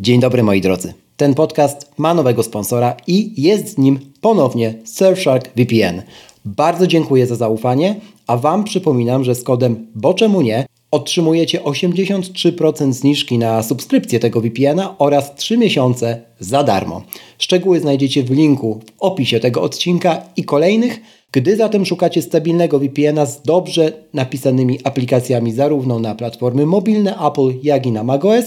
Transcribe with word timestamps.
Dzień 0.00 0.20
dobry 0.20 0.42
moi 0.42 0.60
drodzy. 0.60 0.94
Ten 1.16 1.34
podcast 1.34 1.90
ma 1.96 2.14
nowego 2.14 2.42
sponsora 2.42 2.96
i 3.06 3.42
jest 3.42 3.68
z 3.68 3.78
nim 3.78 3.98
ponownie 4.20 4.74
Surfshark 4.84 5.50
VPN. 5.56 6.02
Bardzo 6.44 6.86
dziękuję 6.86 7.26
za 7.26 7.36
zaufanie, 7.36 7.94
a 8.26 8.36
Wam 8.36 8.64
przypominam, 8.64 9.24
że 9.24 9.34
z 9.34 9.42
kodem 9.42 9.86
Bo 9.94 10.14
czemu 10.14 10.42
nie 10.42 10.66
otrzymujecie 10.90 11.60
83% 11.60 12.92
zniżki 12.92 13.38
na 13.38 13.62
subskrypcję 13.62 14.20
tego 14.20 14.40
VPN-a 14.40 14.94
oraz 14.98 15.34
3 15.34 15.58
miesiące 15.58 16.20
za 16.40 16.64
darmo. 16.64 17.02
Szczegóły 17.38 17.80
znajdziecie 17.80 18.22
w 18.22 18.30
linku 18.30 18.80
w 18.86 18.92
opisie 19.02 19.40
tego 19.40 19.62
odcinka 19.62 20.22
i 20.36 20.44
kolejnych. 20.44 21.00
Gdy 21.32 21.56
zatem 21.56 21.86
szukacie 21.86 22.22
stabilnego 22.22 22.78
VPN-a 22.78 23.26
z 23.26 23.42
dobrze 23.42 23.92
napisanymi 24.14 24.78
aplikacjami 24.84 25.52
zarówno 25.52 25.98
na 25.98 26.14
platformy 26.14 26.66
mobilne 26.66 27.18
Apple, 27.26 27.52
jak 27.62 27.86
i 27.86 27.92
na 27.92 28.04
macOS, 28.04 28.44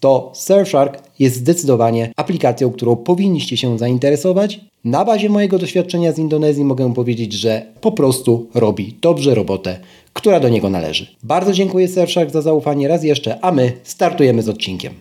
to 0.00 0.30
Surfshark 0.34 1.02
jest 1.18 1.36
zdecydowanie 1.36 2.12
aplikacją, 2.16 2.70
którą 2.70 2.96
powinniście 2.96 3.56
się 3.56 3.78
zainteresować. 3.78 4.60
Na 4.84 5.04
bazie 5.04 5.28
mojego 5.28 5.58
doświadczenia 5.58 6.12
z 6.12 6.18
Indonezji 6.18 6.64
mogę 6.64 6.94
powiedzieć, 6.94 7.32
że 7.32 7.66
po 7.80 7.92
prostu 7.92 8.46
robi 8.54 8.96
dobrze 9.00 9.34
robotę, 9.34 9.78
która 10.12 10.40
do 10.40 10.48
niego 10.48 10.70
należy. 10.70 11.06
Bardzo 11.22 11.52
dziękuję 11.52 11.88
Surfshark 11.88 12.30
za 12.30 12.42
zaufanie 12.42 12.88
raz 12.88 13.04
jeszcze, 13.04 13.38
a 13.44 13.52
my 13.52 13.72
startujemy 13.84 14.42
z 14.42 14.48
odcinkiem. 14.48 14.94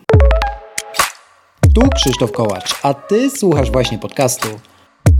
Tu 1.75 1.81
Krzysztof 1.95 2.31
Kołacz, 2.31 2.75
a 2.83 2.93
Ty 2.93 3.29
słuchasz 3.29 3.71
właśnie 3.71 3.99
podcastu, 3.99 4.47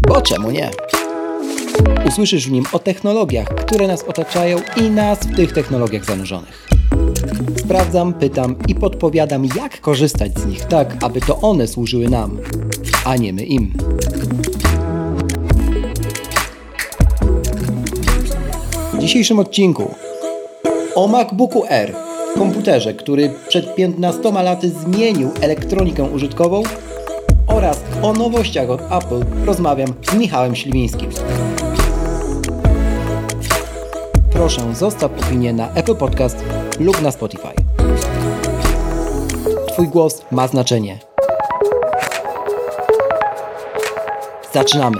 bo 0.08 0.22
czemu 0.22 0.52
nie? 0.52 0.70
Usłyszysz 2.08 2.48
w 2.48 2.52
nim 2.52 2.66
o 2.74 2.80
technologiach, 2.80 3.48
które 3.48 3.88
nas 3.88 4.04
otaczają 4.04 4.58
i 4.78 4.90
nas 4.90 5.20
w 5.20 5.36
tych 5.36 5.54
technologiach 5.54 6.06
zanurzonych. 6.06 6.68
Sprawdzam, 7.66 8.14
pytam 8.14 8.56
i 8.68 8.76
podpowiadam, 8.76 9.46
jak 9.46 9.82
korzystać 9.82 10.40
z 10.40 10.46
nich 10.46 10.66
tak, 10.66 10.98
aby 11.04 11.22
to 11.22 11.42
one 11.42 11.68
służyły 11.68 12.10
nam, 12.10 12.38
a 13.06 13.16
nie 13.16 13.34
my 13.34 13.44
im. 13.44 13.74
W 18.94 18.98
dzisiejszym 18.98 19.40
odcinku 19.40 19.96
o 20.96 21.08
MacBooku 21.08 21.64
R, 21.70 21.96
komputerze, 22.38 22.94
który 22.94 23.34
przed 23.48 23.76
15 23.76 24.32
laty 24.32 24.70
zmienił 24.70 25.32
elektronikę 25.42 26.04
użytkową 26.04 26.64
oraz 27.48 27.84
o 28.02 28.14
nowościach 28.14 28.70
od 28.70 28.82
Apple 28.82 29.46
rozmawiam 29.46 29.94
z 30.12 30.14
Michałem 30.14 30.56
Śliwińskim. 30.56 31.10
Proszę 34.36 34.76
zostaw 34.76 35.12
opinię 35.24 35.54
na 35.54 35.74
Apple 35.74 35.96
Podcast 35.96 36.46
lub 36.80 37.02
na 37.02 37.12
Spotify. 37.12 37.48
Twój 39.68 39.88
głos 39.88 40.22
ma 40.32 40.48
znaczenie. 40.48 41.00
Zaczynamy. 44.54 44.98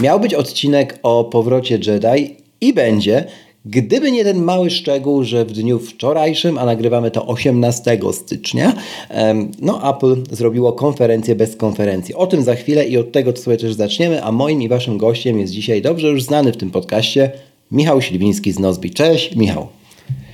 Miał 0.00 0.20
być 0.20 0.34
odcinek 0.34 0.98
o 1.02 1.24
powrocie 1.24 1.78
Jedi 1.86 2.36
i 2.60 2.74
będzie, 2.74 3.24
Gdyby 3.68 4.12
nie 4.12 4.24
ten 4.24 4.42
mały 4.42 4.70
szczegół, 4.70 5.24
że 5.24 5.44
w 5.44 5.52
dniu 5.52 5.78
wczorajszym, 5.78 6.58
a 6.58 6.64
nagrywamy 6.64 7.10
to 7.10 7.26
18 7.26 7.98
stycznia, 8.12 8.72
no 9.62 9.96
Apple 9.96 10.16
zrobiło 10.30 10.72
konferencję 10.72 11.34
bez 11.34 11.56
konferencji. 11.56 12.14
O 12.14 12.26
tym 12.26 12.42
za 12.42 12.54
chwilę 12.54 12.88
i 12.88 12.96
od 12.96 13.12
tego 13.12 13.36
sobie 13.36 13.56
też 13.56 13.74
zaczniemy, 13.74 14.24
a 14.24 14.32
moim 14.32 14.62
i 14.62 14.68
waszym 14.68 14.98
gościem 14.98 15.38
jest 15.38 15.52
dzisiaj 15.52 15.82
dobrze 15.82 16.08
już 16.08 16.22
znany 16.22 16.52
w 16.52 16.56
tym 16.56 16.70
podcaście 16.70 17.30
Michał 17.70 18.02
Śliwiński 18.02 18.52
z 18.52 18.58
Nozbi. 18.58 18.90
Cześć 18.90 19.36
Michał. 19.36 19.66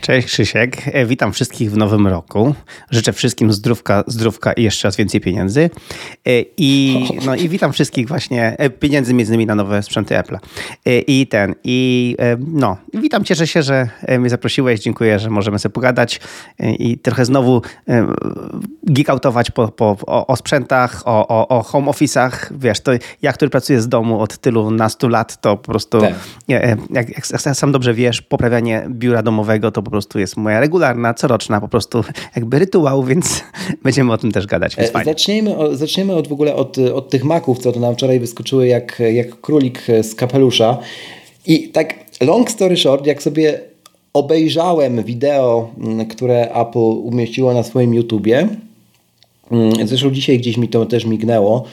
Cześć 0.03 0.27
Krzysiek, 0.27 0.77
e, 0.87 1.07
witam 1.07 1.33
wszystkich 1.33 1.71
w 1.71 1.77
nowym 1.77 2.07
roku. 2.07 2.55
Życzę 2.91 3.13
wszystkim 3.13 3.53
zdrówka, 3.53 4.05
zdrówka 4.07 4.53
i 4.53 4.63
jeszcze 4.63 4.89
raz 4.89 4.97
więcej 4.97 5.21
pieniędzy. 5.21 5.71
E, 6.27 6.31
I, 6.57 7.05
no, 7.27 7.35
i 7.35 7.49
witam 7.49 7.73
wszystkich 7.73 8.09
właśnie, 8.09 8.57
e, 8.59 8.71
pieniędzy 8.71 9.15
między 9.15 9.33
innymi 9.33 9.47
na 9.47 9.55
nowe 9.55 9.83
sprzęty 9.83 10.19
Apple. 10.19 10.39
I 11.07 11.27
ten, 11.27 11.55
i 11.65 12.17
no, 12.39 12.77
witam, 12.95 13.25
cieszę 13.25 13.47
się, 13.47 13.63
że 13.63 13.89
mnie 14.19 14.31
zaprosiłeś, 14.31 14.81
dziękuję, 14.81 15.19
że 15.19 15.31
możemy 15.31 15.59
sobie 15.59 15.73
pogadać 15.73 16.21
i 16.59 16.99
trochę 16.99 17.25
znowu 17.25 17.63
geekoutować 18.83 19.51
po, 19.51 19.69
po, 19.69 19.97
o, 20.07 20.27
o 20.27 20.37
sprzętach, 20.37 21.03
o, 21.05 21.29
o, 21.29 21.49
o 21.49 21.63
home 21.63 21.91
office'ach. 21.91 22.31
Wiesz, 22.51 22.81
to 22.81 22.93
ja, 23.23 23.33
który 23.33 23.51
pracuję 23.51 23.81
z 23.81 23.89
domu 23.89 24.21
od 24.21 24.39
tylu 24.39 24.71
nastu 24.71 25.09
lat, 25.09 25.41
to 25.41 25.57
po 25.57 25.71
prostu, 25.73 26.01
tak. 26.01 26.15
jak, 26.49 26.79
jak, 26.91 27.09
jak 27.09 27.27
sam 27.57 27.73
dobrze 27.73 27.95
wiesz, 27.95 28.23
poprawianie 28.23 28.87
biura 28.89 29.23
domowego 29.23 29.71
to 29.71 29.83
po 29.83 29.92
prostu 29.93 30.19
jest 30.19 30.37
moja 30.37 30.61
regularna, 30.61 31.15
coroczna 31.15 31.61
po 31.61 31.69
prostu 31.69 32.05
jakby 32.37 32.59
rytuał, 32.59 33.05
więc 33.05 33.45
będziemy 33.85 34.13
o 34.13 34.19
tym 34.19 34.33
też 34.33 34.47
gadać. 34.47 34.77
Więc 34.77 34.97
e, 34.97 35.05
zacznijmy, 35.05 35.77
zacznijmy 35.77 36.15
od 36.15 36.29
w 36.29 36.33
ogóle 36.33 36.55
od, 36.55 36.79
od 36.79 37.11
tych 37.11 37.25
maków, 37.25 37.59
co 37.59 37.73
to 37.73 37.81
nam 37.81 37.95
wczoraj 37.95 38.21
wyskoczyły 38.21 38.67
jak, 38.67 39.03
jak 39.13 39.41
królik 39.41 39.87
z 40.03 40.15
kapelusza. 40.15 40.79
I 41.47 41.69
tak 41.69 41.95
long 42.21 42.51
story 42.51 42.77
short, 42.77 43.07
jak 43.07 43.23
sobie 43.23 43.61
obejrzałem 44.13 45.03
wideo, 45.03 45.71
które 46.11 46.55
Apple 46.55 46.79
umieściło 46.79 47.55
na 47.55 47.63
swoim 47.63 47.95
YouTubie, 47.95 48.49
Mm, 49.53 49.87
zresztą 49.89 50.11
dzisiaj 50.11 50.39
gdzieś 50.39 50.57
mi 50.57 50.69
to 50.69 50.87
też 50.87 51.05
mignęło 51.05 51.65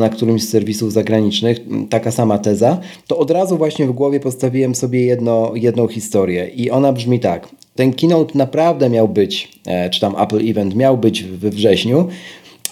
na 0.00 0.08
którymś 0.08 0.42
z 0.42 0.48
serwisów 0.48 0.92
zagranicznych, 0.92 1.58
mm, 1.58 1.88
taka 1.88 2.10
sama 2.10 2.38
teza, 2.38 2.80
to 3.06 3.18
od 3.18 3.30
razu 3.30 3.58
właśnie 3.58 3.86
w 3.86 3.92
głowie 3.92 4.20
postawiłem 4.20 4.74
sobie 4.74 5.06
jedno, 5.06 5.52
jedną 5.54 5.88
historię 5.88 6.48
i 6.48 6.70
ona 6.70 6.92
brzmi 6.92 7.20
tak. 7.20 7.48
Ten 7.74 7.92
keynote 7.92 8.38
naprawdę 8.38 8.90
miał 8.90 9.08
być, 9.08 9.48
e, 9.66 9.90
czy 9.90 10.00
tam 10.00 10.14
Apple 10.22 10.50
Event 10.50 10.74
miał 10.74 10.98
być 10.98 11.22
we 11.24 11.50
wrześniu, 11.50 12.08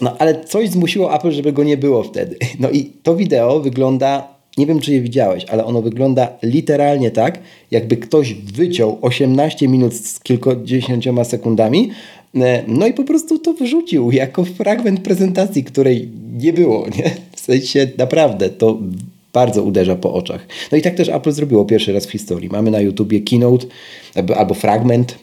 no 0.00 0.16
ale 0.18 0.44
coś 0.44 0.68
zmusiło 0.68 1.14
Apple, 1.14 1.30
żeby 1.30 1.52
go 1.52 1.64
nie 1.64 1.76
było 1.76 2.02
wtedy. 2.02 2.36
No 2.60 2.70
i 2.70 2.84
to 3.02 3.16
wideo 3.16 3.60
wygląda 3.60 4.40
nie 4.58 4.66
wiem, 4.66 4.80
czy 4.80 4.92
je 4.92 5.00
widziałeś, 5.00 5.44
ale 5.44 5.64
ono 5.64 5.82
wygląda 5.82 6.28
literalnie 6.42 7.10
tak, 7.10 7.38
jakby 7.70 7.96
ktoś 7.96 8.34
wyciął 8.34 8.98
18 9.02 9.68
minut 9.68 9.94
z 9.94 10.20
kilkudziesięcioma 10.20 11.24
sekundami, 11.24 11.90
E, 12.34 12.64
no 12.68 12.86
i 12.86 12.94
po 12.94 13.04
prostu 13.04 13.38
to 13.38 13.52
wrzucił 13.52 14.10
jako 14.10 14.44
fragment 14.44 15.00
prezentacji, 15.00 15.64
której 15.64 16.08
nie 16.32 16.52
było. 16.52 16.86
Nie? 16.98 17.10
W 17.36 17.40
sensie 17.40 17.88
naprawdę 17.98 18.48
to 18.48 18.78
bardzo 19.32 19.62
uderza 19.62 19.96
po 19.96 20.14
oczach. 20.14 20.46
No 20.72 20.78
i 20.78 20.82
tak 20.82 20.94
też 20.94 21.08
Apple 21.08 21.32
zrobiło 21.32 21.64
pierwszy 21.64 21.92
raz 21.92 22.06
w 22.06 22.10
historii. 22.10 22.48
Mamy 22.48 22.70
na 22.70 22.80
YouTubie 22.80 23.20
keynote 23.20 23.66
albo 24.36 24.54
fragment 24.54 25.18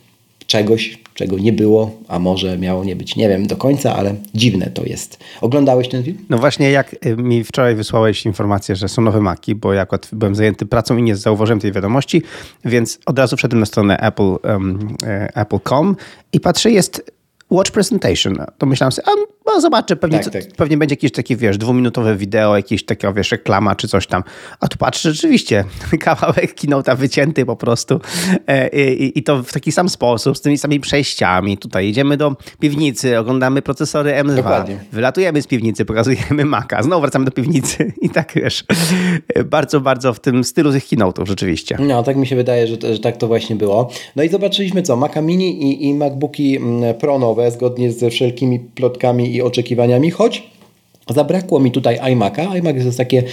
czegoś, 0.47 0.99
czego 1.13 1.39
nie 1.39 1.53
było, 1.53 1.91
a 2.07 2.19
może 2.19 2.57
miało 2.57 2.83
nie 2.83 2.95
być. 2.95 3.15
Nie 3.15 3.29
wiem 3.29 3.47
do 3.47 3.55
końca, 3.55 3.95
ale 3.95 4.15
dziwne 4.33 4.71
to 4.73 4.85
jest. 4.85 5.19
Oglądałeś 5.41 5.89
ten 5.89 6.03
film? 6.03 6.17
No 6.29 6.37
właśnie, 6.37 6.71
jak 6.71 7.05
y, 7.05 7.17
mi 7.17 7.43
wczoraj 7.43 7.75
wysłałeś 7.75 8.25
informację, 8.25 8.75
że 8.75 8.89
są 8.89 9.01
nowe 9.01 9.21
Maki, 9.21 9.55
bo 9.55 9.73
ja 9.73 9.81
akurat 9.81 10.09
byłem 10.11 10.35
zajęty 10.35 10.65
pracą 10.65 10.97
i 10.97 11.03
nie 11.03 11.15
zauważyłem 11.15 11.59
tej 11.59 11.71
wiadomości, 11.71 12.21
więc 12.65 12.99
od 13.05 13.19
razu 13.19 13.37
wszedłem 13.37 13.59
na 13.59 13.65
stronę 13.65 13.97
Apple, 13.97 14.35
um, 14.43 14.95
Apple.com 15.35 15.95
i 16.33 16.39
patrzę, 16.39 16.71
jest 16.71 17.11
Watch 17.49 17.71
Presentation. 17.71 18.37
To 18.57 18.65
myślałem 18.65 18.91
sobie, 18.91 19.07
a 19.07 19.11
no 19.47 19.61
zobaczę, 19.61 19.95
pewnie, 19.95 20.19
tak, 20.19 20.33
tak. 20.33 20.43
pewnie 20.57 20.77
będzie 20.77 20.93
jakieś 20.93 21.11
takie, 21.11 21.35
wiesz, 21.35 21.57
dwuminutowe 21.57 22.15
wideo, 22.15 22.55
jakieś 22.55 22.85
takie, 22.85 23.13
wiesz, 23.13 23.31
reklama 23.31 23.75
czy 23.75 23.87
coś 23.87 24.07
tam. 24.07 24.23
A 24.59 24.67
tu 24.67 24.77
patrzę, 24.77 25.11
rzeczywiście, 25.11 25.63
kawałek 25.99 26.55
kinota 26.55 26.95
wycięty 26.95 27.45
po 27.45 27.55
prostu 27.55 27.99
e, 28.47 28.67
I, 28.93 29.19
i, 29.19 29.23
to 29.23 29.43
w 29.43 29.53
taki 29.53 29.71
sam 29.71 29.89
sposób, 29.89 30.37
z 30.37 30.41
tymi 30.41 30.57
samymi 30.57 30.79
przejściami. 30.79 31.57
Tutaj 31.57 31.87
idziemy 31.87 32.17
do 32.17 32.35
piwnicy, 32.59 33.19
oglądamy 33.19 33.61
procesory 33.61 34.11
M2, 34.11 34.35
Dokładnie. 34.35 34.79
wylatujemy 34.91 35.41
z 35.41 35.47
piwnicy, 35.47 35.85
pokazujemy 35.85 36.45
Maca, 36.45 36.83
znowu 36.83 37.01
wracamy 37.01 37.25
do 37.25 37.31
piwnicy 37.31 37.93
i 38.01 38.09
tak, 38.09 38.31
wiesz, 38.35 38.63
bardzo, 39.45 39.81
bardzo 39.81 40.13
w 40.13 40.19
tym 40.19 40.43
stylu 40.43 40.71
tych 40.71 40.85
kinotów 40.85 41.27
rzeczywiście. 41.27 41.77
No, 41.79 42.03
tak 42.03 42.15
mi 42.15 42.27
się 42.27 42.35
wydaje, 42.35 42.67
że, 42.67 42.75
że 42.93 42.99
tak 42.99 43.17
to 43.17 43.27
właśnie 43.27 43.55
było. 43.55 43.89
No 44.15 44.23
i 44.23 44.29
zobaczyliśmy 44.29 44.81
co, 44.81 44.95
Maca 44.95 45.21
Mini 45.21 45.63
i, 45.63 45.87
i 45.87 45.93
MacBooki 45.93 46.57
mm, 46.57 46.95
Pro 46.95 47.19
nowe, 47.19 47.51
zgodnie 47.51 47.91
ze 47.91 48.09
wszelkimi 48.09 48.59
plotkami 48.59 49.36
i 49.37 49.41
oczekiwaniami, 49.41 50.11
choć 50.11 50.43
zabrakło 51.09 51.59
mi 51.59 51.71
tutaj 51.71 51.99
iMac'a. 51.99 52.57
iMac 52.57 52.75
jest 52.75 52.97
takie 52.97 53.23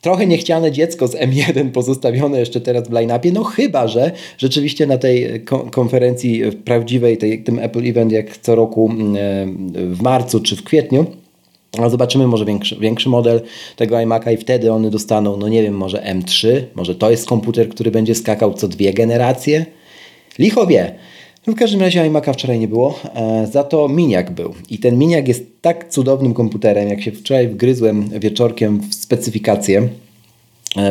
trochę 0.00 0.26
niechciane 0.26 0.72
dziecko 0.72 1.08
z 1.08 1.14
M1 1.14 1.70
pozostawione 1.70 2.38
jeszcze 2.38 2.60
teraz 2.60 2.88
w 2.88 2.92
line-upie, 2.92 3.32
no 3.32 3.44
chyba, 3.44 3.88
że 3.88 4.10
rzeczywiście 4.38 4.86
na 4.86 4.98
tej 4.98 5.44
konferencji 5.70 6.42
prawdziwej, 6.64 7.18
tej, 7.18 7.44
tym 7.44 7.58
Apple 7.58 7.86
Event 7.86 8.12
jak 8.12 8.38
co 8.38 8.54
roku 8.54 8.90
mm, 8.90 9.16
e, 9.16 9.94
w 9.94 10.02
marcu 10.02 10.40
czy 10.40 10.56
w 10.56 10.64
kwietniu, 10.64 11.06
a 11.78 11.88
zobaczymy 11.88 12.26
może 12.26 12.44
większy, 12.44 12.76
większy 12.76 13.08
model 13.08 13.40
tego 13.76 13.96
iMac'a 13.96 14.34
i 14.34 14.36
wtedy 14.36 14.72
one 14.72 14.90
dostaną, 14.90 15.36
no 15.36 15.48
nie 15.48 15.62
wiem, 15.62 15.74
może 15.74 15.98
M3, 15.98 16.62
może 16.74 16.94
to 16.94 17.10
jest 17.10 17.26
komputer, 17.26 17.68
który 17.68 17.90
będzie 17.90 18.14
skakał 18.14 18.54
co 18.54 18.68
dwie 18.68 18.92
generacje. 18.92 19.66
Licho 20.38 20.66
wie. 20.66 20.94
No 21.46 21.52
w 21.52 21.56
każdym 21.56 21.80
razie 21.80 22.10
iMac'a 22.10 22.32
wczoraj 22.32 22.58
nie 22.58 22.68
było, 22.68 22.98
e, 23.14 23.46
za 23.46 23.64
to 23.64 23.88
Miniak 23.88 24.30
był. 24.30 24.54
I 24.70 24.78
ten 24.78 24.98
Miniak 24.98 25.28
jest 25.28 25.62
tak 25.62 25.88
cudownym 25.88 26.34
komputerem, 26.34 26.88
jak 26.88 27.02
się 27.02 27.12
wczoraj 27.12 27.48
wgryzłem 27.48 28.08
wieczorkiem 28.20 28.80
w 28.80 28.94
specyfikację, 28.94 29.88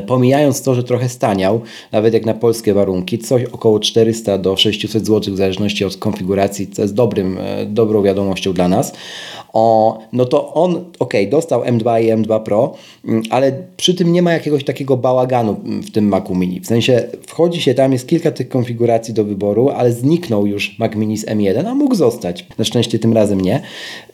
pomijając 0.07 0.61
to, 0.61 0.75
że 0.75 0.83
trochę 0.83 1.09
staniał, 1.09 1.61
nawet 1.91 2.13
jak 2.13 2.25
na 2.25 2.33
polskie 2.33 2.73
warunki, 2.73 3.19
coś 3.19 3.43
około 3.43 3.79
400 3.79 4.37
do 4.37 4.57
600 4.57 5.05
zł 5.05 5.33
w 5.33 5.37
zależności 5.37 5.85
od 5.85 5.97
konfiguracji, 5.97 6.67
co 6.67 6.81
jest 6.81 6.93
dobrym, 6.93 7.37
e, 7.37 7.65
dobrą 7.65 8.03
wiadomością 8.03 8.53
dla 8.53 8.67
nas. 8.67 8.93
O, 9.53 9.99
no 10.13 10.25
to 10.25 10.53
on, 10.53 10.85
ok, 10.99 11.13
dostał 11.29 11.61
M2 11.61 12.03
i 12.03 12.13
M2 12.13 12.43
Pro, 12.43 12.73
mm, 13.05 13.23
ale 13.29 13.53
przy 13.77 13.93
tym 13.93 14.13
nie 14.13 14.21
ma 14.21 14.33
jakiegoś 14.33 14.63
takiego 14.63 14.97
bałaganu 14.97 15.55
w 15.63 15.91
tym 15.91 16.07
Macu 16.07 16.35
Mini. 16.35 16.59
W 16.59 16.67
sensie 16.67 17.03
wchodzi 17.27 17.61
się 17.61 17.73
tam, 17.73 17.93
jest 17.93 18.07
kilka 18.07 18.31
tych 18.31 18.49
konfiguracji 18.49 19.13
do 19.13 19.23
wyboru, 19.23 19.69
ale 19.69 19.91
zniknął 19.91 20.45
już 20.45 20.79
Mac 20.79 20.95
Mini 20.95 21.17
z 21.17 21.25
M1, 21.25 21.67
a 21.67 21.75
mógł 21.75 21.95
zostać. 21.95 22.45
Na 22.57 22.65
szczęście 22.65 22.99
tym 22.99 23.13
razem 23.13 23.41
nie. 23.41 23.61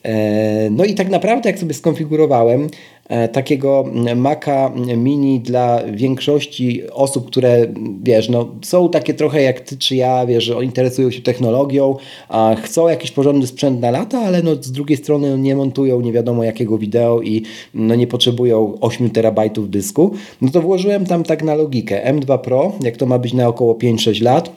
E, 0.04 0.70
no 0.70 0.86
i 0.86 0.94
tak 0.94 1.10
naprawdę, 1.10 1.50
jak 1.50 1.60
sobie 1.60 1.74
skonfigurowałem, 1.74 2.70
E, 3.10 3.28
takiego 3.28 3.86
Maca 4.16 4.72
Mini 4.98 5.40
dla 5.40 5.84
większości 5.92 6.90
osób, 6.92 7.28
które 7.28 7.68
wiesz, 8.04 8.30
no, 8.30 8.48
są 8.62 8.90
takie 8.90 9.14
trochę 9.14 9.42
jak 9.42 9.60
ty 9.60 9.78
czy 9.78 9.96
ja, 9.96 10.26
wiesz, 10.26 10.44
że 10.44 10.64
interesują 10.64 11.12
się 11.12 11.22
technologią, 11.22 11.96
a 12.30 12.56
chcą 12.64 12.88
jakiś 12.88 13.12
porządny 13.12 13.48
sprzęt 13.48 13.82
na 13.82 13.92
lata, 13.92 14.20
ale 14.20 14.44
no, 14.44 14.56
z 14.56 14.72
drugiej 14.72 14.98
strony 14.98 15.40
nie 15.40 15.56
montują 15.56 16.02
nie 16.02 16.14
wiadomo 16.14 16.44
jakiego 16.44 16.78
wideo 16.78 17.22
i 17.22 17.44
no, 17.74 17.96
nie 17.96 18.08
potrzebują 18.08 18.78
8 18.82 19.10
terabajtów 19.10 19.70
dysku, 19.70 20.12
no 20.42 20.52
to 20.52 20.62
włożyłem 20.62 21.06
tam 21.06 21.24
tak 21.24 21.44
na 21.44 21.56
logikę. 21.56 22.14
M2 22.14 22.38
Pro, 22.38 22.72
jak 22.82 22.98
to 22.98 23.06
ma 23.06 23.20
być 23.20 23.34
na 23.34 23.48
około 23.48 23.74
5-6 23.74 24.24
lat, 24.24 24.52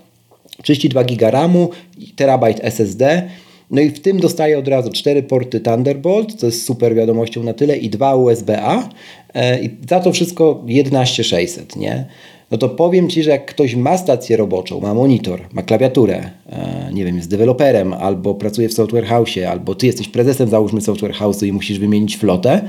32 0.62 1.04
GB 1.04 1.30
RAMu, 1.30 1.70
terabajt 2.16 2.60
SSD, 2.62 3.28
no 3.70 3.80
i 3.80 3.90
w 3.90 4.00
tym 4.00 4.20
dostaję 4.20 4.58
od 4.58 4.68
razu 4.68 4.90
cztery 4.90 5.22
porty 5.22 5.60
Thunderbolt, 5.60 6.34
co 6.34 6.46
jest 6.46 6.66
super 6.66 6.94
wiadomością 6.94 7.42
na 7.42 7.54
tyle, 7.54 7.76
i 7.76 7.90
dwa 7.90 8.14
USB-A. 8.14 8.88
E, 9.34 9.62
I 9.62 9.70
za 9.88 10.00
to 10.00 10.12
wszystko 10.12 10.62
11600, 10.66 11.76
nie? 11.76 12.06
No 12.50 12.58
to 12.58 12.68
powiem 12.68 13.10
Ci, 13.10 13.22
że 13.22 13.30
jak 13.30 13.46
ktoś 13.46 13.74
ma 13.74 13.98
stację 13.98 14.36
roboczą, 14.36 14.80
ma 14.80 14.94
monitor, 14.94 15.40
ma 15.52 15.62
klawiaturę, 15.62 16.30
e, 16.48 16.90
nie 16.92 17.04
wiem, 17.04 17.16
jest 17.16 17.30
deweloperem, 17.30 17.92
albo 17.92 18.34
pracuje 18.34 18.68
w 18.68 18.74
software 18.74 19.06
house, 19.06 19.38
albo 19.50 19.74
Ty 19.74 19.86
jesteś 19.86 20.08
prezesem, 20.08 20.48
załóżmy 20.48 20.80
software 20.80 21.14
house'u 21.14 21.46
i 21.46 21.52
musisz 21.52 21.78
wymienić 21.78 22.16
flotę, 22.16 22.60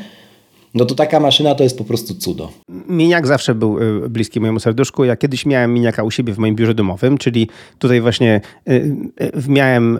no 0.73 0.85
to 0.85 0.95
taka 0.95 1.19
maszyna 1.19 1.55
to 1.55 1.63
jest 1.63 1.77
po 1.77 1.83
prostu 1.83 2.15
cudo. 2.15 2.49
Miniak 2.87 3.27
zawsze 3.27 3.55
był 3.55 3.79
y, 3.79 4.09
bliski 4.09 4.39
mojemu 4.39 4.59
serduszku. 4.59 5.03
Ja 5.03 5.15
kiedyś 5.15 5.45
miałem 5.45 5.73
miniaka 5.73 6.03
u 6.03 6.11
siebie 6.11 6.33
w 6.33 6.37
moim 6.37 6.55
biurze 6.55 6.73
domowym, 6.73 7.17
czyli 7.17 7.47
tutaj 7.79 8.01
właśnie 8.01 8.41
y, 8.69 8.73
y, 9.21 9.31
miałem 9.47 9.99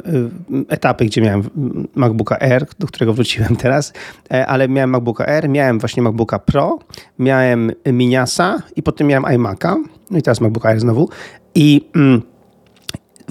etapy, 0.67 1.05
gdzie 1.05 1.21
miałem 1.21 1.43
MacBooka 1.95 2.39
Air, 2.39 2.65
do 2.79 2.87
którego 2.87 3.13
wróciłem 3.13 3.55
teraz, 3.55 3.93
e, 4.33 4.47
ale 4.47 4.69
miałem 4.69 4.89
MacBooka 4.89 5.25
Air, 5.25 5.49
miałem 5.49 5.79
właśnie 5.79 6.03
MacBooka 6.03 6.39
Pro, 6.39 6.79
miałem 7.19 7.71
Miniasa 7.85 8.61
i 8.75 8.83
potem 8.83 9.07
miałem 9.07 9.35
iMac'a, 9.35 9.75
no 10.11 10.17
i 10.17 10.21
teraz 10.21 10.41
MacBooka 10.41 10.69
Air 10.69 10.79
znowu. 10.79 11.09
I 11.55 11.89
mm, 11.95 12.21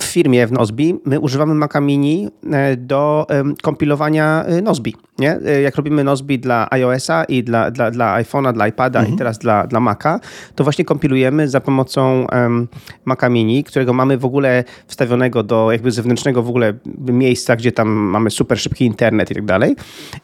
w 0.01 0.05
firmie 0.05 0.47
w 0.47 0.53
Nozbi 0.53 0.95
my 1.05 1.21
używamy 1.21 1.55
Maca 1.55 1.81
Mini 1.81 2.29
e, 2.53 2.77
do 2.77 3.27
kompilowania 3.63 4.45
e, 4.45 4.63
Nozbi. 4.63 4.95
Nie? 5.19 5.39
E, 5.47 5.63
jak 5.63 5.77
robimy 5.77 6.05
Nozbi 6.05 6.39
dla 6.39 6.69
iOS-a 6.71 7.25
i 7.25 7.45
dla, 7.45 7.71
dla, 7.71 7.91
dla 7.91 8.23
iPhone'a, 8.23 8.53
dla 8.53 8.69
iPada 8.69 8.99
mhm. 8.99 9.15
i 9.15 9.19
teraz 9.19 9.39
dla, 9.39 9.67
dla 9.67 9.81
Maca, 9.81 10.21
to 10.55 10.65
właśnie 10.65 10.85
kompilujemy 10.85 11.49
za 11.49 11.61
pomocą 11.61 12.27
um, 12.33 12.69
Maca 13.05 13.29
Mini, 13.29 13.65
którego 13.65 13.93
mamy 13.93 14.19
w 14.19 14.25
ogóle 14.25 14.65
wstawionego 14.87 15.43
do 15.43 15.73
jakby 15.73 15.91
zewnętrznego 15.91 16.43
w 16.43 16.49
ogóle 16.49 16.75
miejsca, 16.99 17.57
gdzie 17.57 17.73
tam 17.73 17.89
mamy 17.89 18.31
super 18.31 18.59
szybki 18.59 18.85
internet 18.85 19.31
i 19.31 19.35
tak 19.35 19.45
dalej. 19.45 19.77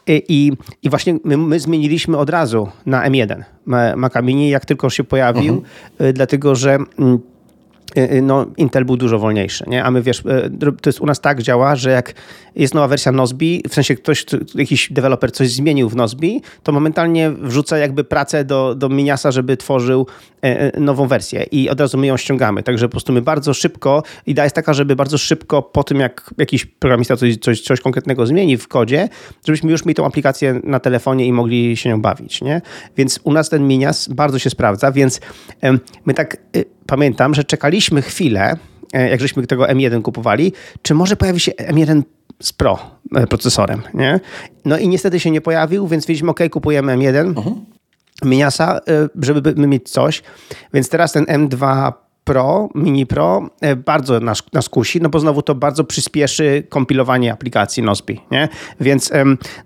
I, 0.07 0.51
i 0.83 0.89
właśnie 0.89 1.17
my, 1.23 1.37
my 1.37 1.59
zmieniliśmy 1.59 2.17
od 2.17 2.29
razu 2.29 2.69
na 2.85 3.09
M1 3.09 3.43
Maca 3.95 4.21
Mini, 4.21 4.49
jak 4.49 4.65
tylko 4.65 4.89
się 4.89 5.03
pojawił, 5.03 5.53
mhm. 5.53 6.13
dlatego 6.13 6.55
że 6.55 6.77
mm, 6.99 7.19
no, 8.21 8.45
Intel 8.57 8.85
był 8.85 8.97
dużo 8.97 9.19
wolniejszy, 9.19 9.63
nie? 9.67 9.83
A 9.83 9.91
my 9.91 10.01
wiesz, 10.01 10.19
y, 10.19 10.81
to 10.81 10.89
jest 10.89 11.01
u 11.01 11.05
nas 11.05 11.21
tak 11.21 11.41
działa, 11.41 11.75
że 11.75 11.91
jak 11.91 12.13
jest 12.55 12.73
nowa 12.73 12.87
wersja 12.87 13.11
Nozbi, 13.11 13.63
w 13.69 13.73
sensie 13.73 13.95
ktoś, 13.95 14.25
jakiś 14.55 14.93
deweloper 14.93 15.31
coś 15.31 15.49
zmienił 15.49 15.89
w 15.89 15.95
Nozbi, 15.95 16.41
to 16.63 16.71
momentalnie 16.71 17.31
wrzuca 17.31 17.77
jakby 17.77 18.03
pracę 18.03 18.45
do, 18.45 18.75
do 18.75 18.89
Miniasa, 18.89 19.31
żeby 19.31 19.57
tworzył 19.57 20.07
nową 20.77 21.07
wersję 21.07 21.43
i 21.51 21.69
od 21.69 21.79
razu 21.79 21.97
my 21.97 22.07
ją 22.07 22.17
ściągamy. 22.17 22.63
Także 22.63 22.87
po 22.87 22.91
prostu 22.91 23.13
my 23.13 23.21
bardzo 23.21 23.53
szybko, 23.53 24.03
idea 24.25 24.43
jest 24.43 24.55
taka, 24.55 24.73
żeby 24.73 24.95
bardzo 24.95 25.17
szybko 25.17 25.61
po 25.61 25.83
tym, 25.83 25.99
jak 25.99 26.33
jakiś 26.37 26.65
programista 26.65 27.15
coś, 27.15 27.37
coś, 27.37 27.61
coś 27.61 27.81
konkretnego 27.81 28.25
zmieni 28.25 28.57
w 28.57 28.67
kodzie, 28.67 29.09
żebyśmy 29.45 29.71
już 29.71 29.85
mieli 29.85 29.95
tą 29.95 30.05
aplikację 30.05 30.61
na 30.63 30.79
telefonie 30.79 31.25
i 31.25 31.33
mogli 31.33 31.77
się 31.77 31.89
nią 31.89 32.01
bawić, 32.01 32.41
nie? 32.41 32.61
Więc 32.97 33.19
u 33.23 33.33
nas 33.33 33.49
ten 33.49 33.67
Minias 33.67 34.07
bardzo 34.07 34.39
się 34.39 34.49
sprawdza, 34.49 34.91
więc 34.91 35.21
my 36.05 36.13
tak 36.13 36.37
pamiętam, 36.87 37.33
że 37.33 37.43
czekaliśmy 37.43 38.01
chwilę, 38.01 38.57
e, 38.93 39.09
jak 39.09 39.21
żeśmy 39.21 39.47
tego 39.47 39.63
M1 39.63 40.01
kupowali, 40.01 40.53
czy 40.81 40.93
może 40.93 41.15
pojawi 41.15 41.39
się 41.39 41.51
M1 41.51 42.01
z 42.39 42.53
Pro 42.53 42.79
e, 43.15 43.27
procesorem, 43.27 43.81
nie? 43.93 44.19
No 44.65 44.77
i 44.77 44.87
niestety 44.87 45.19
się 45.19 45.31
nie 45.31 45.41
pojawił, 45.41 45.87
więc 45.87 46.05
wiedzieliśmy, 46.05 46.31
ok, 46.31 46.39
kupujemy 46.51 46.97
M1, 46.97 47.37
uh 47.37 47.45
-huh. 47.45 47.55
Miniasa, 48.25 48.77
e, 48.77 49.09
żeby 49.21 49.67
mieć 49.67 49.89
coś, 49.89 50.23
więc 50.73 50.89
teraz 50.89 51.11
ten 51.11 51.25
M2 51.25 51.93
Pro, 52.27 52.69
Mini 52.75 53.05
Pro 53.05 53.49
e, 53.61 53.75
bardzo 53.75 54.19
nas, 54.19 54.43
nas 54.53 54.69
kusi, 54.69 55.01
no 55.01 55.09
bo 55.09 55.19
znowu 55.19 55.41
to 55.41 55.55
bardzo 55.55 55.83
przyspieszy 55.83 56.63
kompilowanie 56.69 57.33
aplikacji 57.33 57.83
Nozbi, 57.83 58.21
nie? 58.31 58.49
Więc 58.79 59.11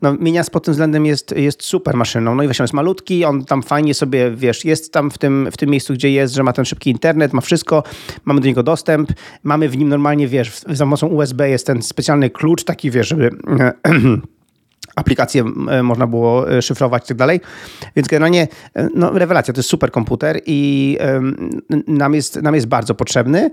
no, 0.01 0.13
Minias 0.13 0.49
pod 0.49 0.63
tym 0.63 0.71
względem 0.71 1.05
jest, 1.05 1.37
jest 1.37 1.63
super 1.63 1.95
maszyną. 1.95 2.35
No 2.35 2.43
i 2.43 2.45
właśnie 2.45 2.63
jest 2.63 2.73
malutki, 2.73 3.25
on 3.25 3.45
tam 3.45 3.63
fajnie 3.63 3.93
sobie, 3.93 4.31
wiesz, 4.31 4.65
jest 4.65 4.93
tam 4.93 5.11
w 5.11 5.17
tym, 5.17 5.49
w 5.51 5.57
tym 5.57 5.69
miejscu, 5.69 5.93
gdzie 5.93 6.11
jest, 6.11 6.33
że 6.33 6.43
ma 6.43 6.53
ten 6.53 6.65
szybki 6.65 6.89
internet, 6.89 7.33
ma 7.33 7.41
wszystko, 7.41 7.83
mamy 8.25 8.41
do 8.41 8.47
niego 8.47 8.63
dostęp, 8.63 9.11
mamy 9.43 9.69
w 9.69 9.77
nim 9.77 9.89
normalnie, 9.89 10.27
wiesz, 10.27 10.61
za 10.69 10.85
pomocą 10.85 11.07
USB 11.07 11.49
jest 11.49 11.67
ten 11.67 11.81
specjalny 11.81 12.29
klucz 12.29 12.63
taki, 12.63 12.91
wiesz, 12.91 13.07
żeby 13.07 13.29
aplikacje 14.95 15.43
e, 15.69 15.83
można 15.83 16.07
było 16.07 16.51
e, 16.51 16.61
szyfrować 16.61 17.03
i 17.03 17.07
tak 17.07 17.17
dalej. 17.17 17.41
Więc 17.95 18.07
generalnie 18.07 18.47
e, 18.75 18.89
no, 18.95 19.11
rewelacja, 19.11 19.53
to 19.53 19.59
jest 19.59 19.69
super 19.69 19.91
komputer 19.91 20.41
i 20.45 20.97
nam 21.87 22.13
jest, 22.13 22.41
nam 22.41 22.55
jest 22.55 22.67
bardzo 22.67 22.95
potrzebny. 22.95 23.51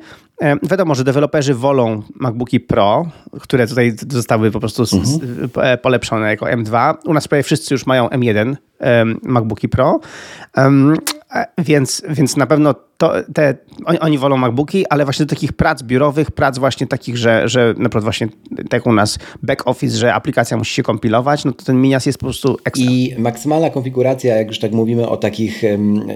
Wiadomo, 0.62 0.94
że 0.94 1.05
deweloperzy 1.05 1.55
wolą 1.55 2.02
MacBooki 2.14 2.61
Pro, 2.61 3.06
które 3.40 3.67
tutaj 3.67 3.96
zostały 4.08 4.50
po 4.50 4.61
prostu 4.61 4.85
mhm. 4.93 5.79
polepszone 5.82 6.31
jako 6.31 6.46
M2. 6.46 6.94
U 7.05 7.14
nas 7.14 7.29
prawie 7.29 7.43
wszyscy 7.43 7.75
już 7.75 7.87
mają 7.87 8.08
M1 8.08 8.56
MacBooki 9.23 9.69
Pro. 9.69 10.00
Więc, 11.58 12.02
więc 12.08 12.36
na 12.36 12.46
pewno 12.46 12.75
to, 12.96 13.12
te, 13.34 13.54
oni, 13.84 13.98
oni, 13.98 14.19
wolą 14.19 14.36
MacBooki, 14.36 14.86
ale 14.86 15.04
właśnie 15.04 15.26
do 15.26 15.34
takich 15.34 15.52
prac 15.52 15.82
biurowych, 15.82 16.30
prac 16.30 16.58
właśnie 16.58 16.86
takich, 16.86 17.16
że, 17.16 17.48
że 17.48 17.75
na 17.78 17.88
przykład 17.88 18.04
właśnie 18.04 18.28
tak 18.70 18.87
u 18.87 18.92
nas 18.92 19.18
back 19.42 19.66
office, 19.66 19.97
że 19.97 20.14
aplikacja 20.14 20.56
musi 20.56 20.75
się 20.75 20.82
kompilować, 20.82 21.44
no 21.44 21.52
to 21.52 21.64
ten 21.64 21.80
Minias 21.80 22.06
jest 22.06 22.18
po 22.18 22.26
prostu 22.26 22.56
ekstra. 22.64 22.90
I 22.90 23.14
maksymalna 23.18 23.70
konfiguracja, 23.70 24.37
jak 24.37 24.49
już 24.49 24.58
tak 24.58 24.73
mówimy 24.73 25.08
o 25.08 25.16
takich 25.16 25.62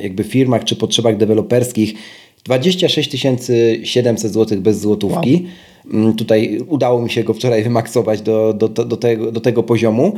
jakby 0.03 0.25
firmach 0.25 0.65
czy 0.65 0.77
potrzebach 0.77 1.17
deweloperskich, 1.17 1.95
26 2.45 3.11
700 3.85 4.33
zł 4.33 4.61
bez 4.61 4.81
złotówki. 4.81 5.47
Wow. 5.95 6.13
Tutaj 6.15 6.61
udało 6.69 7.03
mi 7.03 7.11
się 7.11 7.25
go 7.25 7.35
wczoraj 7.35 7.63
wymaksować 7.63 8.23
do, 8.23 8.55
do, 8.55 8.69
do, 8.69 8.85
do, 8.85 8.97
tego, 8.97 9.33
do 9.33 9.41
tego 9.41 9.63
poziomu. 9.63 10.15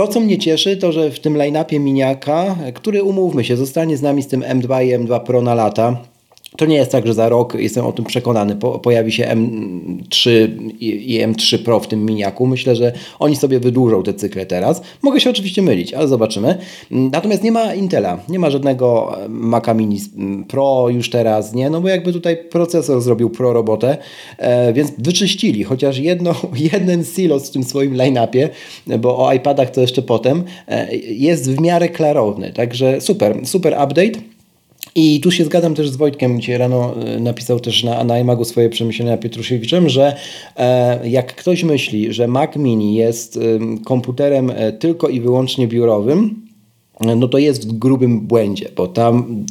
To, 0.00 0.08
co 0.08 0.20
mnie 0.20 0.38
cieszy, 0.38 0.76
to 0.76 0.92
że 0.92 1.10
w 1.10 1.20
tym 1.20 1.36
line-upie 1.36 1.80
miniaka, 1.80 2.56
który 2.74 3.02
umówmy 3.02 3.44
się, 3.44 3.56
zostanie 3.56 3.96
z 3.96 4.02
nami 4.02 4.22
z 4.22 4.28
tym 4.28 4.40
M2 4.40 4.84
i 4.84 4.98
M2 4.98 5.20
Pro 5.20 5.42
na 5.42 5.54
lata, 5.54 5.96
to 6.56 6.66
nie 6.66 6.76
jest 6.76 6.92
tak, 6.92 7.06
że 7.06 7.14
za 7.14 7.28
rok, 7.28 7.54
jestem 7.54 7.86
o 7.86 7.92
tym 7.92 8.04
przekonany, 8.04 8.56
po, 8.56 8.78
pojawi 8.78 9.12
się 9.12 9.24
M3 9.24 10.48
i, 10.80 11.14
i, 11.14 11.26
M3 11.26 11.58
Pro 11.58 11.80
w 11.80 11.88
tym 11.88 12.04
miniaku. 12.04 12.46
Myślę, 12.46 12.76
że 12.76 12.92
oni 13.18 13.36
sobie 13.36 13.60
wydłużą 13.60 14.02
te 14.02 14.14
cykle 14.14 14.46
teraz. 14.46 14.82
Mogę 15.02 15.20
się 15.20 15.30
oczywiście 15.30 15.62
mylić, 15.62 15.94
ale 15.94 16.08
zobaczymy. 16.08 16.58
Natomiast 16.90 17.42
nie 17.42 17.52
ma 17.52 17.74
Intela, 17.74 18.18
nie 18.28 18.38
ma 18.38 18.50
żadnego 18.50 19.16
Maca 19.28 19.74
Mini 19.74 20.00
Pro 20.48 20.88
już 20.88 21.10
teraz, 21.10 21.54
nie? 21.54 21.70
No 21.70 21.80
bo 21.80 21.88
jakby 21.88 22.12
tutaj 22.12 22.36
procesor 22.36 23.00
zrobił 23.00 23.30
pro 23.30 23.52
robotę, 23.52 23.96
e, 24.38 24.72
więc 24.72 24.92
wyczyścili 24.98 25.64
chociaż 25.64 25.98
jedno, 25.98 26.34
jeden 26.72 27.04
silos 27.04 27.48
w 27.48 27.52
tym 27.52 27.64
swoim 27.64 27.96
line-upie, 27.96 28.48
bo 28.98 29.18
o 29.18 29.32
iPadach 29.32 29.70
to 29.70 29.80
jeszcze 29.80 30.02
potem, 30.02 30.44
e, 30.68 30.96
jest 30.96 31.50
w 31.50 31.60
miarę 31.60 31.88
klarowny. 31.88 32.52
Także 32.52 33.00
super, 33.00 33.46
super 33.46 33.72
update. 33.84 34.39
I 34.94 35.20
tu 35.20 35.30
się 35.30 35.44
zgadzam 35.44 35.74
też 35.74 35.90
z 35.90 35.96
Wojtkiem, 35.96 36.40
dzisiaj 36.40 36.58
rano 36.58 36.94
e, 37.04 37.20
napisał 37.20 37.60
też 37.60 37.84
na, 37.84 38.04
na 38.04 38.18
iMagu 38.18 38.44
swoje 38.44 38.68
przemyślenia 38.68 39.16
Pietrusiewiczem, 39.16 39.88
że 39.88 40.16
e, 40.56 41.08
jak 41.08 41.34
ktoś 41.34 41.64
myśli, 41.64 42.12
że 42.12 42.28
Mac 42.28 42.56
Mini 42.56 42.94
jest 42.94 43.38
komputerem 43.84 44.50
e, 44.50 44.72
tylko 44.72 45.08
i 45.08 45.20
wyłącznie 45.20 45.68
biurowym, 45.68 46.46
no 47.16 47.28
to 47.28 47.38
jest 47.38 47.68
w 47.68 47.72
grubym 47.72 48.20
błędzie, 48.20 48.68
bo 48.76 48.88
tam 48.88 49.44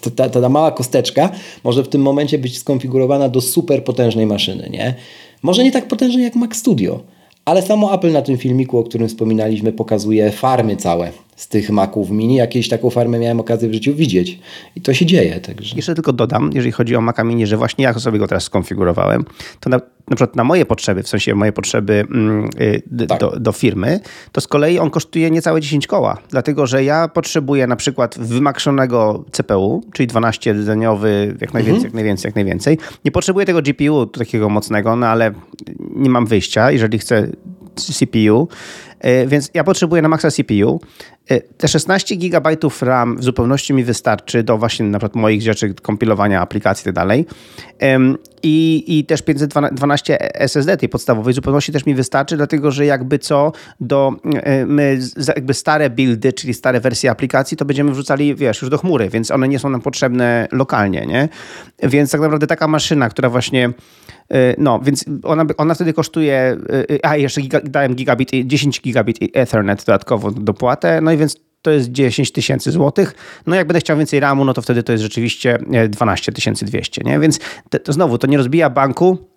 ta, 0.00 0.28
ta, 0.28 0.40
ta, 0.40 0.48
mała 0.48 0.70
kosteczka 0.70 1.30
może 1.64 1.84
w 1.84 1.88
tym 1.88 2.02
momencie 2.02 2.38
być 2.38 2.58
skonfigurowana 2.58 3.28
do 3.28 3.40
super 3.40 3.84
potężnej 3.84 4.26
maszyny, 4.26 4.70
nie? 4.70 4.94
Może 5.42 5.64
nie 5.64 5.72
tak 5.72 5.88
potężnej 5.88 6.24
jak 6.24 6.36
Mac 6.36 6.56
Studio, 6.56 7.00
ale 7.44 7.62
samo 7.62 7.94
Apple 7.94 8.12
na 8.12 8.22
tym 8.22 8.38
filmiku, 8.38 8.78
o 8.78 8.84
którym 8.84 9.08
wspominaliśmy, 9.08 9.72
pokazuje 9.72 10.30
farmy 10.30 10.76
całe 10.76 11.12
z 11.40 11.48
tych 11.48 11.70
Maców 11.70 12.10
Mini. 12.10 12.34
Jakieś 12.34 12.68
taką 12.68 12.90
farmę 12.90 13.18
miałem 13.18 13.40
okazję 13.40 13.68
w 13.68 13.72
życiu 13.72 13.94
widzieć 13.94 14.38
i 14.76 14.80
to 14.80 14.94
się 14.94 15.06
dzieje. 15.06 15.40
Także. 15.40 15.76
Jeszcze 15.76 15.94
tylko 15.94 16.12
dodam, 16.12 16.50
jeżeli 16.54 16.72
chodzi 16.72 16.96
o 16.96 17.00
Maca 17.00 17.24
Mini, 17.24 17.46
że 17.46 17.56
właśnie 17.56 17.84
ja 17.84 17.98
sobie 17.98 18.18
go 18.18 18.26
teraz 18.26 18.44
skonfigurowałem, 18.44 19.24
to 19.60 19.70
na, 19.70 19.76
na 19.76 20.16
przykład 20.16 20.36
na 20.36 20.44
moje 20.44 20.66
potrzeby, 20.66 21.02
w 21.02 21.08
sensie 21.08 21.34
moje 21.34 21.52
potrzeby 21.52 22.06
mm, 22.10 22.50
y, 23.00 23.06
tak. 23.06 23.20
do, 23.20 23.30
do, 23.40 23.52
firmy, 23.52 24.00
to 24.32 24.40
z 24.40 24.46
kolei 24.46 24.78
on 24.78 24.90
kosztuje 24.90 25.30
niecałe 25.30 25.60
10 25.60 25.86
koła, 25.86 26.18
dlatego 26.30 26.66
że 26.66 26.84
ja 26.84 27.08
potrzebuję 27.08 27.66
na 27.66 27.76
przykład 27.76 28.18
wymakszonego 28.18 29.24
CPU, 29.32 29.84
czyli 29.92 30.08
12-rdzeniowy, 30.08 31.08
jak 31.40 31.54
najwięcej, 31.54 31.74
mhm. 31.74 31.84
jak 31.84 31.94
najwięcej, 31.94 32.28
jak 32.28 32.34
najwięcej. 32.34 32.78
Nie 33.04 33.10
potrzebuję 33.10 33.46
tego 33.46 33.62
GPU 33.62 34.06
takiego 34.06 34.48
mocnego, 34.48 34.96
no 34.96 35.06
ale 35.06 35.32
nie 35.96 36.10
mam 36.10 36.26
wyjścia, 36.26 36.70
jeżeli 36.70 36.98
chcę 36.98 37.28
CPU, 37.74 38.48
więc 39.26 39.50
ja 39.54 39.64
potrzebuję 39.64 40.02
na 40.02 40.08
maksa 40.08 40.30
CPU. 40.30 40.80
E, 41.30 41.40
te 41.40 41.68
16 41.68 42.16
GB 42.16 42.56
RAM 42.82 43.16
w 43.16 43.24
zupełności 43.24 43.74
mi 43.74 43.84
wystarczy 43.84 44.42
do 44.42 44.58
właśnie 44.58 44.86
na 44.86 44.98
przykład 44.98 45.22
moich 45.22 45.42
rzeczy, 45.42 45.74
kompilowania 45.82 46.40
aplikacji 46.40 46.82
i 46.82 46.84
tak 46.84 46.94
dalej. 46.94 47.26
I, 48.42 48.84
I 48.86 49.04
też 49.04 49.22
512 49.22 50.34
SSD 50.34 50.76
tej 50.76 50.88
podstawowej 50.88 51.34
zupełności 51.34 51.72
też 51.72 51.86
mi 51.86 51.94
wystarczy, 51.94 52.36
dlatego 52.36 52.70
że 52.70 52.86
jakby 52.86 53.18
co 53.18 53.52
do 53.80 54.12
e, 54.34 54.66
my 54.66 54.98
jakby 55.36 55.54
stare 55.54 55.90
buildy, 55.90 56.32
czyli 56.32 56.54
stare 56.54 56.80
wersje 56.80 57.10
aplikacji, 57.10 57.56
to 57.56 57.64
będziemy 57.64 57.92
wrzucali, 57.92 58.34
wiesz, 58.34 58.62
już 58.62 58.70
do 58.70 58.78
chmury, 58.78 59.08
więc 59.08 59.30
one 59.30 59.48
nie 59.48 59.58
są 59.58 59.70
nam 59.70 59.80
potrzebne 59.80 60.48
lokalnie, 60.52 61.06
nie? 61.06 61.28
Więc 61.82 62.10
tak 62.10 62.20
naprawdę 62.20 62.46
taka 62.46 62.68
maszyna, 62.68 63.08
która 63.08 63.30
właśnie 63.30 63.72
no, 64.58 64.80
więc 64.82 65.04
ona, 65.22 65.44
ona 65.56 65.74
wtedy 65.74 65.92
kosztuje, 65.92 66.56
a 67.02 67.16
jeszcze 67.16 67.40
giga, 67.40 67.60
dałem 67.64 67.94
gigabit, 67.94 68.30
10 68.44 68.80
gigabit 68.80 68.89
Ethernet 69.34 69.84
dodatkowo 69.84 70.30
dopłatę, 70.30 71.00
no 71.00 71.12
i 71.12 71.16
więc 71.16 71.36
to 71.62 71.70
jest 71.70 71.92
10 71.92 72.32
tysięcy 72.32 72.70
złotych. 72.70 73.14
No 73.46 73.56
jak 73.56 73.66
będę 73.66 73.80
chciał 73.80 73.96
więcej 73.98 74.20
RAMu, 74.20 74.44
no 74.44 74.54
to 74.54 74.62
wtedy 74.62 74.82
to 74.82 74.92
jest 74.92 75.02
rzeczywiście 75.02 75.58
12 75.88 76.32
200, 76.62 77.02
nie? 77.04 77.18
Więc 77.18 77.38
to, 77.70 77.78
to 77.78 77.92
znowu, 77.92 78.18
to 78.18 78.26
nie 78.26 78.36
rozbija 78.36 78.70
banku, 78.70 79.29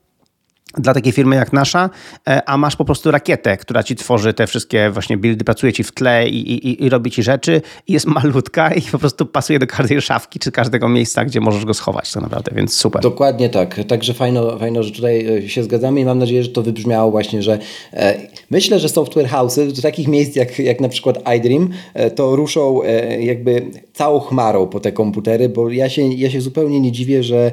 dla 0.77 0.93
takiej 0.93 1.11
firmy 1.13 1.35
jak 1.35 1.53
nasza, 1.53 1.89
e, 2.27 2.49
a 2.49 2.57
masz 2.57 2.75
po 2.75 2.85
prostu 2.85 3.11
rakietę, 3.11 3.57
która 3.57 3.83
ci 3.83 3.95
tworzy 3.95 4.33
te 4.33 4.47
wszystkie 4.47 4.91
właśnie 4.91 5.17
buildy, 5.17 5.43
pracuje 5.43 5.73
ci 5.73 5.83
w 5.83 5.91
tle 5.91 6.29
i, 6.29 6.53
i, 6.53 6.83
i 6.83 6.89
robi 6.89 7.11
ci 7.11 7.23
rzeczy 7.23 7.61
jest 7.87 8.05
malutka 8.05 8.73
i 8.73 8.81
po 8.81 8.99
prostu 8.99 9.25
pasuje 9.25 9.59
do 9.59 9.67
każdej 9.67 10.01
szafki 10.01 10.39
czy 10.39 10.51
każdego 10.51 10.89
miejsca, 10.89 11.25
gdzie 11.25 11.41
możesz 11.41 11.65
go 11.65 11.73
schować 11.73 12.11
to 12.11 12.21
naprawdę, 12.21 12.51
więc 12.55 12.73
super. 12.73 13.01
Dokładnie 13.01 13.49
tak. 13.49 13.79
Także 13.87 14.13
fajno, 14.13 14.57
fajno 14.57 14.83
że 14.83 14.91
tutaj 14.91 15.37
e, 15.37 15.49
się 15.49 15.63
zgadzamy 15.63 15.99
i 15.99 16.05
mam 16.05 16.19
nadzieję, 16.19 16.43
że 16.43 16.49
to 16.49 16.61
wybrzmiało 16.61 17.11
właśnie, 17.11 17.43
że 17.43 17.59
e, 17.93 18.17
myślę, 18.49 18.79
że 18.79 18.89
software 18.89 19.27
house'y 19.27 19.71
do 19.71 19.81
takich 19.81 20.07
miejsc 20.07 20.35
jak, 20.35 20.59
jak 20.59 20.81
na 20.81 20.89
przykład 20.89 21.17
iDream 21.37 21.69
to 22.15 22.35
ruszą 22.35 22.81
jakby 23.19 23.65
całą 23.93 24.19
chmarą 24.19 24.67
po 24.67 24.79
te 24.79 24.91
komputery, 24.91 25.49
bo 25.49 25.69
ja 25.69 25.89
się, 25.89 26.01
ja 26.01 26.29
się 26.29 26.41
zupełnie 26.41 26.79
nie 26.79 26.91
dziwię, 26.91 27.23
że 27.23 27.51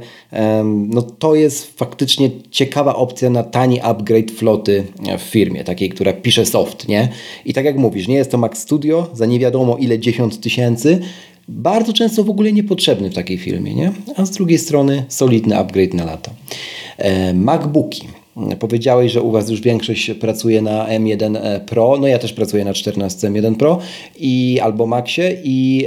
no, 0.65 1.03
to 1.03 1.35
jest 1.35 1.79
faktycznie 1.79 2.31
ciekawa 2.50 2.95
opcja 2.95 3.10
opcja 3.11 3.31
na 3.31 3.43
tani 3.43 3.81
upgrade 3.81 4.31
floty 4.31 4.85
w 5.19 5.23
firmie, 5.23 5.64
takiej, 5.64 5.88
która 5.88 6.12
pisze 6.12 6.47
soft, 6.47 6.88
nie? 6.88 7.09
I 7.45 7.55
tak 7.55 7.64
jak 7.64 7.76
mówisz, 7.76 8.09
nie 8.09 8.14
jest 8.14 8.31
to 8.31 8.38
Mac 8.38 8.59
Studio 8.59 9.11
za 9.12 9.26
nie 9.26 9.38
wiadomo 9.38 9.76
ile 9.76 9.99
dziesiąt 9.99 10.40
tysięcy, 10.40 11.00
bardzo 11.49 11.93
często 11.93 12.25
w 12.25 12.31
ogóle 12.31 12.52
niepotrzebny 12.52 13.11
w 13.11 13.14
takiej 13.14 13.38
firmie, 13.38 13.75
nie? 13.75 13.93
A 14.17 14.26
z 14.26 14.31
drugiej 14.31 14.59
strony 14.59 15.05
solidny 15.09 15.59
upgrade 15.59 15.95
na 15.95 16.05
lata. 16.05 16.31
E, 16.99 17.35
MacBooki. 17.35 18.09
Powiedziałeś, 18.59 19.12
że 19.12 19.23
u 19.23 19.31
Was 19.31 19.50
już 19.50 19.61
większość 19.61 20.11
pracuje 20.11 20.62
na 20.62 20.87
M1 20.87 21.61
Pro, 21.61 21.97
no 22.00 22.07
ja 22.07 22.19
też 22.19 22.33
pracuję 22.33 22.64
na 22.64 22.75
14 22.75 23.29
M1 23.29 23.57
Pro 23.57 23.79
i 24.19 24.61
albo 24.62 24.87
Maxie 24.87 25.40
i, 25.45 25.87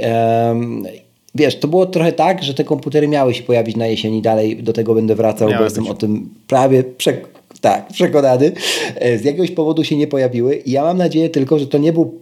wiesz, 1.36 1.60
to 1.60 1.68
było 1.68 1.86
trochę 1.86 2.12
tak, 2.12 2.44
że 2.44 2.54
te 2.54 2.64
komputery 2.64 3.08
miały 3.08 3.34
się 3.34 3.44
pojawić 3.44 3.76
na 3.76 3.88
jesieni, 3.88 4.22
dalej 4.22 4.64
do 4.64 4.74
tego 4.74 4.96
będę 4.96 5.16
wracał, 5.16 5.50
bo 5.58 5.64
jestem 5.64 5.88
o 5.88 5.94
tym 5.94 6.30
prawie 6.48 6.84
przekonany. 6.84 7.34
Tak, 7.62 7.88
przekonany. 7.88 8.52
E, 8.96 9.18
z 9.18 9.24
jakiegoś 9.24 9.52
powodu 9.52 9.84
się 9.84 9.98
nie 9.98 10.08
pojawiły. 10.08 10.56
I 10.56 10.72
ja 10.72 10.84
mam 10.84 10.98
nadzieję 10.98 11.30
tylko, 11.30 11.60
że 11.60 11.68
to 11.68 11.78
nie 11.78 11.94
był 11.94 12.22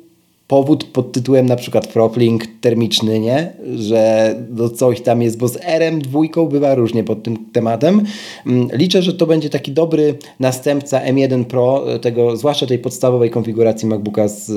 powód 0.52 0.84
pod 0.84 1.12
tytułem 1.12 1.46
na 1.46 1.56
przykład 1.56 1.88
Proplink 1.88 2.44
termiczny, 2.62 3.20
nie? 3.20 3.54
Że 3.76 4.36
no 4.50 4.70
coś 4.70 5.02
tam 5.02 5.22
jest, 5.22 5.38
bo 5.38 5.48
z 5.48 5.58
RM2 5.58 6.50
bywa 6.50 6.76
różnie 6.76 7.04
pod 7.04 7.24
tym 7.24 7.38
tematem. 7.54 8.04
Mm, 8.46 8.68
liczę, 8.74 9.02
że 9.02 9.14
to 9.14 9.28
będzie 9.28 9.50
taki 9.50 9.72
dobry 9.72 10.18
następca 10.40 11.02
M1 11.06 11.46
Pro, 11.46 11.86
tego, 12.02 12.38
zwłaszcza 12.38 12.66
tej 12.66 12.80
podstawowej 12.80 13.30
konfiguracji 13.30 13.88
MacBooka 13.88 14.28
z 14.28 14.50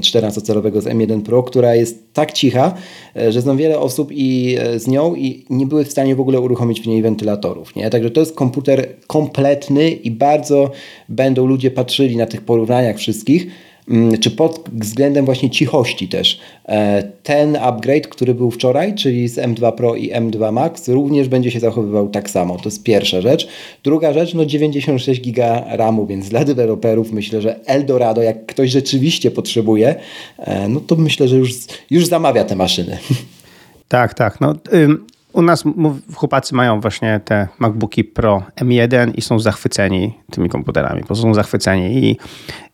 14-calowego 0.00 0.80
z 0.80 0.84
M1 0.84 1.22
Pro, 1.22 1.42
która 1.42 1.74
jest 1.74 2.12
tak 2.12 2.32
cicha, 2.32 2.74
e, 3.16 3.32
że 3.32 3.40
znam 3.40 3.56
wiele 3.56 3.78
osób 3.78 4.08
i 4.12 4.56
e, 4.58 4.78
z 4.78 4.86
nią 4.86 5.14
i 5.14 5.44
nie 5.50 5.66
były 5.66 5.84
w 5.84 5.90
stanie 5.90 6.16
w 6.16 6.20
ogóle 6.20 6.40
uruchomić 6.40 6.80
w 6.80 6.86
niej 6.86 7.02
wentylatorów, 7.02 7.76
nie? 7.76 7.90
Także 7.90 8.10
to 8.10 8.20
jest 8.20 8.34
komputer 8.34 8.88
kompletny 9.06 9.90
i 9.90 10.10
bardzo 10.10 10.70
będą 11.08 11.46
ludzie 11.46 11.70
patrzyli 11.70 12.16
na 12.16 12.26
tych 12.26 12.40
porównaniach 12.40 12.96
wszystkich, 12.96 13.46
Mm, 13.46 13.52
czy 14.20 14.30
pod 14.30 14.70
względem 14.72 15.24
właśnie 15.24 15.50
cichości 15.50 16.08
też. 16.08 16.40
E, 16.68 17.02
ten 17.22 17.56
upgrade, 17.56 18.08
który 18.08 18.34
był 18.34 18.50
wczoraj, 18.50 18.94
czyli 18.94 19.28
z 19.28 19.38
M2 19.38 19.72
Pro 19.72 19.94
i 19.94 20.12
M2 20.12 20.52
Max, 20.52 20.88
również 20.88 21.28
będzie 21.28 21.50
się 21.50 21.60
zachowywał 21.60 22.08
tak 22.08 22.30
samo. 22.30 22.56
To 22.56 22.64
jest 22.64 22.82
pierwsza 22.82 23.20
rzecz. 23.20 23.48
Druga 23.84 24.12
rzecz, 24.12 24.34
no 24.34 24.46
96 24.46 25.20
giga 25.20 25.64
RAMu, 25.68 26.06
więc 26.06 26.28
dla 26.28 26.44
deweloperów 26.44 27.12
myślę, 27.12 27.40
że 27.40 27.66
Eldorado, 27.66 28.22
jak 28.22 28.46
ktoś 28.46 28.70
rzeczywiście 28.70 29.30
potrzebuje, 29.30 29.94
e, 30.38 30.68
no 30.68 30.80
to 30.80 30.96
myślę, 30.96 31.28
że 31.28 31.36
już, 31.36 31.52
już 31.90 32.06
zamawia 32.06 32.44
te 32.44 32.56
maszyny. 32.56 32.98
Tak, 33.88 34.14
tak. 34.14 34.40
No, 34.40 34.54
u 35.32 35.42
nas 35.42 35.64
chłopacy 36.14 36.54
mają 36.54 36.80
właśnie 36.80 37.20
te 37.24 37.48
MacBooki 37.58 38.04
Pro 38.04 38.42
M1 38.60 39.12
i 39.14 39.22
są 39.22 39.38
zachwyceni 39.38 40.18
tymi 40.30 40.48
komputerami, 40.48 41.02
prostu 41.04 41.22
są 41.22 41.34
zachwyceni 41.34 42.04
i 42.04 42.18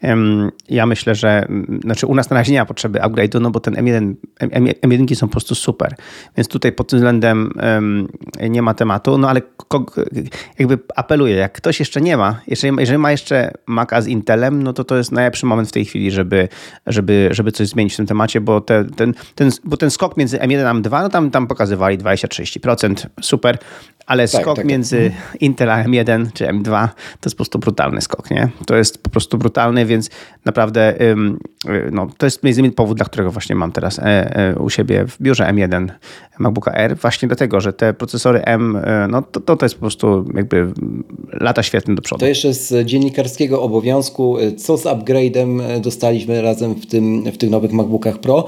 um, 0.03 0.51
ja 0.69 0.87
myślę, 0.87 1.15
że 1.15 1.49
znaczy 1.83 2.07
u 2.07 2.15
nas 2.15 2.31
na 2.31 2.37
razie 2.37 2.53
nie 2.53 2.59
ma 2.59 2.67
potrzeby 2.67 2.99
upgrade'u, 2.99 3.41
no 3.41 3.51
bo 3.51 3.61
ten 3.61 3.75
M1, 3.75 4.15
M, 4.39 4.65
M1 4.65 5.15
są 5.15 5.27
po 5.27 5.33
prostu 5.33 5.55
super, 5.55 5.95
więc 6.37 6.49
tutaj 6.49 6.73
pod 6.73 6.89
tym 6.89 6.99
względem 6.99 7.53
um, 7.63 8.09
nie 8.51 8.63
ma 8.63 8.75
tematu, 8.75 9.19
no 9.19 9.31
ale 9.31 9.43
jakby 10.59 10.79
apeluję, 10.97 11.35
jak 11.35 11.53
ktoś 11.53 11.81
jeszcze 11.81 12.01
nie 12.01 12.17
ma, 12.17 12.41
jeżeli, 12.47 12.77
jeżeli 12.79 12.99
ma 12.99 13.11
jeszcze 13.11 13.53
Maca 13.67 14.01
z 14.01 14.07
Intelem, 14.07 14.63
no 14.63 14.73
to 14.73 14.85
to 14.85 14.97
jest 14.97 15.13
najlepszy 15.13 15.47
moment 15.47 15.69
w 15.69 15.73
tej 15.73 15.85
chwili, 15.85 16.11
żeby, 16.11 16.49
żeby, 16.87 17.29
żeby 17.31 17.53
coś 17.53 17.69
zmienić 17.69 17.95
w 17.95 17.97
tym 17.97 18.07
temacie, 18.07 18.41
bo, 18.41 18.61
te, 18.61 18.85
ten, 18.85 19.15
ten, 19.35 19.51
bo 19.65 19.77
ten 19.77 19.91
skok 19.91 20.17
między 20.17 20.39
M1 20.39 20.65
a 20.65 20.75
M2, 20.75 21.03
no 21.03 21.09
tam, 21.09 21.31
tam 21.31 21.47
pokazywali 21.47 21.99
23 21.99 22.48
30%, 22.51 23.07
super, 23.21 23.59
ale 24.07 24.29
tak, 24.29 24.43
skok 24.43 24.45
tak, 24.45 24.57
tak. 24.57 24.65
między 24.65 25.11
tak. 25.11 25.43
Intel 25.43 25.71
a 25.71 25.85
M1 25.85 26.27
czy 26.33 26.45
M2 26.45 26.89
to 27.21 27.29
jest 27.29 27.35
po 27.35 27.37
prostu 27.37 27.59
brutalny 27.59 28.01
skok, 28.01 28.31
nie? 28.31 28.49
To 28.67 28.77
jest 28.77 29.03
po 29.03 29.11
prostu 29.11 29.39
brutalny, 29.39 29.87
więc 29.87 30.11
naprawdę 30.45 30.95
no, 31.93 32.07
to 32.19 32.27
jest 32.27 32.43
między 32.43 32.61
innymi 32.61 32.75
powód, 32.75 32.97
dla 32.97 33.07
którego 33.07 33.31
właśnie 33.31 33.57
mam 33.57 33.73
teraz 33.73 33.99
e, 33.99 34.03
e, 34.37 34.59
u 34.59 34.71
siebie 34.71 35.05
w 35.07 35.23
biurze 35.23 35.45
M1 35.45 35.89
MacBooka 36.39 36.73
R, 36.73 36.97
właśnie 36.97 37.29
dlatego, 37.29 37.61
że 37.61 37.73
te 37.73 37.95
procesory 37.95 38.43
M, 38.43 38.77
e, 38.77 39.09
no 39.11 39.23
to, 39.23 39.57
to 39.57 39.65
jest 39.65 39.75
po 39.75 39.81
prostu 39.81 40.25
jakby 40.35 40.73
lata 41.33 41.63
świetne 41.63 41.95
do 41.95 42.03
przodu. 42.03 42.21
To 42.21 42.27
jeszcze 42.27 42.55
z 42.55 42.87
dziennikarskiego 42.87 43.63
obowiązku, 43.63 44.37
co 44.57 44.77
z 44.77 44.85
upgrade'em 44.85 45.81
dostaliśmy 45.81 46.43
razem 46.43 46.75
w, 46.75 46.87
tym, 46.87 47.33
w 47.33 47.39
tych 47.39 47.51
nowych 47.51 47.73
MacBookach 47.73 48.19
Pro, 48.19 48.47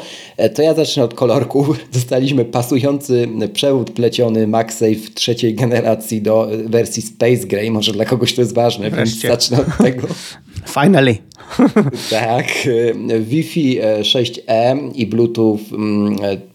to 0.55 0.63
ja 0.63 0.75
zacznę 0.75 1.05
od 1.05 1.15
kolorku. 1.15 1.67
Dostaliśmy 1.93 2.45
pasujący 2.45 3.29
przewód 3.53 3.90
pleciony 3.91 4.47
MagSafe 4.47 5.11
trzeciej 5.15 5.55
generacji 5.55 6.23
do 6.23 6.49
wersji 6.67 7.03
Space 7.03 7.47
Gray, 7.47 7.71
może 7.71 7.93
dla 7.93 8.05
kogoś 8.05 8.35
to 8.35 8.41
jest 8.41 8.55
ważne, 8.55 8.91
Wreszcie. 8.91 9.29
więc 9.29 9.49
zacznę 9.49 9.59
od 9.59 9.79
tego. 9.79 10.09
Finally. 10.81 11.17
tak. 12.11 12.47
Wi-Fi 13.21 13.81
6E 14.01 14.91
i 14.95 15.07
Bluetooth 15.07 15.59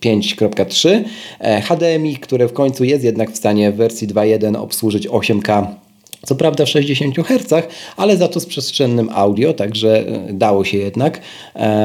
5.3. 0.01 0.89
Mm, 0.89 1.05
e, 1.39 1.61
HDMI, 1.61 2.17
które 2.17 2.47
w 2.47 2.53
końcu 2.53 2.83
jest 2.83 3.03
jednak 3.03 3.31
w 3.31 3.37
stanie 3.37 3.71
w 3.71 3.75
wersji 3.75 4.07
2.1 4.07 4.57
obsłużyć 4.57 5.07
8K 5.07 5.65
co 6.25 6.36
prawda 6.36 6.65
w 6.65 6.70
60 6.70 7.15
Hz, 7.15 7.67
ale 7.98 8.17
za 8.17 8.27
to 8.27 8.39
z 8.39 8.46
przestrzennym 8.46 9.10
audio, 9.13 9.53
także 9.53 10.08
e, 10.08 10.34
dało 10.34 10.65
się 10.65 10.77
jednak, 10.77 11.22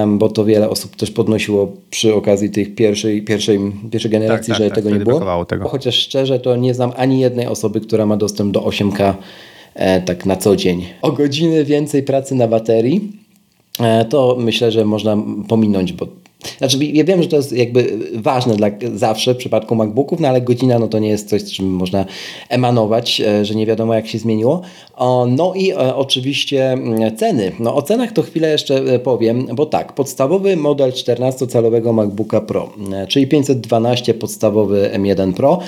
bo 0.07 0.29
to 0.29 0.45
wiele 0.45 0.71
osób 0.71 0.97
też 0.97 1.11
podnosiło 1.11 1.73
przy 1.91 2.15
okazji 2.15 2.51
tych 2.51 2.75
pierwszej, 2.75 3.23
pierwszej, 3.23 3.61
pierwszej 3.91 4.11
generacji, 4.11 4.53
tak, 4.53 4.59
tak, 4.59 4.65
że 4.65 4.71
tak, 4.71 4.75
tego 4.75 4.91
nie 4.91 5.05
było. 5.05 5.45
Tego. 5.45 5.69
Chociaż 5.69 5.95
szczerze 5.95 6.41
to 6.41 6.57
nie 6.57 6.75
znam 6.75 6.93
ani 6.97 7.21
jednej 7.21 7.47
osoby, 7.47 7.81
która 7.81 8.07
ma 8.07 8.17
dostęp 8.17 8.53
do 8.53 8.61
8K 8.61 9.15
e, 9.75 10.01
tak 10.01 10.27
na 10.27 10.37
co 10.37 10.57
dzień. 10.57 10.87
O 11.03 11.13
godziny 11.13 11.65
więcej 11.65 12.03
pracy 12.03 12.35
na 12.35 12.49
baterii, 12.49 13.13
e, 13.81 14.05
to 14.05 14.37
myślę, 14.39 14.73
że 14.73 14.85
można 14.85 15.17
pominąć, 15.49 15.93
bo 15.93 16.07
Znaczy, 16.59 16.85
ja 16.85 17.05
wiem, 17.05 17.23
że 17.23 17.29
to 17.29 17.37
jest 17.37 17.53
jakby 17.53 17.99
ważne 18.15 18.57
dla 18.57 18.69
zawsze 18.95 19.35
w 19.35 19.37
przypadku 19.37 19.75
MacBooków, 19.75 20.21
no 20.21 20.29
ale 20.29 20.41
godzina 20.41 20.79
no 20.79 20.89
to 20.89 20.99
nie 20.99 21.09
jest 21.09 21.29
coś, 21.29 21.45
czym 21.45 21.67
można 21.67 22.05
emanować, 22.49 23.21
e, 23.21 23.45
że 23.45 23.55
nie 23.55 23.67
wiadomo 23.67 23.95
jak 23.95 24.07
się 24.07 24.19
zmieniło. 24.19 24.61
No 25.29 25.53
i 25.57 25.71
e, 25.71 25.95
oczywiście 25.95 26.73
mm, 26.73 27.17
ceny. 27.17 27.53
No 27.61 27.75
o 27.75 27.83
cenach 27.83 28.13
to 28.13 28.23
chwilę 28.23 28.51
jeszcze 28.51 28.75
e, 28.75 28.99
powiem, 28.99 29.47
bo 29.55 29.67
tak, 29.67 29.93
podstawowy 29.93 30.57
model 30.57 30.91
14-calowego 30.91 31.93
MacBooka 31.93 32.41
Pro, 32.41 32.71
czyli 33.09 33.27
512 33.27 34.15
podstawowy 34.15 34.91
M1 34.95 35.33
Pro 35.33 35.59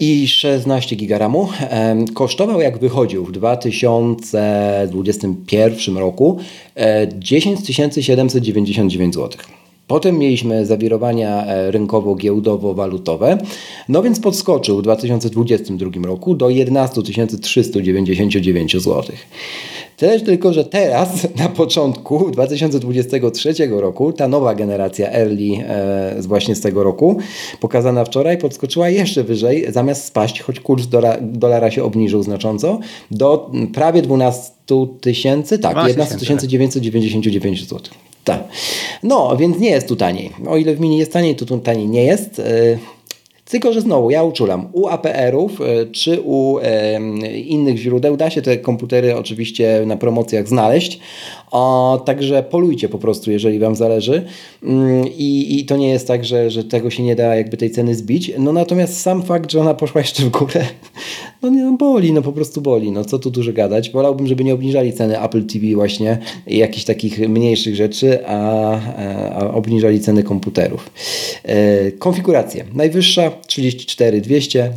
i 0.00 0.28
16 0.28 0.96
GB 0.96 1.30
kosztował 2.14 2.60
jak 2.60 2.78
wychodził 2.78 3.24
w 3.24 3.32
2021 3.32 5.98
roku 5.98 6.38
10 7.18 7.76
799 7.76 9.14
zł. 9.14 9.30
Potem 9.88 10.18
mieliśmy 10.18 10.66
zawirowania 10.66 11.46
e, 11.46 11.70
rynkowo-giełdowo-walutowe, 11.70 13.38
no 13.88 14.02
więc 14.02 14.20
podskoczył 14.20 14.78
w 14.78 14.82
2022 14.82 15.90
roku 16.06 16.34
do 16.34 16.50
11 16.50 17.02
399 17.42 18.72
zł. 18.72 19.04
Tyle 19.96 20.20
tylko, 20.20 20.52
że 20.52 20.64
teraz, 20.64 21.26
na 21.36 21.48
początku 21.48 22.30
2023 22.30 23.54
roku, 23.70 24.12
ta 24.12 24.28
nowa 24.28 24.54
generacja 24.54 25.12
Early 25.12 25.64
e, 25.68 26.22
właśnie 26.22 26.54
z 26.54 26.60
tego 26.60 26.82
roku, 26.82 27.18
pokazana 27.60 28.04
wczoraj, 28.04 28.38
podskoczyła 28.38 28.88
jeszcze 28.88 29.24
wyżej, 29.24 29.72
zamiast 29.72 30.04
spaść, 30.04 30.40
choć 30.40 30.60
kurs 30.60 30.86
dola, 30.86 31.16
dolara 31.20 31.70
się 31.70 31.84
obniżył 31.84 32.22
znacząco, 32.22 32.78
do 33.10 33.50
prawie 33.74 34.02
12 34.02 34.52
tysięcy, 35.00 35.58
tak, 35.58 35.88
11 35.88 36.46
999 36.48 37.68
zł. 37.68 37.80
Tak. 38.24 38.48
No, 39.02 39.36
więc 39.36 39.58
nie 39.58 39.70
jest 39.70 39.88
tu 39.88 39.96
taniej. 39.96 40.30
O 40.48 40.56
ile 40.56 40.74
w 40.74 40.80
mini 40.80 40.98
jest 40.98 41.12
taniej, 41.12 41.36
to 41.36 41.46
tu 41.46 41.58
taniej 41.58 41.88
nie 41.88 42.04
jest. 42.04 42.38
E, 42.38 42.78
tylko, 43.50 43.72
że 43.72 43.80
znowu 43.80 44.10
ja 44.10 44.22
uczulam, 44.22 44.68
u 44.72 44.88
APR-ów 44.88 45.60
e, 45.60 45.86
czy 45.86 46.20
u 46.24 46.58
e, 46.58 47.00
innych 47.32 47.76
źródeł 47.76 48.16
da 48.16 48.30
się 48.30 48.42
te 48.42 48.56
komputery 48.56 49.16
oczywiście 49.16 49.82
na 49.86 49.96
promocjach 49.96 50.48
znaleźć. 50.48 51.00
O, 51.50 52.02
także 52.06 52.42
polujcie 52.42 52.88
po 52.88 52.98
prostu, 52.98 53.30
jeżeli 53.30 53.58
Wam 53.58 53.76
zależy. 53.76 54.24
Mm, 54.62 55.06
I, 55.06 55.58
I 55.60 55.66
to 55.66 55.76
nie 55.76 55.88
jest 55.88 56.08
tak, 56.08 56.24
że, 56.24 56.50
że 56.50 56.64
tego 56.64 56.90
się 56.90 57.02
nie 57.02 57.16
da 57.16 57.36
jakby 57.36 57.56
tej 57.56 57.70
ceny 57.70 57.94
zbić. 57.94 58.32
No 58.38 58.52
natomiast 58.52 59.00
sam 59.00 59.22
fakt, 59.22 59.52
że 59.52 59.60
ona 59.60 59.74
poszła 59.74 60.00
jeszcze 60.00 60.22
w 60.22 60.30
górę, 60.30 60.64
no, 61.42 61.50
no 61.50 61.76
boli, 61.76 62.12
no 62.12 62.22
po 62.22 62.32
prostu 62.32 62.60
boli. 62.60 62.92
No 62.92 63.04
co 63.04 63.18
tu 63.18 63.30
dużo 63.30 63.52
gadać. 63.52 63.90
Wolałbym, 63.90 64.26
żeby 64.26 64.44
nie 64.44 64.54
obniżali 64.54 64.92
ceny 64.92 65.22
Apple 65.22 65.44
TV 65.44 65.66
właśnie 65.74 66.18
i 66.46 66.58
jakichś 66.58 66.84
takich 66.84 67.28
mniejszych 67.28 67.76
rzeczy, 67.76 68.26
a, 68.26 68.80
a 69.34 69.50
obniżali 69.54 70.00
ceny 70.00 70.22
komputerów. 70.22 70.90
E, 71.44 71.92
konfiguracje. 71.92 72.64
Najwyższa 72.74 73.30
34200, 73.46 74.72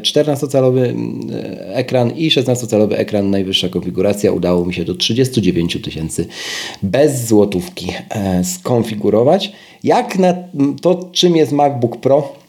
14-calowy 0.00 0.78
mm, 0.78 1.30
e, 1.34 1.74
ekran 1.74 2.10
i 2.10 2.30
16-calowy 2.30 2.94
ekran. 2.94 3.30
Najwyższa 3.30 3.68
konfiguracja. 3.68 4.32
Udało 4.32 4.64
mi 4.64 4.74
się 4.74 4.84
do 4.84 4.94
39 4.94 5.78
tysięcy 5.82 6.26
bez 6.82 7.26
złotówki 7.26 7.92
e, 8.10 8.44
skonfigurować. 8.44 9.52
Jak 9.84 10.18
na 10.18 10.34
to, 10.82 11.08
czym 11.12 11.36
jest 11.36 11.52
MacBook 11.52 11.96
Pro, 11.96 12.45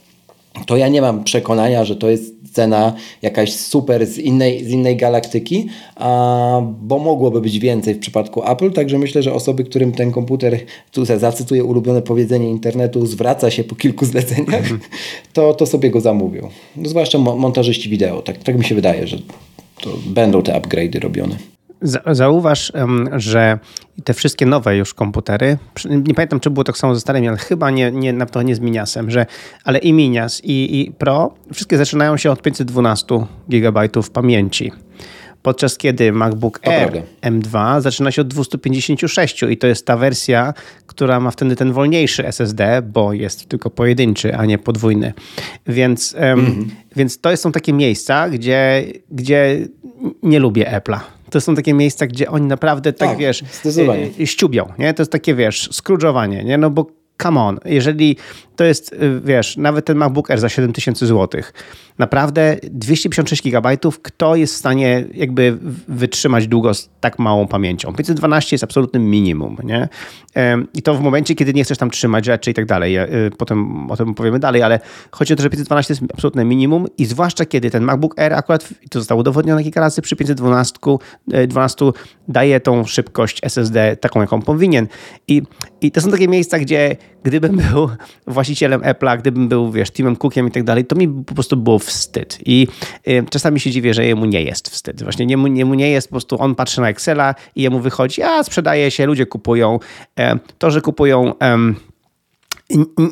to 0.66 0.78
ja 0.78 0.88
nie 0.88 1.02
mam 1.02 1.24
przekonania, 1.24 1.86
że 1.86 1.96
to 1.96 2.10
jest 2.10 2.38
cena 2.54 2.94
jakaś 3.22 3.54
super 3.54 4.06
z 4.06 4.18
innej, 4.18 4.66
z 4.66 4.70
innej 4.70 4.96
galaktyki, 4.98 5.68
a, 5.96 6.62
bo 6.82 7.00
mogłoby 7.00 7.42
być 7.42 7.60
więcej 7.60 7.94
w 7.94 8.00
przypadku 8.00 8.52
Apple, 8.52 8.72
także 8.72 9.00
myślę, 9.00 9.24
że 9.24 9.34
osoby, 9.34 9.64
którym 9.64 9.92
ten 9.92 10.12
komputer, 10.12 10.60
tu 10.92 11.06
zacytuję 11.06 11.64
ulubione 11.64 12.02
powiedzenie 12.02 12.50
internetu, 12.50 13.06
zwraca 13.06 13.52
się 13.52 13.64
po 13.64 13.76
kilku 13.76 14.06
zleceniach, 14.06 14.62
mhm. 14.62 14.80
to, 15.34 15.54
to 15.54 15.66
sobie 15.66 15.90
go 15.90 16.02
zamówią. 16.02 16.50
No, 16.76 16.90
zwłaszcza 16.90 17.18
montażyści 17.18 17.90
wideo, 17.90 18.22
tak, 18.22 18.38
tak 18.38 18.58
mi 18.58 18.66
się 18.66 18.76
wydaje, 18.76 19.08
że 19.08 19.18
to 19.82 19.90
będą 20.06 20.42
te 20.42 20.52
upgrade'y 20.52 21.00
robione. 21.00 21.57
Zauważ, 22.12 22.72
że 23.16 23.60
te 24.04 24.14
wszystkie 24.14 24.46
nowe 24.46 24.78
już 24.78 24.94
komputery, 24.94 25.58
nie 25.90 26.14
pamiętam 26.14 26.40
czy 26.40 26.50
było 26.50 26.64
tak 26.64 26.78
samo 26.78 26.96
ze 26.96 27.02
starymi, 27.02 27.28
ale 27.28 27.38
chyba 27.38 27.72
nie, 27.72 27.92
nie, 27.92 28.14
na 28.14 28.26
to 28.26 28.42
nie 28.42 28.56
z 28.56 28.60
Miniasem, 28.60 29.12
że, 29.12 29.26
ale 29.64 29.80
i 29.80 29.94
Minias 29.94 30.42
i, 30.44 30.82
i 30.82 30.92
Pro, 30.92 31.34
wszystkie 31.54 31.78
zaczynają 31.78 32.18
się 32.18 32.32
od 32.32 32.42
512 32.42 33.26
GB 33.50 33.90
pamięci. 34.14 34.72
Podczas 35.42 35.78
kiedy 35.78 36.12
MacBook 36.12 36.60
to 36.60 36.72
Air 36.72 36.92
prawda. 36.92 37.08
M2 37.22 37.82
zaczyna 37.82 38.12
się 38.12 38.22
od 38.22 38.28
256 38.28 39.44
i 39.44 39.58
to 39.58 39.68
jest 39.68 39.86
ta 39.86 39.98
wersja, 39.98 40.54
która 40.88 41.20
ma 41.20 41.32
wtedy 41.32 41.56
ten 41.56 41.72
wolniejszy 41.72 42.28
SSD, 42.28 42.82
bo 42.82 43.14
jest 43.14 43.50
tylko 43.50 43.70
pojedynczy, 43.70 44.36
a 44.36 44.46
nie 44.46 44.58
podwójny. 44.58 45.14
Więc, 45.68 46.16
mm 46.18 46.70
więc 46.96 47.22
to 47.22 47.38
są 47.38 47.52
takie 47.52 47.74
miejsca, 47.74 48.30
gdzie, 48.30 48.86
gdzie 49.12 49.68
nie 50.24 50.40
lubię 50.40 50.82
Apple'a 50.82 51.17
to 51.30 51.42
są 51.42 51.56
takie 51.56 51.74
miejsca, 51.74 52.08
gdzie 52.08 52.32
oni 52.32 52.46
naprawdę 52.46 52.94
tak, 52.94 53.10
tak 53.10 53.18
wiesz, 53.18 53.44
y, 54.20 54.28
ściubią, 54.28 54.74
nie? 54.80 54.94
To 54.94 55.02
jest 55.02 55.12
takie, 55.12 55.36
wiesz, 55.36 55.70
skrudżowanie, 55.72 56.44
nie? 56.44 56.58
No 56.58 56.70
bo 56.70 56.86
come 57.22 57.42
on, 57.42 57.60
jeżeli 57.66 58.18
to 58.58 58.64
jest, 58.64 58.94
y, 58.94 59.22
wiesz, 59.24 59.58
nawet 59.58 59.86
ten 59.86 59.98
MacBook 59.98 60.32
Air 60.32 60.40
za 60.40 60.50
7000 60.50 61.08
zł, 61.08 61.42
naprawdę 61.98 62.58
256 62.64 63.44
GB, 63.44 63.78
kto 64.02 64.36
jest 64.36 64.54
w 64.54 64.58
stanie 64.58 65.06
jakby 65.14 65.58
wytrzymać 65.88 66.48
długo 66.48 66.74
z 66.74 66.90
tak 67.00 67.20
małą 67.20 67.48
pamięcią? 67.48 67.94
512 67.94 68.54
jest 68.54 68.64
absolutnym 68.64 69.10
minimum, 69.10 69.58
nie? 69.64 69.90
I 70.74 70.82
to 70.82 70.96
w 70.96 71.02
momencie, 71.02 71.36
kiedy 71.36 71.54
nie 71.54 71.64
chcesz 71.64 71.78
tam 71.78 71.92
trzymać 71.92 72.26
rzeczy 72.26 72.52
i 72.52 72.54
tak 72.54 72.66
dalej. 72.66 72.98
Y, 72.98 73.32
potem 73.38 73.92
o 73.92 73.98
tym 73.98 74.14
powiemy 74.14 74.40
dalej, 74.40 74.64
ale 74.64 74.80
chodzi 75.12 75.34
o 75.34 75.36
to, 75.36 75.44
że 75.44 75.50
512 75.50 75.94
jest 75.94 76.04
absolutne 76.14 76.46
minimum 76.46 76.86
i 76.98 77.06
zwłaszcza 77.06 77.46
kiedy 77.46 77.72
ten 77.72 77.84
MacBook 77.84 78.20
Air 78.20 78.34
akurat, 78.34 78.70
to 78.90 79.00
zostało 79.00 79.22
udowodnione 79.22 79.64
kilka 79.64 79.82
razy, 79.82 80.02
przy 80.02 80.16
512 80.16 80.80
12 81.48 81.86
y, 81.86 81.92
daje 82.28 82.60
tą 82.60 82.86
szybkość 82.86 83.40
SSD 83.44 83.98
taką, 83.98 84.22
jaką 84.22 84.42
powinien. 84.42 84.88
I, 85.28 85.42
I 85.82 85.92
to 85.92 86.02
są 86.02 86.12
takie 86.12 86.28
miejsca, 86.28 86.60
gdzie 86.60 86.96
gdybym 87.24 87.58
był 87.58 87.90
właścicielem 88.48 88.82
Apple'a, 88.82 89.18
gdybym 89.18 89.48
był, 89.48 89.72
wiesz, 89.72 89.92
Timem 89.92 90.16
Cookiem 90.16 90.48
i 90.48 90.52
tak 90.52 90.64
dalej, 90.64 90.86
to 90.86 90.96
mi 90.96 91.08
po 91.08 91.34
prostu 91.34 91.58
było 91.58 91.80
wstyd. 91.80 92.38
I 92.46 92.68
y, 93.08 93.26
czasami 93.30 93.60
się 93.60 93.72
dziwię, 93.72 93.94
że 93.94 94.06
jemu 94.06 94.26
nie 94.26 94.42
jest 94.42 94.70
wstyd. 94.70 95.04
Właśnie 95.04 95.26
jemu, 95.26 95.48
jemu 95.48 95.74
nie 95.74 95.90
jest, 95.90 96.08
po 96.08 96.12
prostu 96.12 96.42
on 96.42 96.56
patrzy 96.56 96.82
na 96.82 96.90
Excela 96.90 97.36
i 97.56 97.62
jemu 97.62 97.80
wychodzi, 97.80 98.22
a 98.22 98.44
sprzedaje 98.44 98.92
się, 98.92 99.06
ludzie 99.06 99.26
kupują. 99.26 99.80
E, 100.20 100.40
to, 100.58 100.72
że 100.72 100.82
kupują 100.82 101.34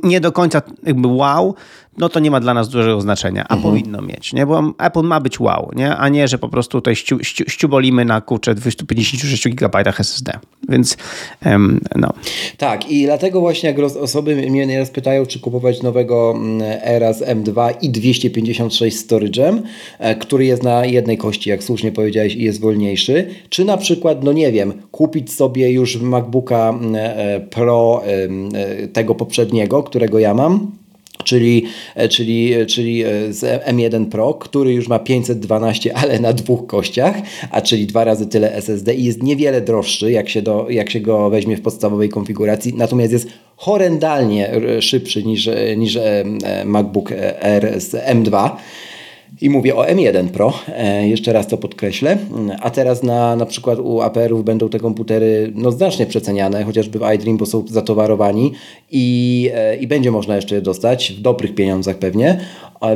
nie 0.04 0.22
do 0.22 0.32
końca 0.32 0.62
jakby 0.84 1.08
wow, 1.08 1.56
no 1.98 2.10
to 2.10 2.20
nie 2.20 2.32
ma 2.32 2.40
dla 2.40 2.54
nas 2.54 2.70
dużego 2.70 3.02
znaczenia, 3.02 3.46
a 3.50 3.56
mhm. 3.56 3.62
powinno 3.62 4.02
mieć, 4.02 4.34
nie? 4.34 4.46
Bo 4.46 4.74
Apple 4.78 5.04
ma 5.04 5.20
być 5.20 5.40
wow, 5.40 5.72
nie? 5.76 5.96
A 5.96 6.10
nie, 6.10 6.28
że 6.28 6.38
po 6.38 6.50
prostu 6.50 6.78
tutaj 6.78 6.96
ściu, 6.96 7.24
ściu, 7.24 7.44
ściubolimy 7.48 8.06
na 8.06 8.22
kurczę 8.22 8.56
256 8.56 9.48
GB 9.50 9.84
SSD. 10.00 10.40
Więc 10.70 10.98
um, 11.46 11.80
no. 11.96 12.14
Tak 12.58 12.92
i 12.92 13.06
dlatego 13.06 13.40
właśnie 13.42 13.70
jak 13.70 13.80
osoby 13.80 14.36
mnie 14.36 14.68
nieraz 14.68 14.90
pytają, 14.90 15.26
czy 15.26 15.40
kupować 15.40 15.82
nowego 15.82 16.34
mm, 16.36 16.62
Era 16.84 17.14
z 17.14 17.22
M2 17.22 17.74
i 17.82 17.90
256 17.90 18.98
storage'em, 18.98 19.62
e, 20.00 20.16
który 20.16 20.46
jest 20.46 20.64
na 20.64 20.86
jednej 20.86 21.18
kości, 21.18 21.50
jak 21.50 21.64
słusznie 21.64 21.92
powiedziałeś, 21.92 22.36
i 22.36 22.44
jest 22.44 22.62
wolniejszy, 22.62 23.28
czy 23.50 23.66
na 23.66 23.78
przykład, 23.78 24.24
no 24.24 24.34
nie 24.34 24.52
wiem, 24.52 24.74
kupić 24.92 25.34
sobie 25.34 25.72
już 25.72 26.02
MacBooka 26.02 26.70
mm, 26.70 26.96
e, 26.96 27.40
Pro 27.40 28.04
e, 28.06 28.88
tego 28.88 29.16
poprzedniego, 29.16 29.84
którego 29.84 30.20
ja 30.20 30.34
mam, 30.34 30.72
czyli, 31.26 31.66
e, 31.96 32.10
czyli, 32.10 32.54
e, 32.54 32.66
czyli 32.66 33.04
e, 33.04 33.34
z 33.34 33.66
M1 33.66 34.06
Pro, 34.06 34.34
który 34.34 34.74
już 34.74 34.88
ma 34.88 35.00
512, 35.00 35.98
ale 35.98 36.20
na 36.20 36.34
dwóch 36.34 36.68
kościach, 36.68 37.16
a 37.52 37.62
czyli 37.62 37.88
dwa 37.88 38.04
razy 38.04 38.28
tyle 38.28 38.54
SSD 38.54 38.96
i 38.96 39.04
jest 39.04 39.24
niewiele 39.24 39.62
droższy, 39.62 40.12
jak 40.12 40.30
się, 40.30 40.42
do, 40.42 40.68
jak 40.70 40.90
się 40.90 41.00
go 41.00 41.30
weźmie 41.30 41.58
w 41.58 41.62
podstawowej 41.62 42.10
konfiguracji, 42.10 42.74
natomiast 42.78 43.14
jest 43.14 43.28
horrendalnie 43.56 44.52
szybszy 44.80 45.24
niż, 45.24 45.50
niż 45.78 45.98
MacBook 46.66 47.12
Air 47.42 47.82
z 47.82 47.94
M2. 47.94 48.50
I 49.42 49.50
mówię 49.50 49.76
o 49.76 49.84
M1 49.84 50.28
Pro, 50.28 50.54
e, 50.68 51.08
jeszcze 51.08 51.34
raz 51.34 51.48
to 51.48 51.58
podkreślę. 51.58 52.18
A 52.62 52.70
teraz 52.70 53.04
na, 53.04 53.36
na 53.36 53.46
przykład 53.46 53.80
u 53.80 54.02
APR-ów 54.02 54.44
będą 54.44 54.70
te 54.70 54.80
komputery 54.80 55.52
no, 55.56 55.72
znacznie 55.72 56.06
przeceniane, 56.06 56.64
chociażby 56.64 57.00
w 57.00 57.14
iDream, 57.16 57.38
bo 57.38 57.46
są 57.46 57.64
zatowarowani 57.68 58.52
i, 58.92 59.50
e, 59.54 59.76
i 59.76 59.88
będzie 59.88 60.12
można 60.12 60.36
jeszcze 60.36 60.56
je 60.56 60.62
dostać 60.62 61.14
w 61.18 61.22
dobrych 61.22 61.56
pieniądzach 61.56 61.98
pewnie, 61.98 62.40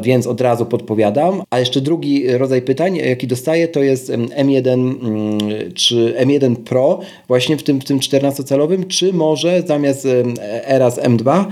więc 0.01 0.27
od 0.27 0.41
razu 0.41 0.65
podpowiadam. 0.65 1.43
A 1.49 1.59
jeszcze 1.59 1.81
drugi 1.81 2.37
rodzaj 2.37 2.61
pytań, 2.61 2.95
jaki 2.95 3.27
dostaję, 3.27 3.67
to 3.67 3.83
jest 3.83 4.11
M1 4.11 4.67
mm, 4.67 5.39
czy 5.73 6.15
M1 6.25 6.55
Pro 6.55 6.99
właśnie 7.27 7.57
w 7.57 7.63
tym, 7.63 7.81
w 7.81 7.85
tym 7.85 7.99
14-calowym, 7.99 8.87
czy 8.87 9.13
może 9.13 9.61
zamiast 9.61 10.07
Era 10.65 10.91
z 10.91 10.99
M2 10.99 11.45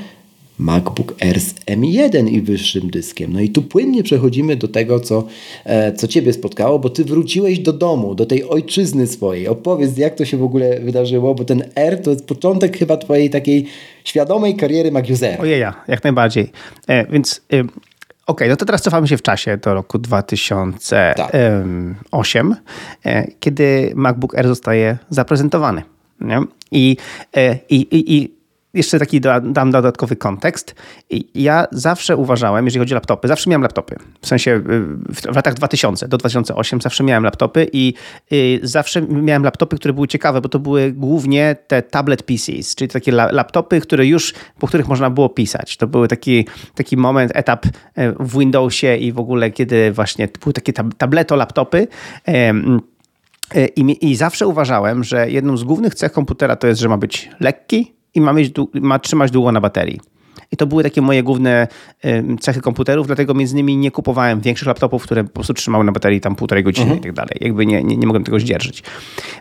MacBook 0.60 1.16
Air 1.22 1.40
z 1.40 1.54
M1 1.54 2.30
i 2.30 2.42
wyższym 2.42 2.90
dyskiem. 2.90 3.34
No 3.34 3.40
i 3.40 3.50
tu 3.50 3.62
płynnie 3.62 4.04
przechodzimy 4.04 4.56
do 4.56 4.68
tego, 4.68 5.00
co, 5.00 5.24
e, 5.66 5.94
co 5.94 6.08
Ciebie 6.08 6.34
spotkało, 6.34 6.80
bo 6.80 6.90
Ty 6.90 7.06
wróciłeś 7.06 7.60
do 7.60 7.74
domu, 7.74 8.16
do 8.16 8.26
tej 8.26 8.44
ojczyzny 8.44 9.08
swojej. 9.08 9.48
Opowiedz, 9.48 9.98
jak 9.98 10.16
to 10.16 10.26
się 10.26 10.38
w 10.38 10.44
ogóle 10.44 10.80
wydarzyło, 10.80 11.36
bo 11.36 11.46
ten 11.46 11.64
R 11.76 12.02
to 12.02 12.10
jest 12.10 12.28
początek 12.28 12.78
chyba 12.78 12.98
Twojej 12.98 13.30
takiej 13.30 13.66
świadomej 14.04 14.56
kariery 14.56 14.92
Mac-usera. 14.92 15.38
Ojeja, 15.42 15.84
jak 15.88 16.04
najbardziej. 16.04 16.52
E, 16.88 17.12
więc... 17.12 17.42
E, 17.54 17.64
Okej, 18.28 18.36
okay, 18.36 18.50
no 18.50 18.56
to 18.56 18.66
teraz 18.66 18.82
cofamy 18.82 19.08
się 19.08 19.18
w 19.18 19.22
czasie 19.22 19.58
do 19.58 19.74
roku 19.74 20.00
2008, 20.00 20.76
tak. 21.16 21.36
e, 23.06 23.28
kiedy 23.40 23.92
MacBook 23.96 24.36
Air 24.36 24.48
zostaje 24.48 24.98
zaprezentowany. 25.10 25.84
Nie? 26.22 26.40
I, 26.72 26.98
e, 27.36 27.58
i, 27.70 27.76
i, 27.76 28.18
i 28.18 28.37
jeszcze 28.74 29.00
taki 29.00 29.22
dam 29.44 29.72
dodatkowy 29.72 30.16
kontekst. 30.16 30.76
Ja 31.36 31.68
zawsze 31.72 32.18
uważałem, 32.18 32.66
jeżeli 32.66 32.80
chodzi 32.80 32.94
o 32.94 32.96
laptopy, 32.96 33.28
zawsze 33.28 33.50
miałem 33.50 33.62
laptopy. 33.62 33.96
W 34.22 34.28
sensie 34.28 34.52
y, 34.52 34.62
w 35.32 35.36
latach 35.36 35.54
2000 35.54 36.08
do 36.08 36.18
2008 36.18 36.82
zawsze 36.82 37.04
miałem 37.04 37.24
laptopy 37.24 37.68
i 37.74 37.94
y, 38.34 38.60
zawsze 38.64 39.02
miałem 39.02 39.44
laptopy, 39.44 39.76
które 39.76 39.94
były 39.94 40.08
ciekawe, 40.08 40.42
bo 40.42 40.50
to 40.50 40.60
były 40.60 40.92
głównie 40.92 41.56
te 41.68 41.82
tablet 41.82 42.24
PCs, 42.24 42.76
czyli 42.76 42.90
takie 42.90 43.12
laptopy, 43.12 43.82
które 43.82 44.06
już, 44.06 44.34
po 44.60 44.68
których 44.68 44.88
można 44.88 45.10
było 45.10 45.30
pisać. 45.30 45.78
To 45.78 45.88
był 45.88 46.08
taki, 46.08 46.48
taki 46.76 46.98
moment, 46.98 47.32
etap 47.36 47.66
y, 47.66 47.72
w 48.20 48.38
Windowsie 48.40 48.96
i 48.96 49.12
w 49.12 49.20
ogóle, 49.20 49.52
kiedy 49.52 49.92
właśnie 49.92 50.28
były 50.44 50.54
takie 50.54 50.74
tableto 50.74 51.36
laptopy. 51.36 51.88
I, 53.76 54.10
I 54.12 54.16
zawsze 54.16 54.48
uważałem, 54.48 55.04
że 55.04 55.30
jedną 55.32 55.58
z 55.58 55.64
głównych 55.64 55.96
cech 55.96 56.12
komputera 56.12 56.56
to 56.56 56.68
jest, 56.68 56.82
że 56.82 56.90
ma 56.90 56.98
być 56.98 57.30
lekki, 57.40 57.97
i 58.16 58.22
ma, 58.22 58.34
mieć, 58.34 58.54
ma 58.74 59.00
trzymać 59.00 59.32
długo 59.32 59.52
na 59.52 59.62
baterii. 59.62 60.00
I 60.52 60.58
to 60.58 60.68
były 60.68 60.84
takie 60.84 61.02
moje 61.02 61.24
główne 61.24 61.68
cechy 62.40 62.62
komputerów, 62.62 63.08
dlatego 63.08 63.34
między 63.34 63.54
innymi 63.54 63.78
nie 63.78 63.92
kupowałem 63.92 64.42
większych 64.42 64.68
laptopów, 64.68 65.04
które 65.04 65.24
po 65.24 65.30
prostu 65.30 65.54
trzymały 65.54 65.84
na 65.84 65.92
baterii 65.92 66.22
tam 66.22 66.36
półtorej 66.36 66.64
godziny 66.64 66.84
mhm. 66.86 67.00
i 67.00 67.04
tak 67.04 67.14
dalej. 67.14 67.38
Jakby 67.42 67.66
nie, 67.66 67.84
nie, 67.84 67.98
nie 67.98 68.08
mogłem 68.08 68.24
tego 68.24 68.40
zdzierżyć. 68.40 68.84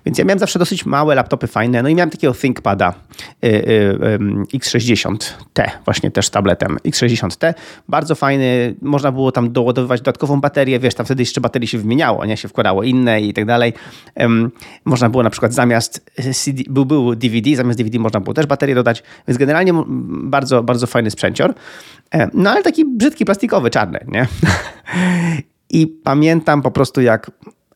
Więc 0.06 0.18
ja 0.18 0.24
miałem 0.24 0.38
zawsze 0.38 0.58
dosyć 0.58 0.86
małe 0.86 1.14
laptopy 1.14 1.46
fajne, 1.46 1.82
no 1.82 1.88
i 1.88 1.94
miałem 1.94 2.10
takiego 2.10 2.34
ThinkPada 2.34 2.94
y, 3.44 3.48
y, 3.48 3.52
y, 4.54 4.58
X60T, 4.58 5.70
właśnie 5.84 6.10
też 6.10 6.30
tabletem 6.30 6.76
X60T. 6.84 7.54
Bardzo 7.88 8.14
fajny, 8.14 8.74
można 8.82 9.12
było 9.12 9.32
tam 9.32 9.52
doładowywać 9.52 10.00
dodatkową 10.00 10.40
baterię, 10.40 10.78
wiesz, 10.78 10.94
tam 10.94 11.06
wtedy 11.06 11.22
jeszcze 11.22 11.40
baterii 11.40 11.68
się 11.68 11.78
wymieniało, 11.78 12.24
nie? 12.24 12.36
Się 12.36 12.48
wkładało 12.48 12.82
inne 12.82 13.20
i 13.20 13.34
tak 13.34 13.44
dalej. 13.44 13.72
można 14.84 15.10
było 15.10 15.22
na 15.22 15.30
przykład 15.30 15.54
zamiast 15.54 16.10
CD, 16.34 16.62
był, 16.68 16.84
był 16.84 17.14
DVD, 17.14 17.56
zamiast 17.56 17.78
DVD 17.78 17.98
można 17.98 18.20
było 18.20 18.34
też 18.34 18.46
baterię 18.46 18.74
dodać, 18.74 19.02
więc 19.28 19.38
generalnie 19.38 19.72
bardzo, 20.08 20.62
bardzo 20.62 20.85
fajny 20.86 21.10
sprzęcior. 21.10 21.54
E, 22.14 22.28
no 22.34 22.50
ale 22.50 22.62
taki 22.62 22.84
brzydki, 22.84 23.24
plastikowy, 23.24 23.70
czarny, 23.70 23.98
nie? 24.08 24.26
I 25.70 25.86
pamiętam 25.86 26.62
po 26.62 26.70
prostu 26.70 27.00
jak 27.00 27.30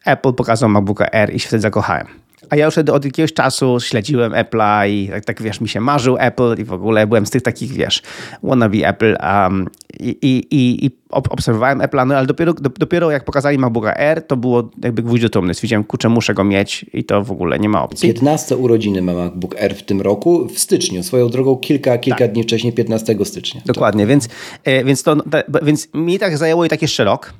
Apple 0.05 0.33
pokazał 0.33 0.69
MacBooka 0.69 1.13
Air 1.13 1.35
i 1.35 1.41
się 1.41 1.49
wtedy 1.49 1.61
zakochałem. 1.61 2.07
A 2.49 2.57
ja 2.57 2.65
już 2.65 2.75
wtedy 2.75 2.93
od 2.93 3.05
jakiegoś 3.05 3.33
czasu 3.33 3.81
śledziłem 3.81 4.33
Apple'a 4.33 4.89
i 4.89 5.09
tak, 5.09 5.25
tak, 5.25 5.43
wiesz, 5.43 5.61
mi 5.61 5.69
się 5.69 5.81
marzył 5.81 6.17
Apple 6.19 6.55
i 6.59 6.65
w 6.65 6.73
ogóle 6.73 7.07
byłem 7.07 7.27
z 7.27 7.31
tych 7.31 7.43
takich, 7.43 7.73
wiesz, 7.73 8.03
wannabe 8.43 8.89
Apple 8.89 9.17
um, 9.23 9.69
i, 10.01 10.17
i, 10.51 10.87
i 10.87 10.91
obserwowałem 11.11 11.79
Apple'a, 11.79 12.07
no 12.07 12.17
ale 12.17 12.27
dopiero, 12.27 12.55
dopiero 12.55 13.11
jak 13.11 13.25
pokazali 13.25 13.59
MacBooka 13.59 13.95
Air, 13.97 14.27
to 14.27 14.37
było 14.37 14.71
jakby 14.83 15.03
gwóźdź 15.03 15.23
do 15.23 15.29
trumny. 15.29 15.55
Stwierdziłem, 15.55 15.85
kurczę, 15.85 16.09
muszę 16.09 16.35
go 16.35 16.45
mieć 16.45 16.87
i 16.93 17.05
to 17.05 17.25
w 17.25 17.31
ogóle 17.31 17.59
nie 17.59 17.69
ma 17.69 17.83
opcji. 17.83 18.09
15 18.09 18.57
urodziny 18.57 19.03
ma 19.03 19.13
MacBook 19.13 19.57
Air 19.57 19.75
w 19.75 19.83
tym 19.83 20.01
roku, 20.01 20.49
w 20.49 20.59
styczniu. 20.59 21.03
Swoją 21.03 21.29
drogą 21.29 21.57
kilka, 21.57 21.99
kilka 21.99 22.19
tak. 22.19 22.33
dni 22.33 22.43
wcześniej, 22.43 22.73
15 22.73 23.17
stycznia. 23.25 23.61
Dokładnie, 23.67 24.07
więc, 24.07 24.29
e, 24.65 24.85
więc, 24.85 25.03
to, 25.03 25.17
więc 25.63 25.89
mi 25.95 26.19
tak 26.19 26.39
zajęło 26.39 26.65
i 26.65 26.69
tak 26.69 26.83
jeszcze 26.83 27.05
rok, 27.05 27.33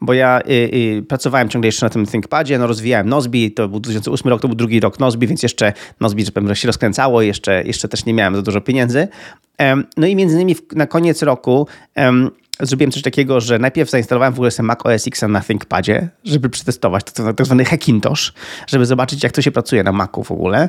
bo 0.00 0.12
ja 0.12 0.40
y, 0.40 0.52
y, 0.52 1.04
pracowałem 1.08 1.48
ciągle 1.48 1.68
jeszcze 1.68 1.86
na 1.86 1.90
tym 1.90 2.06
ThinkPadzie, 2.06 2.58
no 2.58 2.66
rozwijałem 2.66 3.08
Nozbi, 3.08 3.52
to 3.52 3.68
był 3.68 3.80
2008 3.80 4.28
rok, 4.28 4.40
był 4.48 4.56
drugi 4.56 4.80
rok 4.80 5.00
Nozbi, 5.00 5.26
więc 5.26 5.42
jeszcze 5.42 5.72
Nozbi, 6.00 6.24
że 6.46 6.56
się 6.56 6.66
rozkręcało, 6.66 7.22
jeszcze, 7.22 7.62
jeszcze 7.64 7.88
też 7.88 8.04
nie 8.04 8.14
miałem 8.14 8.36
za 8.36 8.42
dużo 8.42 8.60
pieniędzy. 8.60 9.08
No 9.96 10.06
i 10.06 10.16
między 10.16 10.34
innymi 10.34 10.56
na 10.72 10.86
koniec 10.86 11.22
roku 11.22 11.66
zrobiłem 12.60 12.92
coś 12.92 13.02
takiego, 13.02 13.40
że 13.40 13.58
najpierw 13.58 13.90
zainstalowałem 13.90 14.34
w 14.34 14.36
ogóle 14.36 14.50
sobie 14.50 14.66
Mac 14.66 14.78
OS 14.86 15.06
X 15.06 15.22
na 15.28 15.40
ThinkPadzie, 15.40 16.08
żeby 16.24 16.48
przetestować 16.48 17.04
to 17.04 17.32
tak 17.34 17.46
zwany 17.46 17.64
Hackintosh, 17.64 18.32
żeby 18.66 18.86
zobaczyć, 18.86 19.22
jak 19.22 19.32
to 19.32 19.42
się 19.42 19.50
pracuje 19.50 19.82
na 19.82 19.92
Macu 19.92 20.22
w 20.22 20.30
ogóle. 20.30 20.68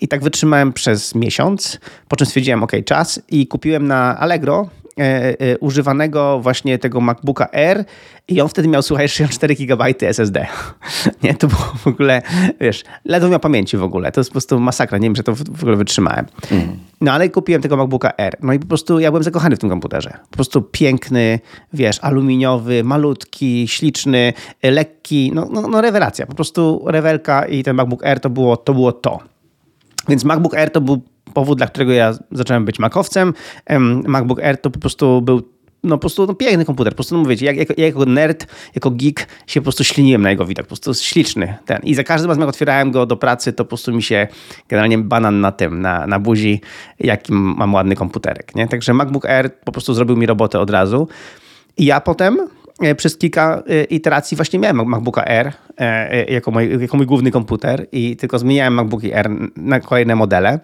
I 0.00 0.08
tak 0.08 0.22
wytrzymałem 0.22 0.72
przez 0.72 1.14
miesiąc, 1.14 1.80
po 2.08 2.16
czym 2.16 2.26
stwierdziłem, 2.26 2.62
ok, 2.62 2.72
czas 2.84 3.22
i 3.28 3.46
kupiłem 3.46 3.86
na 3.86 4.18
Allegro 4.18 4.68
używanego 5.60 6.40
właśnie 6.40 6.78
tego 6.78 7.00
MacBooka 7.00 7.48
Air 7.52 7.84
i 8.28 8.40
on 8.40 8.48
wtedy 8.48 8.68
miał, 8.68 8.82
słuchaj, 8.82 9.08
64 9.08 9.54
GB 9.54 9.84
SSD. 10.00 10.46
nie, 11.22 11.34
to 11.34 11.46
było 11.46 11.60
w 11.60 11.86
ogóle, 11.86 12.22
wiesz, 12.60 12.84
ledwo 13.04 13.28
miał 13.28 13.40
pamięci 13.40 13.76
w 13.76 13.82
ogóle. 13.82 14.12
To 14.12 14.20
jest 14.20 14.30
po 14.30 14.32
prostu 14.32 14.60
masakra. 14.60 14.98
Nie 14.98 15.06
wiem, 15.06 15.16
że 15.16 15.22
to 15.22 15.34
w 15.34 15.62
ogóle 15.62 15.76
wytrzymałem. 15.76 16.26
Mm. 16.50 16.78
No 17.00 17.12
ale 17.12 17.28
kupiłem 17.28 17.62
tego 17.62 17.76
MacBooka 17.76 18.12
Air. 18.18 18.36
No 18.42 18.52
i 18.52 18.58
po 18.58 18.66
prostu 18.66 18.98
ja 19.00 19.10
byłem 19.10 19.22
zakochany 19.22 19.56
w 19.56 19.58
tym 19.58 19.70
komputerze. 19.70 20.10
Po 20.30 20.36
prostu 20.36 20.62
piękny, 20.62 21.40
wiesz, 21.72 21.98
aluminiowy, 22.02 22.84
malutki, 22.84 23.68
śliczny, 23.68 24.32
lekki. 24.62 25.30
No, 25.34 25.48
no, 25.52 25.68
no 25.68 25.80
rewelacja. 25.80 26.26
Po 26.26 26.34
prostu 26.34 26.84
rewelka 26.86 27.46
i 27.46 27.62
ten 27.62 27.76
MacBook 27.76 28.04
Air 28.04 28.20
to 28.20 28.30
było 28.30 28.56
to. 28.56 28.74
Było 28.74 28.92
to. 28.92 29.18
Więc 30.08 30.24
MacBook 30.24 30.54
Air 30.54 30.70
to 30.70 30.80
był 30.80 31.02
powód, 31.38 31.58
dla 31.58 31.66
którego 31.66 31.92
ja 31.92 32.14
zacząłem 32.32 32.64
być 32.64 32.78
makowcem. 32.78 33.34
MacBook 34.06 34.40
Air 34.40 34.60
to 34.60 34.70
po 34.70 34.78
prostu 34.78 35.22
był 35.22 35.42
no 35.84 35.96
po 35.96 36.00
prostu 36.00 36.26
no, 36.26 36.34
piękny 36.34 36.64
komputer. 36.64 36.92
Po 36.92 36.96
prostu 36.96 37.14
no, 37.14 37.20
mówicie, 37.20 37.46
jak, 37.46 37.56
jako, 37.56 37.74
jako 37.76 38.04
nerd, 38.04 38.46
jako 38.74 38.90
geek 38.90 39.28
się 39.46 39.60
po 39.60 39.64
prostu 39.64 39.84
śliniłem 39.84 40.22
na 40.22 40.30
jego 40.30 40.46
widok. 40.46 40.66
Po 40.66 40.68
prostu 40.68 40.94
śliczny 40.94 41.56
ten. 41.66 41.78
I 41.82 41.94
za 41.94 42.04
każdym 42.04 42.30
razem 42.30 42.40
jak 42.40 42.48
otwierałem 42.48 42.90
go 42.90 43.06
do 43.06 43.16
pracy, 43.16 43.52
to 43.52 43.64
po 43.64 43.68
prostu 43.68 43.92
mi 43.92 44.02
się 44.02 44.28
generalnie 44.68 44.98
banan 44.98 45.40
na 45.40 45.52
tym, 45.52 45.80
na, 45.80 46.06
na 46.06 46.18
buzi, 46.18 46.60
jaki 47.00 47.32
mam 47.32 47.74
ładny 47.74 47.96
komputerek. 47.96 48.54
Nie? 48.54 48.68
Także 48.68 48.94
MacBook 48.94 49.26
Air 49.26 49.54
po 49.64 49.72
prostu 49.72 49.94
zrobił 49.94 50.16
mi 50.16 50.26
robotę 50.26 50.60
od 50.60 50.70
razu. 50.70 51.08
I 51.76 51.84
ja 51.84 52.00
potem 52.00 52.48
e, 52.82 52.94
przez 52.94 53.18
kilka 53.18 53.62
e, 53.66 53.84
iteracji 53.84 54.36
właśnie 54.36 54.58
miałem 54.58 54.88
MacBooka 54.88 55.24
Air 55.24 55.52
e, 55.78 56.24
jako 56.24 56.50
mój, 56.50 56.80
jako 56.80 56.96
mój 56.96 57.06
główny 57.06 57.30
komputer 57.30 57.86
i 57.92 58.16
tylko 58.16 58.38
zmieniałem 58.38 58.74
MacBooki 58.74 59.14
Air 59.14 59.30
na 59.56 59.80
kolejne 59.80 60.16
modele. 60.16 60.60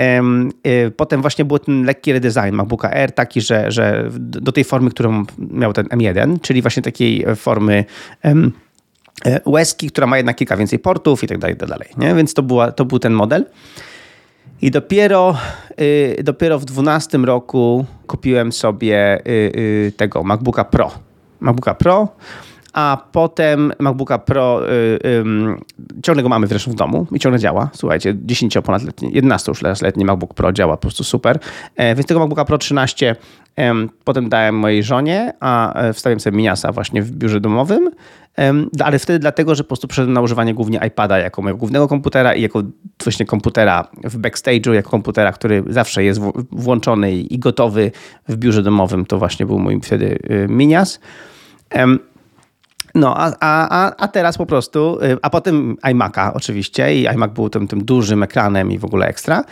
Y, 0.00 0.90
potem 0.90 1.20
właśnie 1.20 1.44
był 1.44 1.58
ten 1.58 1.84
lekki 1.84 2.12
redesign 2.12 2.54
MacBooka 2.54 2.90
Air, 2.90 3.12
taki, 3.12 3.40
że, 3.40 3.72
że 3.72 4.08
do 4.18 4.52
tej 4.52 4.64
formy, 4.64 4.90
którą 4.90 5.24
miał 5.38 5.72
ten 5.72 5.86
M1, 5.86 6.40
czyli 6.40 6.62
właśnie 6.62 6.82
takiej 6.82 7.26
formy 7.36 7.84
e, 8.24 9.40
łezki, 9.46 9.90
która 9.90 10.06
ma 10.06 10.16
jednak 10.16 10.36
kilka 10.36 10.56
więcej 10.56 10.78
portów 10.78 11.24
i 11.24 11.26
tak 11.26 11.38
dalej, 11.38 11.56
tak 11.56 11.68
dalej. 11.68 11.88
Nie? 11.96 12.14
Więc 12.14 12.34
to, 12.34 12.42
była, 12.42 12.72
to 12.72 12.84
był 12.84 12.98
ten 12.98 13.12
model. 13.12 13.46
I 14.62 14.70
dopiero, 14.70 15.36
y, 15.80 16.22
dopiero 16.22 16.58
w 16.58 16.64
2012 16.64 17.18
roku 17.18 17.84
kupiłem 18.06 18.52
sobie 18.52 19.20
y, 19.26 19.92
tego 19.96 20.22
MacBooka 20.22 20.64
Pro. 20.64 20.90
MacBooka 21.40 21.74
Pro 21.74 22.08
a 22.74 23.06
potem 23.12 23.72
MacBooka 23.78 24.18
Pro 24.18 24.60
y, 24.66 24.98
y, 25.06 25.24
ciągle 26.02 26.22
go 26.22 26.28
mamy 26.28 26.46
zresztą 26.46 26.70
w 26.70 26.74
domu 26.74 27.06
i 27.12 27.18
ciągle 27.18 27.38
działa. 27.38 27.70
Słuchajcie, 27.72 28.14
10 28.22 28.58
ponadletni, 28.64 29.10
11 29.12 29.50
już 29.50 29.60
teraz 29.60 29.82
letni 29.82 30.04
MacBook 30.04 30.34
Pro 30.34 30.52
działa 30.52 30.76
po 30.76 30.80
prostu 30.80 31.04
super. 31.04 31.38
E, 31.76 31.94
więc 31.94 32.06
tego 32.06 32.20
MacBooka 32.20 32.44
Pro 32.44 32.58
13 32.58 33.16
e, 33.58 33.74
potem 34.04 34.28
dałem 34.28 34.54
mojej 34.54 34.82
żonie, 34.82 35.32
a 35.40 35.74
e, 35.74 35.92
wstawiłem 35.92 36.20
sobie 36.20 36.36
Miniasa 36.36 36.72
właśnie 36.72 37.02
w 37.02 37.10
biurze 37.10 37.40
domowym. 37.40 37.90
Ale 38.84 38.98
wtedy 38.98 39.18
dlatego, 39.18 39.54
że 39.54 39.64
po 39.64 39.68
prostu 39.68 39.88
przeszedłem 39.88 40.12
na 40.12 40.20
używanie 40.20 40.54
głównie 40.54 40.80
iPada 40.86 41.18
jako 41.18 41.42
mojego 41.42 41.58
głównego 41.58 41.88
komputera 41.88 42.34
i 42.34 42.42
jako 42.42 42.62
właśnie 43.04 43.26
komputera 43.26 43.88
w 44.04 44.18
backstage'u, 44.18 44.72
jako 44.72 44.90
komputera, 44.90 45.32
który 45.32 45.64
zawsze 45.66 46.04
jest 46.04 46.20
włączony 46.52 47.12
i 47.12 47.38
gotowy 47.38 47.92
w 48.28 48.36
biurze 48.36 48.62
domowym. 48.62 49.06
To 49.06 49.18
właśnie 49.18 49.46
był 49.46 49.58
mój 49.58 49.80
wtedy 49.80 50.18
y, 50.30 50.46
Minias. 50.48 51.00
No, 52.94 53.14
a, 53.16 53.32
a, 53.40 53.96
a 53.96 54.08
teraz 54.08 54.38
po 54.38 54.46
prostu, 54.46 54.98
y, 55.02 55.16
a 55.22 55.30
potem 55.30 55.76
iMac'a 55.76 56.32
oczywiście 56.34 56.94
i 56.94 57.06
iMac 57.06 57.32
był 57.32 57.48
tym, 57.50 57.68
tym 57.68 57.84
dużym 57.84 58.22
ekranem 58.22 58.72
i 58.72 58.78
w 58.78 58.84
ogóle 58.84 59.06
ekstra. 59.06 59.44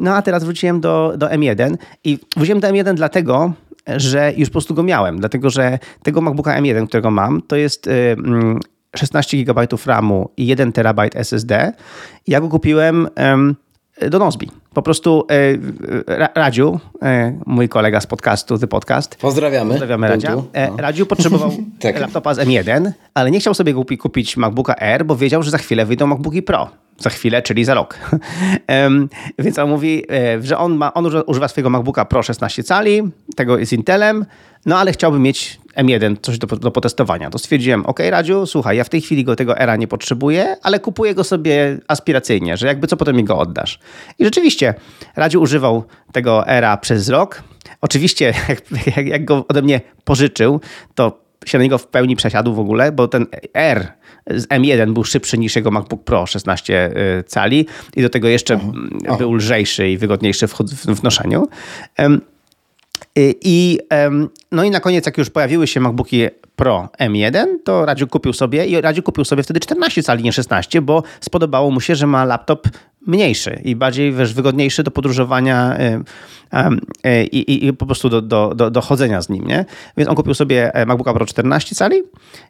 No, 0.00 0.14
a 0.14 0.22
teraz 0.22 0.44
wróciłem 0.44 0.80
do, 0.80 1.14
do 1.16 1.26
M1 1.26 1.76
i 2.04 2.18
wróciłem 2.36 2.60
do 2.60 2.68
M1 2.68 2.94
dlatego, 2.94 3.52
że 3.96 4.32
już 4.36 4.48
po 4.48 4.52
prostu 4.52 4.74
go 4.74 4.82
miałem, 4.82 5.18
dlatego 5.18 5.50
że 5.50 5.78
tego 6.02 6.20
MacBooka 6.20 6.60
M1, 6.60 6.88
którego 6.88 7.10
mam, 7.10 7.42
to 7.42 7.56
jest 7.56 7.88
16 8.96 9.44
GB 9.44 9.66
RAMu 9.86 10.30
i 10.36 10.46
1 10.46 10.72
TB 10.72 11.00
SSD. 11.14 11.72
Ja 12.26 12.40
go 12.40 12.48
kupiłem 12.48 13.08
do 14.10 14.18
Nozbi. 14.18 14.50
Po 14.74 14.82
prostu 14.82 15.26
e, 15.30 16.30
Radziu, 16.34 16.80
e, 17.02 17.38
mój 17.46 17.68
kolega 17.68 18.00
z 18.00 18.06
podcastu, 18.06 18.58
The 18.58 18.66
Podcast. 18.66 19.16
Pozdrawiamy. 19.16 19.70
Pozdrawiamy 19.70 20.08
Radzia. 20.08 20.36
E, 20.52 20.70
no. 20.70 20.76
Radziu 20.76 21.06
potrzebował 21.06 21.50
tak. 21.80 22.00
laptopa 22.00 22.34
z 22.34 22.38
M1, 22.38 22.90
ale 23.14 23.30
nie 23.30 23.40
chciał 23.40 23.54
sobie 23.54 23.74
kupić 23.98 24.36
MacBooka 24.36 24.76
Air, 24.80 25.04
bo 25.04 25.16
wiedział, 25.16 25.42
że 25.42 25.50
za 25.50 25.58
chwilę 25.58 25.86
wyjdą 25.86 26.06
MacBooki 26.06 26.42
Pro. 26.42 26.68
za 26.98 27.10
chwilę, 27.10 27.42
czyli 27.42 27.64
za 27.64 27.74
rok. 27.74 27.98
Więc 29.38 29.58
on 29.58 29.70
mówi, 29.70 30.04
e, 30.10 30.42
że 30.42 30.58
on, 30.58 30.76
ma, 30.76 30.94
on 30.94 31.06
używa 31.26 31.48
swojego 31.48 31.70
MacBooka 31.70 32.04
Pro 32.04 32.22
16 32.22 32.62
cali, 32.62 33.02
tego 33.36 33.66
z 33.66 33.72
Intelem, 33.72 34.26
no 34.66 34.78
ale 34.78 34.92
chciałby 34.92 35.18
mieć 35.18 35.60
M1, 35.76 36.16
coś 36.22 36.38
do, 36.38 36.46
do 36.46 36.70
potestowania. 36.70 37.30
To 37.30 37.38
stwierdziłem, 37.38 37.86
ok 37.86 38.00
Radziu, 38.10 38.46
słuchaj, 38.46 38.76
ja 38.76 38.84
w 38.84 38.88
tej 38.88 39.00
chwili 39.00 39.24
go 39.24 39.36
tego 39.36 39.58
era 39.58 39.76
nie 39.76 39.88
potrzebuję, 39.88 40.56
ale 40.62 40.80
kupuję 40.80 41.14
go 41.14 41.24
sobie 41.24 41.78
aspiracyjnie, 41.88 42.56
że 42.56 42.66
jakby 42.66 42.86
co 42.86 42.96
potem 42.96 43.16
mi 43.16 43.24
go 43.24 43.38
oddasz. 43.38 43.78
I 44.18 44.24
rzeczywiście, 44.24 44.74
Radziu 45.16 45.42
używał 45.42 45.84
tego 46.12 46.48
era 46.48 46.76
przez 46.76 47.08
rok. 47.08 47.42
Oczywiście, 47.80 48.24
jak, 48.48 48.96
jak, 48.96 49.06
jak 49.06 49.24
go 49.24 49.44
ode 49.48 49.62
mnie 49.62 49.80
pożyczył, 50.04 50.60
to 50.94 51.26
się 51.46 51.58
na 51.58 51.64
niego 51.64 51.78
w 51.78 51.86
pełni 51.86 52.16
przesiadł 52.16 52.54
w 52.54 52.58
ogóle, 52.58 52.92
bo 52.92 53.08
ten 53.08 53.26
R 53.54 53.92
z 54.30 54.46
M1 54.46 54.92
był 54.92 55.04
szybszy 55.04 55.38
niż 55.38 55.56
jego 55.56 55.70
MacBook 55.70 56.04
Pro 56.04 56.26
16 56.26 56.90
y, 57.20 57.24
cali 57.24 57.66
i 57.96 58.02
do 58.02 58.08
tego 58.08 58.28
jeszcze 58.28 58.56
uh-huh. 58.56 59.18
był 59.18 59.34
lżejszy 59.34 59.88
i 59.88 59.98
wygodniejszy 59.98 60.48
w, 60.48 60.54
w 60.96 61.02
noszeniu. 61.02 61.48
I, 63.16 63.78
no 64.52 64.64
i 64.64 64.70
na 64.70 64.80
koniec, 64.80 65.06
jak 65.06 65.18
już 65.18 65.30
pojawiły 65.30 65.66
się 65.66 65.80
MacBooki 65.80 66.28
Pro 66.56 66.88
M1, 67.00 67.46
to 67.64 67.86
Radziu 67.86 68.06
kupił 68.06 68.32
sobie 68.32 68.66
i 68.66 68.80
Radziu 68.80 69.02
kupił 69.02 69.24
sobie 69.24 69.42
wtedy 69.42 69.60
14 69.60 70.02
cali, 70.02 70.24
nie 70.24 70.32
16, 70.32 70.82
bo 70.82 71.02
spodobało 71.20 71.70
mu 71.70 71.80
się, 71.80 71.94
że 71.94 72.06
ma 72.06 72.24
laptop 72.24 72.68
mniejszy 73.06 73.60
i 73.64 73.76
bardziej 73.76 74.12
wiesz, 74.12 74.34
wygodniejszy 74.34 74.82
do 74.82 74.90
podróżowania 74.90 75.78
y, 75.80 77.24
i, 77.24 77.38
i, 77.38 77.66
i 77.66 77.72
po 77.72 77.86
prostu 77.86 78.08
do, 78.08 78.22
do, 78.22 78.54
do, 78.54 78.70
do, 78.70 78.80
chodzenia 78.80 79.22
z 79.22 79.28
nim. 79.28 79.46
Nie? 79.46 79.64
Więc 79.96 80.10
on 80.10 80.16
kupił 80.16 80.34
sobie 80.34 80.74
e, 80.74 80.86
MacBooka 80.86 81.14
Pro 81.14 81.26
14 81.26 81.74
cali 81.74 82.02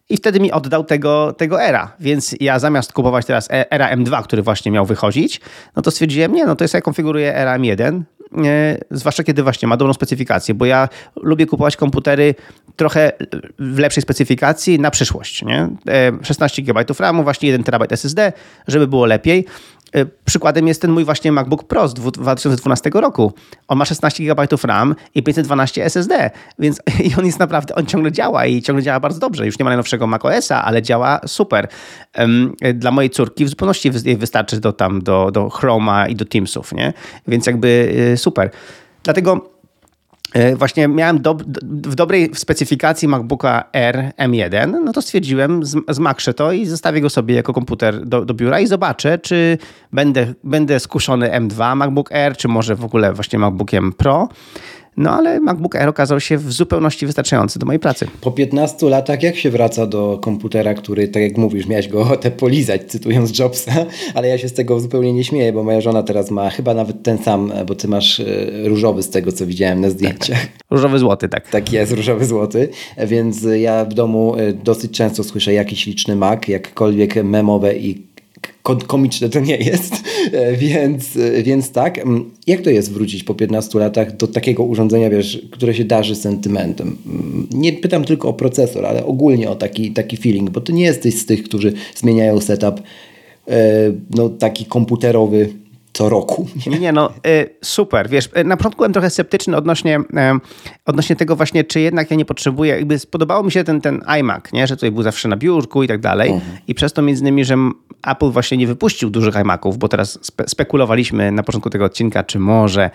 i 0.09 0.16
wtedy 0.16 0.40
mi 0.40 0.52
oddał 0.52 0.85
tego, 0.85 1.33
tego 1.33 1.62
Era. 1.62 1.92
Więc 2.00 2.35
ja 2.40 2.59
zamiast 2.59 2.92
kupować 2.92 3.26
teraz 3.26 3.50
e, 3.50 3.72
Era 3.72 3.96
M2, 3.96 4.22
który 4.22 4.42
właśnie 4.42 4.72
miał 4.72 4.87
wychodzić, 4.87 5.40
no 5.76 5.83
to 5.83 5.90
stwierdziłem, 5.90 6.33
nie, 6.33 6.46
no 6.46 6.57
to 6.57 6.64
jest 6.64 6.74
ja 6.74 6.81
konfiguruję 6.81 7.37
Era 7.37 7.59
M1, 7.59 8.02
E, 8.15 8.15
zwłaszcza 8.90 9.24
kiedy 9.24 9.42
właśnie 9.42 9.68
ma 9.68 9.76
dobrą 9.76 9.92
specyfikację, 9.94 10.54
bo 10.54 10.66
ja 10.66 10.88
lubię 11.16 11.46
kupować 11.46 11.76
komputery 11.76 12.34
trochę 12.76 13.12
w 13.58 13.78
lepszej 13.78 14.02
specyfikacji 14.02 14.80
na 14.80 14.90
przyszłość. 14.90 15.42
Nie? 15.42 15.68
16 16.22 16.62
GB 16.62 16.84
RAMu, 16.98 17.22
właśnie 17.22 17.48
1 17.48 17.64
TB 17.64 17.92
SSD, 17.92 18.32
żeby 18.66 18.86
było 18.86 19.06
lepiej. 19.06 19.46
E, 19.96 20.06
przykładem 20.24 20.68
jest 20.68 20.82
ten 20.82 20.90
mój 20.90 21.04
właśnie 21.04 21.32
MacBook 21.32 21.64
Pro 21.64 21.88
z 21.88 21.94
2012 21.94 22.90
roku. 22.94 23.32
On 23.68 23.78
ma 23.78 23.85
16 23.85 24.24
GB 24.24 24.46
RAM 24.64 24.94
i 25.14 25.22
512 25.22 25.85
SSD, 25.85 26.30
więc 26.59 26.80
i 27.06 27.14
on 27.18 27.26
jest 27.26 27.38
naprawdę, 27.38 27.74
on 27.74 27.87
ciągle 27.87 28.12
działa 28.12 28.46
i 28.46 28.62
ciągle 28.62 28.82
działa 28.82 29.00
bardzo 29.00 29.20
dobrze. 29.20 29.46
Już 29.46 29.59
nie 29.59 29.64
ma 29.64 29.70
najnowszego 29.70 30.06
macOSa, 30.06 30.64
ale 30.64 30.82
działa 30.82 31.20
super. 31.26 31.68
Dla 32.74 32.90
mojej 32.90 33.11
córki 33.11 33.44
w 33.44 33.48
zupełności 33.48 33.90
wystarczy 33.90 34.61
do 34.61 34.72
tam, 34.72 35.02
do, 35.02 35.30
do 35.30 35.50
Chroma 35.50 36.09
i 36.09 36.16
do 36.16 36.24
Teamsów, 36.24 36.72
nie? 36.72 36.92
Więc 37.28 37.46
jakby 37.46 37.94
y, 38.12 38.16
super. 38.16 38.50
Dlatego 39.02 39.56
E, 39.56 39.56
właśnie 40.56 40.88
miałem 40.88 41.22
do, 41.22 41.34
w 41.70 41.94
dobrej 41.94 42.30
specyfikacji 42.34 43.08
MacBooka 43.08 43.64
R 43.72 44.12
M1, 44.18 44.74
no 44.84 44.92
to 44.92 45.02
stwierdziłem, 45.02 45.60
zmakrzę 45.88 46.34
to 46.34 46.52
i 46.52 46.66
zostawię 46.66 47.00
go 47.00 47.10
sobie 47.10 47.34
jako 47.34 47.52
komputer 47.52 48.06
do, 48.06 48.24
do 48.24 48.34
biura 48.34 48.60
i 48.60 48.66
zobaczę, 48.66 49.18
czy 49.18 49.58
będę, 49.92 50.34
będę 50.44 50.80
skuszony 50.80 51.30
M2 51.30 51.76
MacBook 51.76 52.08
R, 52.12 52.36
czy 52.36 52.48
może 52.48 52.74
w 52.74 52.84
ogóle 52.84 53.12
właśnie 53.12 53.38
MacBookiem 53.38 53.92
Pro. 53.92 54.28
No 54.96 55.11
ale 55.11 55.40
MacBook 55.40 55.76
Air 55.76 55.88
okazał 55.88 56.20
się 56.20 56.38
w 56.38 56.52
zupełności 56.52 57.06
wystarczający 57.06 57.59
do 57.59 57.66
mojej 57.66 57.80
pracy. 57.80 58.06
Po 58.20 58.30
15 58.30 58.88
latach 58.88 59.22
jak 59.22 59.37
się 59.37 59.50
wraca 59.50 59.87
do 59.87 60.18
komputera, 60.22 60.74
który, 60.74 61.09
tak 61.09 61.22
jak 61.22 61.37
mówisz, 61.37 61.66
miałeś 61.66 61.88
go 61.88 62.00
ochotę 62.06 62.30
polizać, 62.30 62.82
cytując 62.88 63.38
Jobsa, 63.38 63.72
ale 64.14 64.28
ja 64.28 64.38
się 64.38 64.48
z 64.48 64.52
tego 64.52 64.80
zupełnie 64.80 65.12
nie 65.12 65.24
śmieję, 65.24 65.52
bo 65.52 65.64
moja 65.64 65.80
żona 65.80 66.02
teraz 66.02 66.30
ma 66.30 66.50
chyba 66.50 66.74
nawet 66.74 67.02
ten 67.02 67.18
sam, 67.18 67.52
bo 67.66 67.74
ty 67.74 67.88
masz 67.88 68.20
e, 68.20 68.24
różowy 68.64 69.02
z 69.02 69.11
tego, 69.11 69.32
co 69.32 69.46
widziałem 69.46 69.80
na 69.80 69.90
zdjęciach. 69.90 70.40
Tak. 70.40 70.50
Różowy 70.70 70.98
złoty, 70.98 71.28
tak. 71.28 71.50
Tak 71.50 71.72
jest, 71.72 71.92
różowy 71.92 72.24
złoty, 72.24 72.68
więc 73.06 73.46
ja 73.56 73.85
w 73.85 73.94
domu 73.94 74.37
e, 74.37 74.52
dosyć 74.52 74.90
często 74.90 75.24
słyszę 75.24 75.52
jakiś 75.52 75.87
liczny 75.87 76.16
Mac, 76.16 76.48
jakkolwiek 76.48 77.24
memowe 77.24 77.76
i 77.76 78.15
komiczne 78.74 79.29
to 79.29 79.40
nie 79.40 79.57
jest, 79.57 79.94
e, 80.33 80.57
więc, 80.57 81.16
e, 81.16 81.42
więc 81.42 81.70
tak. 81.70 81.98
Mm, 81.98 82.31
jak 82.46 82.61
to 82.61 82.70
jest 82.70 82.92
wrócić 82.92 83.24
po 83.24 83.35
15 83.35 83.79
latach 83.79 84.16
do 84.16 84.26
takiego 84.26 84.64
urządzenia, 84.64 85.11
wiesz, 85.11 85.46
które 85.50 85.74
się 85.74 85.85
darzy 85.85 86.16
sentymentem? 86.16 86.96
Mm, 87.07 87.46
nie 87.52 87.72
pytam 87.72 88.05
tylko 88.05 88.29
o 88.29 88.33
procesor, 88.33 88.87
ale 88.87 89.07
ogólnie 89.07 89.50
o 89.50 89.55
taki, 89.55 89.92
taki 89.92 90.16
feeling, 90.16 90.50
bo 90.50 90.61
ty 90.61 90.72
nie 90.72 90.85
jesteś 90.85 91.18
z 91.18 91.26
tych, 91.26 91.42
którzy 91.42 91.72
zmieniają 91.94 92.40
setup 92.40 92.81
e, 93.48 93.92
no, 94.11 94.29
taki 94.29 94.64
komputerowy 94.64 95.48
co 95.96 96.09
roku. 96.09 96.48
Nie, 96.66 96.78
nie 96.78 96.92
no 96.92 97.11
y, 97.26 97.56
super. 97.64 98.09
Wiesz, 98.09 98.28
y, 98.38 98.44
na 98.44 98.56
początku 98.56 98.78
byłem 98.78 98.92
trochę 98.92 99.11
sceptyczny 99.11 99.56
odnośnie, 99.56 100.00
odnośnie 100.87 101.16
tego 101.16 101.37
właśnie, 101.37 101.64
czy 101.64 101.80
jednak 101.80 102.11
ja 102.11 102.16
nie 102.16 102.24
potrzebuję. 102.24 102.74
Jakby 102.74 102.98
spodobało 102.98 103.42
mi 103.42 103.52
się 103.52 103.64
ten, 103.64 103.80
ten 103.80 104.02
iMac, 104.06 104.52
nie? 104.52 104.66
że 104.66 104.76
tutaj 104.76 104.90
był 104.90 105.02
zawsze 105.02 105.28
na 105.28 105.37
biurku 105.37 105.82
i 105.82 105.88
tak 105.88 106.00
dalej. 106.00 106.30
Mhm. 106.30 106.56
I 106.68 106.74
przez 106.74 106.92
to 106.92 107.02
między 107.02 107.22
innymi, 107.22 107.44
że 107.44 107.56
Apple 108.06 108.30
właśnie 108.30 108.59
nie 108.59 108.66
wypuścił 108.66 109.11
dużych 109.11 109.37
iMaców, 109.37 109.78
bo 109.78 109.88
teraz 109.88 110.18
spe 110.22 110.48
spekulowaliśmy 110.48 111.32
na 111.32 111.42
początku 111.42 111.70
tego 111.70 111.85
odcinka, 111.85 112.24
czy 112.24 112.38
może, 112.38 112.90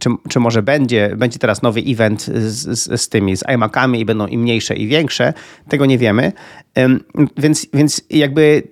czy, 0.00 0.10
czy 0.28 0.40
może 0.40 0.62
będzie, 0.62 1.14
będzie 1.16 1.38
teraz 1.38 1.62
nowy 1.62 1.80
event 1.86 2.22
z, 2.22 2.78
z, 2.78 3.00
z 3.00 3.08
tymi, 3.08 3.36
z 3.36 3.42
iMacami 3.48 4.00
i 4.00 4.04
będą 4.04 4.26
i 4.26 4.38
mniejsze 4.38 4.74
i 4.74 4.86
większe. 4.86 5.32
Tego 5.68 5.86
nie 5.86 5.98
wiemy. 5.98 6.32
Więc, 7.36 7.66
więc 7.74 8.00
jakby 8.10 8.62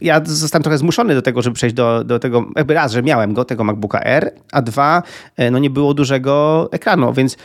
ja 0.00 0.20
zostałem 0.24 0.62
trochę 0.62 0.78
zmuszony 0.78 1.14
do 1.14 1.22
tego, 1.22 1.42
żeby 1.42 1.54
przejść 1.54 1.76
do, 1.76 2.04
do 2.04 2.18
tego, 2.18 2.44
jakby 2.56 2.74
raz, 2.74 2.92
że 2.92 3.02
miałem 3.02 3.34
go, 3.34 3.44
tego 3.44 3.64
MacBooka 3.64 4.00
R, 4.00 4.32
a 4.52 4.62
dwa, 4.62 5.02
e, 5.36 5.50
no 5.50 5.58
nie 5.58 5.70
było 5.70 5.94
dużego 5.94 6.68
ekranu, 6.72 7.12
więc 7.12 7.36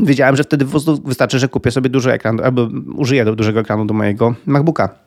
wiedziałem, 0.00 0.36
że 0.36 0.44
wtedy 0.44 0.66
wystarczy, 1.04 1.38
że 1.38 1.48
kupię 1.48 1.70
sobie 1.70 1.90
duży 1.90 2.12
ekran, 2.12 2.40
albo 2.44 2.68
użyję 2.94 3.24
do 3.24 3.36
dużego 3.36 3.60
ekranu 3.60 3.84
do 3.84 3.94
mojego 3.94 4.34
MacBooka. 4.46 5.05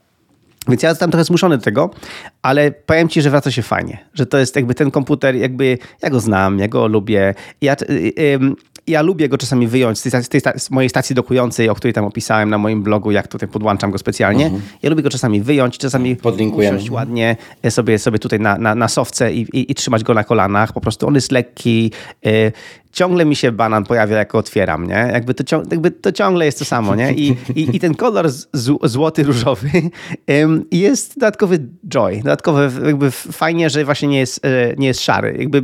Więc 0.69 0.83
ja 0.83 0.89
zostałem 0.89 1.11
trochę 1.11 1.23
zmuszony 1.23 1.57
do 1.57 1.63
tego, 1.63 1.89
ale 2.41 2.71
powiem 2.71 3.09
ci, 3.09 3.21
że 3.21 3.29
wraca 3.29 3.51
się 3.51 3.61
fajnie, 3.61 3.97
że 4.13 4.25
to 4.25 4.37
jest 4.37 4.55
jakby 4.55 4.75
ten 4.75 4.91
komputer, 4.91 5.35
jakby 5.35 5.77
ja 6.01 6.09
go 6.09 6.19
znam, 6.19 6.59
ja 6.59 6.67
go 6.67 6.87
lubię. 6.87 7.35
Ja, 7.61 7.75
ja 8.87 9.01
lubię 9.01 9.29
go 9.29 9.37
czasami 9.37 9.67
wyjąć 9.67 9.99
z, 9.99 10.03
tej, 10.03 10.23
z, 10.23 10.29
tej, 10.29 10.41
z 10.57 10.71
mojej 10.71 10.89
stacji 10.89 11.15
dokującej, 11.15 11.69
o 11.69 11.75
której 11.75 11.93
tam 11.93 12.05
opisałem 12.05 12.49
na 12.49 12.57
moim 12.57 12.83
blogu, 12.83 13.11
jak 13.11 13.27
tutaj 13.27 13.49
podłączam 13.49 13.91
go 13.91 13.97
specjalnie. 13.97 14.45
Mhm. 14.45 14.63
Ja 14.83 14.89
lubię 14.89 15.03
go 15.03 15.09
czasami 15.09 15.41
wyjąć, 15.41 15.77
czasami 15.77 16.15
Podlinkujemy. 16.15 16.79
ładnie 16.91 17.35
sobie, 17.69 17.99
sobie 17.99 18.19
tutaj 18.19 18.39
na, 18.39 18.57
na, 18.57 18.75
na 18.75 18.87
sofce 18.87 19.33
i, 19.33 19.41
i, 19.41 19.71
i, 19.71 19.75
trzymać 19.75 20.03
go 20.03 20.13
na 20.13 20.23
kolanach. 20.23 20.73
Po 20.73 20.81
prostu 20.81 21.07
on 21.07 21.15
jest 21.15 21.31
lekki. 21.31 21.91
Ciągle 22.91 23.25
mi 23.25 23.35
się 23.35 23.51
banan 23.51 23.83
pojawia, 23.83 24.17
jak 24.17 24.35
otwieram, 24.35 24.87
nie? 24.87 25.09
Jakby 25.13 25.33
to, 25.33 25.63
jakby 25.71 25.91
to 25.91 26.11
ciągle 26.11 26.45
jest 26.45 26.59
to 26.59 26.65
samo, 26.65 26.95
nie? 26.95 27.13
I, 27.13 27.37
i, 27.55 27.75
i 27.75 27.79
ten 27.79 27.95
kolor 27.95 28.29
złoty, 28.83 29.23
różowy 29.23 29.69
jest 30.71 31.19
dodatkowy 31.19 31.59
joy, 31.87 32.17
dodatkowy 32.17 32.71
jakby 32.85 33.11
fajnie, 33.11 33.69
że 33.69 33.85
właśnie 33.85 34.07
nie 34.07 34.19
jest, 34.19 34.45
e, 34.45 34.75
nie 34.77 34.87
jest 34.87 35.01
szary. 35.01 35.35
Jakby 35.39 35.63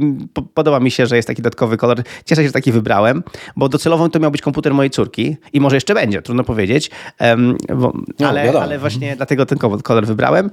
podoba 0.54 0.80
mi 0.80 0.92
się, 0.92 1.08
że 1.08 1.16
jest 1.16 1.28
taki 1.28 1.42
dodatkowy 1.42 1.78
kolor. 1.78 2.04
Cieszę 2.26 2.42
się, 2.42 2.48
że 2.48 2.54
taki 2.54 2.72
wybrałem, 2.72 3.24
bo 3.56 3.70
docelowo 3.70 4.10
to 4.10 4.20
miał 4.20 4.32
być 4.32 4.42
komputer 4.42 4.74
mojej 4.74 4.90
córki 4.90 5.38
i 5.54 5.60
może 5.60 5.76
jeszcze 5.76 5.94
będzie, 5.94 6.22
trudno 6.22 6.44
powiedzieć, 6.44 6.92
bo, 7.76 7.94
no, 8.20 8.30
ale, 8.30 8.60
ale 8.62 8.80
właśnie 8.80 9.16
dlatego 9.16 9.46
ten 9.46 9.58
kolor 9.58 10.06
wybrałem. 10.06 10.52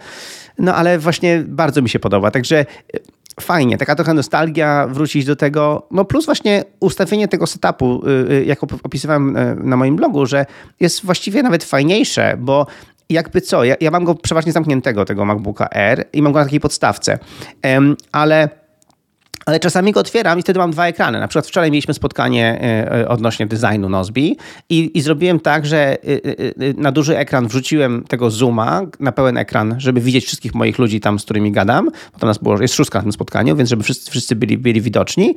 No 0.59 0.75
ale 0.75 0.99
właśnie 0.99 1.45
bardzo 1.47 1.83
mi 1.83 1.89
się 1.89 1.99
podoba, 1.99 2.31
także 2.31 2.67
fajnie, 3.41 3.79
taka 3.79 3.95
trochę 3.95 4.15
nostalgia, 4.15 4.87
wrócić 4.91 5.25
do 5.25 5.37
tego. 5.37 5.87
No 5.91 6.05
plus 6.05 6.27
właśnie 6.27 6.65
ustawienie 6.81 7.29
tego 7.29 7.47
setupu, 7.47 8.03
y, 8.29 8.33
y, 8.33 8.45
jak 8.45 8.63
opisywałem 8.63 9.37
y, 9.37 9.57
na 9.63 9.77
moim 9.77 9.97
blogu, 9.97 10.27
że 10.27 10.47
jest 10.81 11.05
właściwie 11.05 11.43
nawet 11.43 11.65
fajniejsze, 11.65 12.37
bo 12.39 12.67
jakby 13.11 13.41
co, 13.41 13.65
ja, 13.65 13.75
ja 13.81 13.91
mam 13.91 14.05
go 14.05 14.15
przeważnie 14.15 14.53
zamkniętego, 14.53 15.05
tego 15.05 15.25
MacBooka 15.25 15.69
R 15.71 16.05
i 16.13 16.23
mam 16.23 16.33
go 16.33 16.39
na 16.39 16.45
takiej 16.45 16.61
podstawce, 16.61 17.19
ale 18.13 18.62
ale 19.47 19.61
czasami 19.61 19.93
go 19.93 20.01
otwieram 20.01 20.39
i 20.39 20.43
wtedy 20.43 20.59
mam 20.59 20.71
dwa 20.71 20.87
ekrany. 20.87 21.21
Na 21.21 21.29
przykład 21.29 21.47
wczoraj 21.47 21.71
mieliśmy 21.71 21.95
spotkanie 21.95 22.61
e, 22.63 22.93
e, 23.01 23.09
odnośnie 23.09 23.47
designu 23.47 23.89
Nozbi 23.89 24.37
i, 24.69 24.99
i 24.99 25.01
zrobiłem 25.01 25.41
tak, 25.41 25.67
że 25.67 25.79
e, 25.79 25.99
na 26.77 26.93
duży 26.93 27.19
ekran 27.19 27.49
wrzuciłem 27.49 28.05
tego 28.09 28.31
zooma 28.31 28.83
na 29.01 29.13
pełen 29.13 29.37
ekran, 29.37 29.75
żeby 29.79 30.01
widzieć 30.01 30.25
wszystkich 30.25 30.55
moich 30.55 30.79
ludzi 30.79 31.01
tam, 31.01 31.19
z 31.19 31.25
którymi 31.25 31.53
gadam. 31.53 31.91
To 32.19 32.27
nas 32.27 32.39
było, 32.39 32.63
jest 32.63 32.75
szóstka 32.75 32.99
na 32.99 33.03
tym 33.03 33.13
spotkaniu, 33.13 33.57
więc 33.57 33.71
żeby 33.71 33.83
wszyscy, 33.83 34.11
wszyscy 34.11 34.37
byli, 34.37 34.59
byli 34.59 34.81
widoczni. 34.81 35.35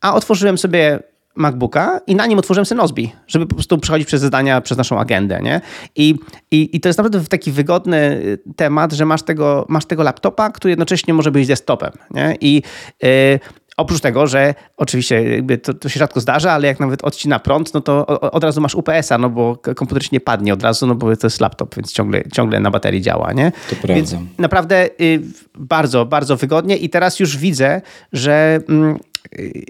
A 0.00 0.14
otworzyłem 0.14 0.58
sobie 0.58 0.98
MacBooka 1.36 2.00
i 2.06 2.14
na 2.14 2.26
nim 2.26 2.38
otworzyłem 2.38 2.66
sobie 2.66 2.76
Nozbi, 2.76 3.12
żeby 3.26 3.46
po 3.46 3.54
prostu 3.54 3.78
przechodzić 3.78 4.06
przez 4.06 4.20
zadania, 4.20 4.60
przez 4.60 4.78
naszą 4.78 5.00
agendę, 5.00 5.40
nie? 5.42 5.60
I, 5.96 6.14
i, 6.50 6.76
i 6.76 6.80
to 6.80 6.88
jest 6.88 6.98
naprawdę 6.98 7.24
taki 7.24 7.52
wygodny 7.52 7.96
y, 7.96 8.54
temat, 8.56 8.92
że 8.92 9.06
masz 9.06 9.22
tego, 9.22 9.66
masz 9.68 9.84
tego 9.84 10.02
laptopa, 10.02 10.50
który 10.50 10.72
jednocześnie 10.72 11.14
może 11.14 11.30
być 11.30 11.46
desktopem, 11.46 11.92
nie? 12.10 12.36
I 12.40 12.62
yy, 13.02 13.38
Oprócz 13.76 14.00
tego, 14.00 14.26
że 14.26 14.54
oczywiście 14.76 15.42
to, 15.62 15.74
to, 15.74 15.88
się 15.88 15.98
rzadko 15.98 16.20
zdarza, 16.20 16.52
ale 16.52 16.66
jak 16.66 16.80
nawet 16.80 17.04
odcina 17.04 17.38
prąd, 17.38 17.74
no 17.74 17.80
to 17.80 18.06
od 18.06 18.44
razu 18.44 18.60
masz 18.60 18.74
UPS-a, 18.74 19.18
no 19.18 19.30
bo 19.30 19.56
komputer 19.56 20.04
się 20.04 20.08
nie 20.12 20.20
padnie 20.20 20.52
od 20.54 20.62
razu, 20.62 20.86
no 20.86 20.94
bo 20.94 21.16
to 21.16 21.26
jest 21.26 21.40
laptop, 21.40 21.76
więc 21.76 21.92
ciągle, 21.92 22.22
ciągle 22.32 22.60
na 22.60 22.70
baterii 22.70 23.02
działa, 23.02 23.32
nie? 23.32 23.52
To 23.70 23.76
prawda. 23.76 23.94
Więc 23.94 24.16
naprawdę 24.38 24.88
y, 25.00 25.22
bardzo, 25.54 26.06
bardzo 26.06 26.36
wygodnie 26.36 26.76
i 26.76 26.90
teraz 26.90 27.20
już 27.20 27.36
widzę, 27.36 27.80
że 28.12 28.60
mm, 28.68 28.98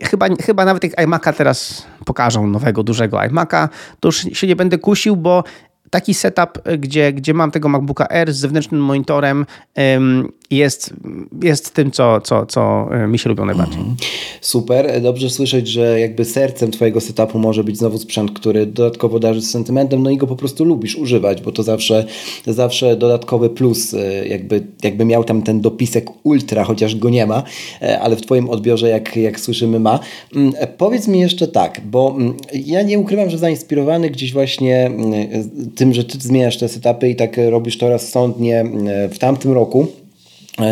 chyba, 0.03 0.27
chyba 0.43 0.65
nawet 0.65 0.85
jak 0.85 0.93
iMac'a 0.93 1.33
teraz 1.33 1.87
pokażą, 2.05 2.47
nowego, 2.47 2.83
dużego 2.83 3.17
iMac'a, 3.17 3.69
to 4.01 4.09
już 4.09 4.17
się 4.17 4.47
nie 4.47 4.57
będę 4.57 4.79
kusił, 4.79 5.17
bo 5.17 5.45
taki 5.91 6.15
setup, 6.15 6.63
gdzie, 6.79 7.13
gdzie 7.13 7.35
mam 7.35 7.51
tego 7.51 7.69
MacBooka 7.69 8.07
R 8.09 8.33
z 8.33 8.37
zewnętrznym 8.37 8.81
monitorem, 8.81 9.47
jest, 10.51 10.95
jest 11.43 11.75
tym, 11.75 11.91
co, 11.91 12.21
co, 12.21 12.47
co 12.47 12.89
e, 12.91 13.07
mi 13.07 13.19
się 13.19 13.29
lubią 13.29 13.45
najbardziej. 13.45 13.79
Mhm. 13.79 13.97
Super, 14.41 15.03
dobrze 15.03 15.31
słyszeć, 15.31 15.69
że 15.69 16.01
jakby 16.01 16.25
sercem 16.25 16.71
twojego 16.71 17.01
setupu 17.01 17.39
może 17.39 17.65
być 17.65 17.79
znowu 17.79 17.99
sprzęt, 17.99 18.31
który 18.31 18.67
dodatkowo 18.67 19.19
darzy 19.19 19.43
z 19.43 19.51
sentymentem, 19.51 20.03
no 20.03 20.11
i 20.11 20.17
go 20.17 20.27
po 20.27 20.37
prostu 20.37 20.65
lubisz 20.65 20.97
używać, 20.97 21.43
bo 21.43 21.53
to 21.53 21.63
zawsze, 21.63 22.05
zawsze 22.47 22.97
dodatkowy 22.97 23.51
plus, 23.51 23.95
e, 23.95 24.29
jakby, 24.29 24.67
jakby 24.83 25.05
miał 25.05 25.25
tam 25.25 25.43
ten 25.43 25.61
dopisek 25.61 26.07
ultra, 26.23 26.65
chociaż 26.65 26.97
go 26.97 27.11
nie 27.11 27.27
ma, 27.27 27.43
e, 27.83 28.01
ale 28.01 28.17
w 28.17 28.21
twoim 28.21 28.51
odbiorze, 28.51 28.89
jak, 28.89 29.17
jak 29.17 29.41
słyszymy, 29.41 29.81
ma. 29.81 30.01
Mm, 30.37 30.53
powiedz 30.79 31.09
mi 31.09 31.21
jeszcze 31.21 31.49
tak, 31.49 31.81
bo 31.85 32.15
mm, 32.17 32.35
ja 32.53 32.83
nie 32.83 32.99
ukrywam, 32.99 33.31
że 33.31 33.39
zainspirowany 33.39 34.11
gdzieś 34.11 34.33
właśnie 34.33 34.87
mm, 34.87 35.13
tym, 35.75 35.95
że 35.95 36.05
ty 36.05 36.19
zmieniasz 36.19 36.59
te 36.59 36.69
setupy 36.69 37.09
i 37.09 37.17
tak 37.17 37.37
robisz 37.49 37.79
to 37.79 37.89
rozsądnie 37.89 38.65
w 39.11 39.19
tamtym 39.19 39.53
roku, 39.53 39.87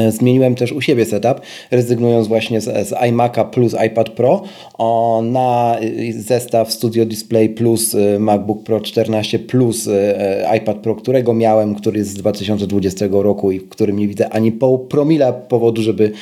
zmieniłem 0.09 0.55
też 0.55 0.73
u 0.73 0.81
siebie 0.81 1.05
setup, 1.05 1.41
rezygnując 1.71 2.29
właśnie 2.29 2.61
z, 2.61 2.89
z 2.89 2.93
iMac'a 2.93 3.45
plus 3.45 3.77
iPad 3.87 4.11
Pro. 4.11 4.43
O, 4.79 5.23
na 5.25 5.77
y, 5.83 6.23
zestaw 6.23 6.73
Studio 6.73 7.07
Display 7.07 7.49
plus 7.49 7.95
y, 7.95 8.19
MacBook 8.19 8.63
Pro 8.63 8.81
14 8.81 9.39
plus 9.39 9.87
y, 9.87 9.93
iPad 10.57 10.77
Pro, 10.77 10.95
którego 10.95 11.35
miałem, 11.35 11.75
który 11.75 11.99
jest 11.99 12.11
z 12.11 12.15
2020 12.15 13.07
roku 13.11 13.53
i 13.53 13.61
w 13.61 13.69
którym 13.69 13.99
nie 13.99 14.09
widzę 14.09 14.29
ani 14.29 14.53
po 14.53 14.79
promila 14.79 15.33
powodu, 15.33 15.83
żeby 15.83 16.13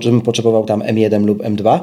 czym 0.00 0.20
potrzebował 0.20 0.64
tam 0.64 0.80
M1 0.80 1.26
lub 1.26 1.42
M2 1.42 1.80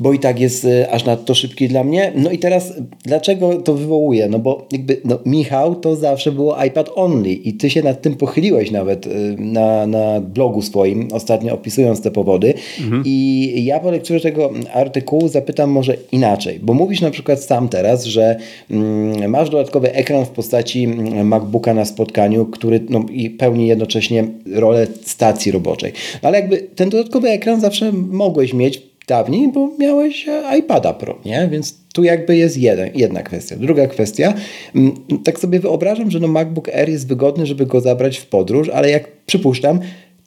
bo 0.00 0.12
i 0.12 0.18
tak 0.18 0.40
jest 0.40 0.64
y, 0.64 0.90
aż 0.90 1.04
nadto 1.04 1.34
szybki 1.34 1.68
dla 1.68 1.84
mnie. 1.84 2.12
No 2.16 2.30
i 2.30 2.38
teraz 2.38 2.72
dlaczego 3.04 3.62
to 3.62 3.74
wywołuje? 3.74 4.28
No 4.28 4.38
bo 4.38 4.66
jakby 4.72 5.00
no, 5.04 5.18
Michał 5.26 5.74
to 5.74 5.96
zawsze 5.96 6.32
było 6.32 6.64
iPad 6.64 6.90
only 6.94 7.32
i 7.32 7.54
ty 7.54 7.70
się 7.70 7.82
nad 7.82 8.02
tym 8.02 8.14
pochyliłeś 8.14 8.70
nawet 8.70 9.06
y, 9.06 9.10
na, 9.38 9.86
na 9.86 10.20
blogu 10.20 10.62
swoim, 10.62 11.08
ostatnio 11.12 11.54
opisując 11.54 12.02
te 12.02 12.10
powody. 12.10 12.54
Mhm. 12.80 13.02
I 13.06 13.64
ja 13.64 13.80
po 13.80 13.90
lekturze 13.90 14.20
tego 14.20 14.50
artykułu 14.72 15.28
zapytam 15.28 15.70
może 15.70 15.96
inaczej, 16.12 16.58
bo 16.62 16.74
mówisz 16.74 17.00
na 17.00 17.10
przykład 17.10 17.44
sam 17.44 17.68
teraz, 17.68 18.04
że 18.04 18.36
mm, 18.70 19.30
masz 19.30 19.50
dodatkowy 19.50 19.92
ekran 19.92 20.24
w 20.24 20.30
postaci 20.30 20.84
mm, 20.84 21.28
MacBooka 21.28 21.74
na 21.74 21.84
spotkaniu, 21.84 22.46
który 22.46 22.80
no, 22.88 23.04
i 23.10 23.30
pełni 23.30 23.66
jednocześnie 23.66 24.24
rolę 24.54 24.86
stacji 25.02 25.52
roboczej. 25.52 25.92
No, 26.22 26.28
ale 26.28 26.40
jakby 26.40 26.58
ten 26.58 26.90
dodatkowy 26.90 27.28
ekran 27.28 27.60
zawsze 27.60 27.92
mogłeś 27.92 28.54
mieć 28.54 28.91
dawniej, 29.06 29.52
bo 29.52 29.68
miałeś 29.78 30.28
e, 30.28 30.58
iPada 30.58 30.92
Pro, 30.92 31.18
nie? 31.24 31.48
Więc 31.50 31.74
tu 31.94 32.04
jakby 32.04 32.36
jest 32.36 32.58
jeden, 32.58 32.90
jedna 32.94 33.22
kwestia. 33.22 33.56
Druga 33.56 33.86
kwestia, 33.86 34.34
mm, 34.74 34.94
tak 35.24 35.38
sobie 35.38 35.60
wyobrażam, 35.60 36.10
że 36.10 36.20
no 36.20 36.28
MacBook 36.28 36.68
Air 36.68 36.88
jest 36.88 37.08
wygodny, 37.08 37.46
żeby 37.46 37.66
go 37.66 37.80
zabrać 37.80 38.18
w 38.18 38.26
podróż, 38.26 38.68
ale 38.68 38.90
jak 38.90 39.08
przypuszczam, 39.26 39.80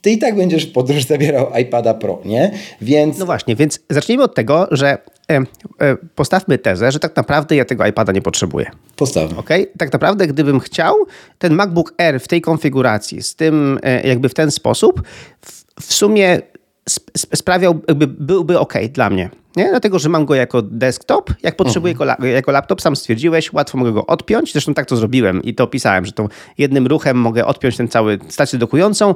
ty 0.05 0.11
i 0.11 0.17
tak 0.17 0.35
będziesz 0.35 0.65
w 0.65 0.71
podróż 0.71 1.03
zabierał 1.03 1.47
iPada 1.61 1.93
Pro, 1.93 2.21
nie? 2.25 2.51
Więc... 2.81 3.17
No 3.17 3.25
właśnie, 3.25 3.55
więc 3.55 3.79
zacznijmy 3.89 4.23
od 4.23 4.35
tego, 4.35 4.67
że 4.71 4.97
e, 5.31 5.37
e, 5.37 5.43
postawmy 6.15 6.57
tezę, 6.57 6.91
że 6.91 6.99
tak 6.99 7.15
naprawdę 7.15 7.55
ja 7.55 7.65
tego 7.65 7.85
iPada 7.85 8.11
nie 8.11 8.21
potrzebuję. 8.21 8.71
Postawmy. 8.95 9.37
Okay? 9.37 9.67
Tak 9.77 9.93
naprawdę, 9.93 10.27
gdybym 10.27 10.59
chciał, 10.59 10.95
ten 11.39 11.53
MacBook 11.53 11.93
Air 11.97 12.19
w 12.19 12.27
tej 12.27 12.41
konfiguracji, 12.41 13.23
z 13.23 13.35
tym 13.35 13.79
e, 13.83 14.07
jakby 14.07 14.29
w 14.29 14.33
ten 14.33 14.51
sposób, 14.51 15.01
w, 15.41 15.81
w 15.81 15.93
sumie 15.93 16.41
sprawiał, 17.15 17.81
jakby 17.87 18.07
byłby 18.07 18.59
ok 18.59 18.73
dla 18.91 19.09
mnie. 19.09 19.29
Nie? 19.55 19.69
Dlatego, 19.69 19.99
że 19.99 20.09
mam 20.09 20.25
go 20.25 20.35
jako 20.35 20.61
desktop. 20.61 21.33
Jak 21.43 21.55
potrzebuję 21.55 21.95
-huh. 21.95 22.25
jako, 22.25 22.51
laptop, 22.51 22.81
sam 22.81 22.95
stwierdziłeś, 22.95 23.53
łatwo 23.53 23.77
mogę 23.77 23.91
go 23.91 24.05
odpiąć. 24.05 24.51
Zresztą 24.51 24.73
tak 24.73 24.85
to 24.85 24.97
zrobiłem 24.97 25.43
i 25.43 25.55
to 25.55 25.63
opisałem, 25.63 26.05
że 26.05 26.11
to 26.11 26.27
jednym 26.57 26.87
ruchem 26.87 27.17
mogę 27.17 27.45
odpiąć 27.45 27.77
ten 27.77 27.87
cały 27.87 28.19
stację 28.29 28.59
dokującą, 28.59 29.15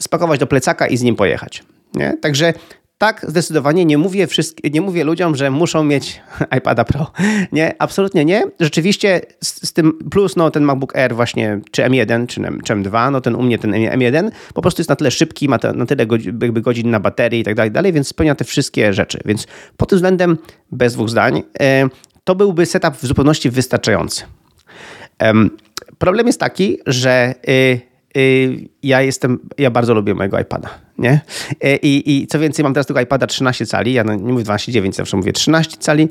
spakować 0.00 0.40
do 0.40 0.46
plecaka 0.46 0.86
i 0.86 0.96
z 0.96 1.02
nim 1.02 1.16
pojechać. 1.16 1.62
Nie? 1.94 2.16
Także 2.16 2.52
tak, 3.00 3.24
zdecydowanie 3.28 3.84
nie 3.84 3.98
mówię, 3.98 4.26
nie 4.72 4.80
mówię 4.80 5.04
ludziom, 5.04 5.36
że 5.36 5.50
muszą 5.50 5.84
mieć 5.84 6.20
iPada 6.58 6.84
Pro. 6.84 7.12
Nie, 7.52 7.74
absolutnie 7.78 8.24
nie. 8.24 8.42
Rzeczywiście 8.60 9.20
z, 9.44 9.68
z, 9.68 9.72
tym 9.72 9.98
plus 10.10 10.36
no, 10.36 10.50
ten 10.50 10.62
MacBook 10.62 10.96
Air 10.96 11.14
właśnie, 11.14 11.60
czy 11.70 11.82
M1, 11.82 12.26
czy, 12.26 12.40
czy 12.64 12.74
M2, 12.74 13.12
no 13.12 13.20
ten 13.20 13.34
u 13.34 13.42
mnie 13.42 13.58
ten 13.58 13.72
M1 13.72 14.30
po 14.54 14.62
prostu 14.62 14.80
jest 14.80 14.90
na 14.90 14.96
tyle 14.96 15.10
szybki, 15.10 15.48
ma 15.48 15.58
te, 15.58 15.72
na 15.72 15.86
tyle 15.86 16.06
jakby 16.42 16.60
godzin 16.60 16.90
na 16.90 17.00
baterii 17.00 17.40
i 17.40 17.44
tak 17.44 17.54
dalej, 17.54 17.70
dalej, 17.70 17.92
więc 17.92 18.08
spełnia 18.08 18.34
te 18.34 18.44
wszystkie 18.44 18.92
rzeczy. 18.92 19.18
Więc 19.24 19.46
pod 19.76 19.88
tym 19.88 19.96
względem 19.96 20.38
bez 20.72 20.94
dwóch 20.94 21.08
zdań 21.08 21.42
e, 21.60 21.88
to 22.24 22.34
byłby 22.34 22.66
setup 22.66 22.94
w 22.94 23.06
zupełności 23.06 23.50
wystarczający. 23.50 24.24
Problem 25.98 26.26
jest 26.26 26.40
taki, 26.40 26.78
że 26.86 27.34
y, 27.48 27.90
Y, 28.16 28.68
ja 28.82 29.02
jestem, 29.02 29.38
ja 29.58 29.70
bardzo 29.70 29.94
lubię 29.94 30.14
mojego 30.14 30.40
iPada, 30.40 30.68
nie? 31.00 31.20
Y, 31.64 31.76
I, 31.82 32.22
I 32.22 32.26
co 32.26 32.38
więcej, 32.38 32.62
mam 32.62 32.74
teraz 32.74 32.86
tego 32.86 33.00
iPada 33.00 33.26
13 33.26 33.66
cali, 33.66 33.92
ja 33.92 34.02
nie 34.02 34.16
mówię 34.16 34.44
12,9, 34.44 34.92
zawsze 34.92 35.16
mówię 35.16 35.32
13 35.32 35.76
cali 35.76 36.08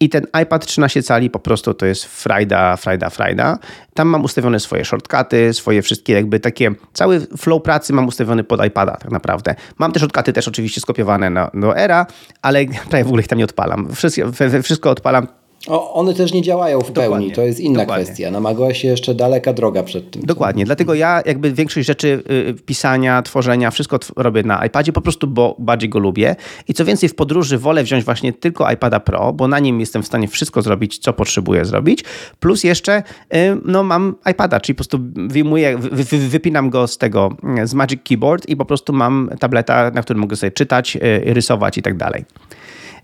i 0.00 0.08
ten 0.08 0.26
iPad 0.42 0.66
13 0.66 1.02
cali 1.02 1.30
po 1.30 1.38
prostu 1.38 1.74
to 1.74 1.86
jest 1.86 2.04
frajda, 2.04 2.76
frajda, 2.76 3.10
frajda. 3.10 3.58
Tam 3.94 4.08
mam 4.08 4.24
ustawione 4.24 4.60
swoje 4.60 4.84
shortcuty, 4.84 5.54
swoje 5.54 5.82
wszystkie 5.82 6.12
jakby 6.12 6.40
takie, 6.40 6.70
cały 6.92 7.20
flow 7.20 7.62
pracy 7.62 7.92
mam 7.92 8.06
ustawiony 8.06 8.44
pod 8.44 8.66
iPada 8.66 8.96
tak 8.96 9.10
naprawdę. 9.10 9.54
Mam 9.78 9.92
te 9.92 10.00
shortcuty 10.00 10.32
też 10.32 10.48
oczywiście 10.48 10.80
skopiowane 10.80 11.30
na, 11.30 11.50
do 11.54 11.76
Era, 11.76 12.06
ale 12.42 12.64
prawie 12.90 13.04
w 13.04 13.06
ogóle 13.06 13.22
ich 13.22 13.28
tam 13.28 13.38
nie 13.38 13.44
odpalam. 13.44 13.94
Wszystko, 13.94 14.22
wszystko 14.62 14.90
odpalam 14.90 15.26
o, 15.68 15.94
one 15.94 16.14
też 16.14 16.32
nie 16.32 16.42
działają 16.42 16.80
w 16.80 16.92
Dokładnie. 16.92 17.16
pełni, 17.16 17.32
to 17.32 17.42
jest 17.42 17.60
inna 17.60 17.80
Dokładnie. 17.80 18.04
kwestia. 18.04 18.30
Na 18.30 18.40
macOSie 18.40 18.88
jeszcze 18.88 19.14
daleka 19.14 19.52
droga 19.52 19.82
przed 19.82 20.10
tym. 20.10 20.22
Dokładnie, 20.22 20.64
dlatego 20.64 20.94
ja 20.94 21.22
jakby 21.26 21.52
większość 21.52 21.86
rzeczy 21.86 22.22
y, 22.30 22.54
pisania, 22.66 23.22
tworzenia, 23.22 23.70
wszystko 23.70 23.98
robię 24.16 24.42
na 24.42 24.66
iPadzie 24.66 24.92
po 24.92 25.00
prostu, 25.00 25.26
bo 25.26 25.56
bardziej 25.58 25.88
go 25.88 25.98
lubię. 25.98 26.36
I 26.68 26.74
co 26.74 26.84
więcej, 26.84 27.08
w 27.08 27.14
podróży 27.14 27.58
wolę 27.58 27.84
wziąć 27.84 28.04
właśnie 28.04 28.32
tylko 28.32 28.70
iPada 28.70 29.00
Pro, 29.00 29.32
bo 29.32 29.48
na 29.48 29.58
nim 29.58 29.80
jestem 29.80 30.02
w 30.02 30.06
stanie 30.06 30.28
wszystko 30.28 30.62
zrobić, 30.62 30.98
co 30.98 31.12
potrzebuję 31.12 31.64
zrobić. 31.64 32.04
Plus 32.40 32.64
jeszcze 32.64 33.02
y, 33.34 33.36
no, 33.64 33.82
mam 33.82 34.14
iPada, 34.30 34.60
czyli 34.60 34.74
po 34.74 34.78
prostu 34.78 34.98
wyjmuję, 35.14 35.78
wy, 35.78 36.04
wy, 36.04 36.18
wypinam 36.18 36.70
go 36.70 36.86
z 36.86 36.98
tego, 36.98 37.36
z 37.64 37.74
Magic 37.74 38.00
Keyboard 38.08 38.48
i 38.48 38.56
po 38.56 38.64
prostu 38.64 38.92
mam 38.92 39.30
tableta, 39.40 39.90
na 39.90 40.02
którym 40.02 40.20
mogę 40.20 40.36
sobie 40.36 40.50
czytać, 40.50 40.96
y, 40.96 41.34
rysować 41.34 41.78
i 41.78 41.82
tak 41.82 41.96
dalej. 41.96 42.24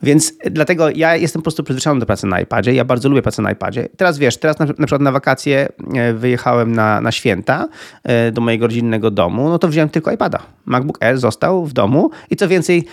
Więc 0.03 0.33
dlatego 0.51 0.91
ja 0.91 1.17
jestem 1.17 1.43
po 1.43 1.45
prostu 1.45 1.63
przyzwyczajony 1.63 2.01
do 2.01 2.07
pracy 2.07 2.27
na 2.27 2.41
iPadzie. 2.41 2.75
Ja 2.75 2.85
bardzo 2.85 3.09
lubię 3.09 3.23
pracę 3.23 3.43
na 3.43 3.53
iPadzie. 3.53 3.89
Teraz 3.97 4.19
wiesz, 4.19 4.37
teraz 4.37 4.59
na, 4.59 4.67
na 4.67 4.75
przykład 4.75 5.01
na 5.01 5.13
wakacje 5.13 5.69
e, 5.95 6.13
wyjechałem 6.13 6.73
na, 6.73 7.01
na 7.01 7.13
święta 7.13 7.69
e, 8.05 8.33
do 8.33 8.41
mojego 8.41 8.67
rodzinnego 8.67 9.11
domu, 9.11 9.49
no 9.49 9.59
to 9.59 9.69
wziąłem 9.69 9.89
tylko 9.89 10.13
iPada. 10.13 10.39
MacBook 10.67 11.03
Air 11.03 11.19
został 11.19 11.67
w 11.67 11.73
domu 11.73 12.11
i 12.31 12.37
co 12.37 12.49
więcej, 12.49 12.85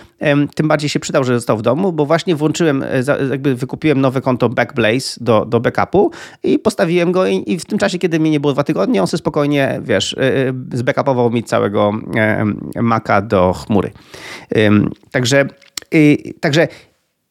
tym 0.54 0.68
bardziej 0.68 0.90
się 0.90 1.00
przydał, 1.00 1.24
że 1.24 1.34
został 1.34 1.58
w 1.58 1.62
domu, 1.62 1.92
bo 1.92 2.06
właśnie 2.06 2.36
włączyłem, 2.36 2.82
e, 2.82 2.86
jakby 3.30 3.54
wykupiłem 3.54 4.00
nowe 4.00 4.20
konto 4.20 4.48
Backblaze 4.48 5.16
do, 5.20 5.44
do 5.44 5.60
backupu 5.60 6.10
i 6.42 6.58
postawiłem 6.58 7.12
go 7.12 7.26
i, 7.26 7.52
i 7.52 7.58
w 7.58 7.64
tym 7.64 7.78
czasie, 7.78 7.98
kiedy 7.98 8.20
mnie 8.20 8.30
nie 8.30 8.40
było 8.40 8.52
dwa 8.52 8.64
tygodnie, 8.64 9.00
on 9.00 9.06
sobie 9.06 9.18
spokojnie, 9.18 9.80
wiesz, 9.82 10.16
zbackupował 10.72 11.30
mi 11.30 11.44
całego 11.44 11.92
Maca 12.74 13.22
do 13.22 13.52
chmury. 13.52 13.90
Także, 15.10 15.46
także 16.40 16.68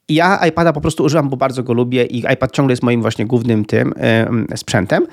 ja 0.09 0.47
iPada 0.47 0.73
po 0.73 0.81
prostu 0.81 1.03
używam, 1.03 1.29
bo 1.29 1.37
bardzo 1.37 1.63
go 1.63 1.73
lubię 1.73 2.05
i 2.05 2.17
iPad 2.33 2.51
ciągle 2.51 2.71
jest 2.71 2.83
moim 2.83 3.01
właśnie 3.01 3.25
głównym 3.25 3.65
tym 3.65 3.93
sprzętem, 4.55 5.07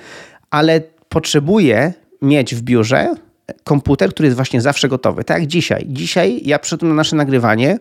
ale 0.51 0.81
potrzebuję 1.09 1.93
mieć 2.23 2.55
w 2.55 2.63
biurze 2.63 3.15
komputer, 3.65 4.11
który 4.11 4.27
jest 4.27 4.37
właśnie 4.37 4.61
zawsze 4.61 4.89
gotowy. 4.89 5.25
Tak 5.25 5.39
jak 5.39 5.47
dzisiaj. 5.47 5.85
Dzisiaj 5.89 6.41
ja 6.45 6.59
przyszedłem 6.59 6.89
na 6.89 6.95
nasze 6.95 7.17
nagrywanie 7.17 7.79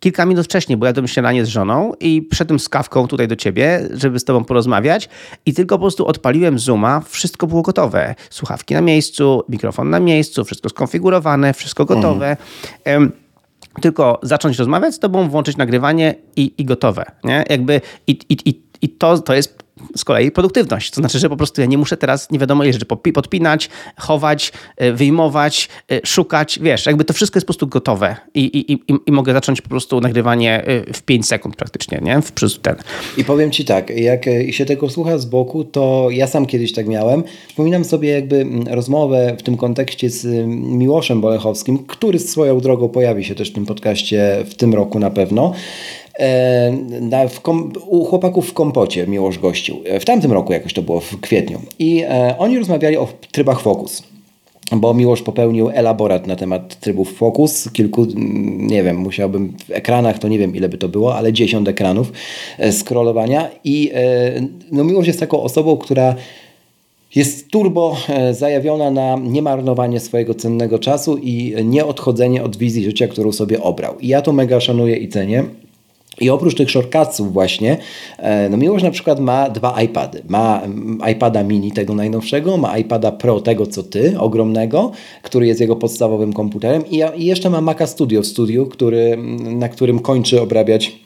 kilka 0.00 0.26
minut 0.26 0.44
wcześniej, 0.44 0.76
bo 0.76 0.86
jadłem 0.86 1.08
śniadanie 1.08 1.44
z 1.44 1.48
żoną 1.48 1.92
i 2.00 2.22
przyszedłem 2.22 2.58
z 2.58 2.68
kawką 2.68 3.08
tutaj 3.08 3.28
do 3.28 3.36
ciebie, 3.36 3.88
żeby 3.94 4.18
z 4.18 4.24
tobą 4.24 4.44
porozmawiać 4.44 5.08
i 5.46 5.54
tylko 5.54 5.74
po 5.74 5.80
prostu 5.80 6.06
odpaliłem 6.06 6.58
Zooma, 6.58 7.00
wszystko 7.00 7.46
było 7.46 7.62
gotowe. 7.62 8.14
Słuchawki 8.30 8.74
na 8.74 8.80
miejscu, 8.80 9.42
mikrofon 9.48 9.90
na 9.90 10.00
miejscu, 10.00 10.44
wszystko 10.44 10.68
skonfigurowane, 10.68 11.54
wszystko 11.54 11.84
gotowe. 11.84 12.36
Mhm 12.84 13.25
tylko 13.82 14.20
zacząć 14.22 14.58
rozmawiać 14.58 14.94
z 14.94 14.98
tobą, 14.98 15.28
włączyć 15.28 15.56
nagrywanie 15.56 16.14
i, 16.36 16.54
i 16.58 16.64
gotowe. 16.64 17.04
Nie? 17.24 17.44
Jakby 17.50 17.80
i, 18.06 18.18
i, 18.28 18.62
i, 18.82 18.88
to, 18.88 19.18
to 19.18 19.34
jest 19.34 19.65
z 19.96 20.04
kolei 20.04 20.30
produktywność. 20.30 20.90
To 20.90 21.00
znaczy, 21.00 21.18
że 21.18 21.28
po 21.28 21.36
prostu 21.36 21.60
ja 21.60 21.66
nie 21.66 21.78
muszę 21.78 21.96
teraz 21.96 22.30
nie 22.30 22.38
wiadomo 22.38 22.64
ile 22.64 22.72
rzeczy 22.72 22.86
podpinać, 23.14 23.70
chować, 23.96 24.52
e, 24.76 24.92
wyjmować, 24.92 25.68
e, 25.90 26.06
szukać. 26.06 26.58
Wiesz, 26.62 26.86
jakby 26.86 27.04
to 27.04 27.14
wszystko 27.14 27.36
jest 27.36 27.46
po 27.46 27.52
prostu 27.52 27.66
gotowe 27.66 28.16
i, 28.34 28.40
i, 28.40 28.72
i, 28.72 28.78
i 29.06 29.12
mogę 29.12 29.32
zacząć 29.32 29.60
po 29.60 29.68
prostu 29.68 30.00
nagrywanie 30.00 30.64
e, 30.64 30.92
w 30.92 31.02
5 31.02 31.26
sekund 31.26 31.56
praktycznie, 31.56 32.00
nie? 32.02 32.22
W, 32.22 32.32
ten. 32.62 32.76
I 33.16 33.24
powiem 33.24 33.50
Ci 33.50 33.64
tak, 33.64 33.90
jak 33.90 34.24
się 34.50 34.64
tego 34.64 34.90
słucha 34.90 35.18
z 35.18 35.24
boku, 35.24 35.64
to 35.64 36.08
ja 36.10 36.26
sam 36.26 36.46
kiedyś 36.46 36.72
tak 36.72 36.86
miałem. 36.86 37.22
Przypominam 37.46 37.84
sobie 37.84 38.08
jakby 38.08 38.36
mm, 38.36 38.66
rozmowę 38.68 39.36
w 39.38 39.42
tym 39.42 39.56
kontekście 39.56 40.10
z 40.10 40.26
mm, 40.26 40.78
Miłoszem 40.78 41.20
Bolechowskim, 41.20 41.78
który 41.78 42.18
swoją 42.18 42.60
drogą 42.60 42.88
pojawi 42.88 43.24
się 43.24 43.34
też 43.34 43.50
w 43.50 43.54
tym 43.54 43.66
podcaście 43.66 44.44
w 44.50 44.54
tym 44.54 44.74
roku 44.74 44.98
na 44.98 45.10
pewno. 45.10 45.52
E, 46.18 46.72
na, 47.00 47.18
kom, 47.42 47.72
u 47.86 48.04
chłopaków 48.04 48.50
w 48.50 48.52
kompocie 48.52 49.06
Miłosz 49.06 49.38
gościł. 49.38 49.76
W 50.00 50.04
tamtym 50.04 50.32
roku 50.32 50.52
jakoś 50.52 50.72
to 50.72 50.82
było, 50.82 51.00
w 51.00 51.20
kwietniu. 51.20 51.60
I 51.78 52.02
e, 52.08 52.34
oni 52.38 52.58
rozmawiali 52.58 52.96
o 52.96 53.08
trybach 53.32 53.60
Focus 53.60 54.02
bo 54.72 54.94
Miłosz 54.94 55.22
popełnił 55.22 55.70
elaborat 55.70 56.26
na 56.26 56.36
temat 56.36 56.80
trybów 56.80 57.12
Focus. 57.12 57.70
Kilku, 57.72 58.06
nie 58.56 58.82
wiem, 58.82 58.96
musiałbym 58.96 59.56
w 59.68 59.70
ekranach, 59.70 60.18
to 60.18 60.28
nie 60.28 60.38
wiem 60.38 60.56
ile 60.56 60.68
by 60.68 60.78
to 60.78 60.88
było, 60.88 61.16
ale 61.16 61.32
dziesiąt 61.32 61.68
ekranów 61.68 62.12
e, 62.58 62.72
scrollowania. 62.72 63.50
I 63.64 63.90
e, 63.94 64.46
no, 64.72 64.84
Miłosz 64.84 65.06
jest 65.06 65.20
taką 65.20 65.42
osobą, 65.42 65.76
która 65.76 66.14
jest 67.14 67.48
turbo 67.48 67.96
e, 68.08 68.34
zajawiona 68.34 68.90
na 68.90 69.18
niemarnowanie 69.22 70.00
swojego 70.00 70.34
cennego 70.34 70.78
czasu 70.78 71.16
i 71.16 71.54
nieodchodzenie 71.64 72.42
od 72.42 72.56
wizji 72.56 72.84
życia, 72.84 73.08
którą 73.08 73.32
sobie 73.32 73.62
obrał. 73.62 73.98
I 73.98 74.08
ja 74.08 74.22
to 74.22 74.32
mega 74.32 74.60
szanuję 74.60 74.96
i 74.96 75.08
cenię. 75.08 75.44
I 76.20 76.30
oprócz 76.30 76.54
tych 76.54 76.70
shortcutsów 76.70 77.32
właśnie, 77.32 77.76
e, 78.18 78.48
no 78.48 78.56
Miłosz 78.56 78.82
na 78.82 78.90
przykład 78.90 79.20
ma 79.20 79.50
dwa 79.50 79.82
iPady. 79.82 80.22
Ma 80.28 80.62
mm, 80.62 80.98
iPada 81.12 81.42
mini 81.42 81.72
tego 81.72 81.94
najnowszego, 81.94 82.56
ma 82.56 82.78
iPada 82.78 83.12
Pro 83.12 83.40
tego 83.40 83.66
co 83.66 83.82
ty, 83.82 84.20
ogromnego, 84.20 84.92
który 85.22 85.46
jest 85.46 85.60
jego 85.60 85.76
podstawowym 85.76 86.32
komputerem 86.32 86.84
i, 86.90 87.02
i 87.16 87.24
jeszcze 87.24 87.50
ma 87.50 87.60
Maca 87.60 87.86
Studio 87.86 88.22
w 88.22 88.26
studiu, 88.26 88.66
który, 88.66 89.00
mm, 89.00 89.58
na 89.58 89.68
którym 89.68 89.98
kończy 89.98 90.40
obrabiać 90.40 90.98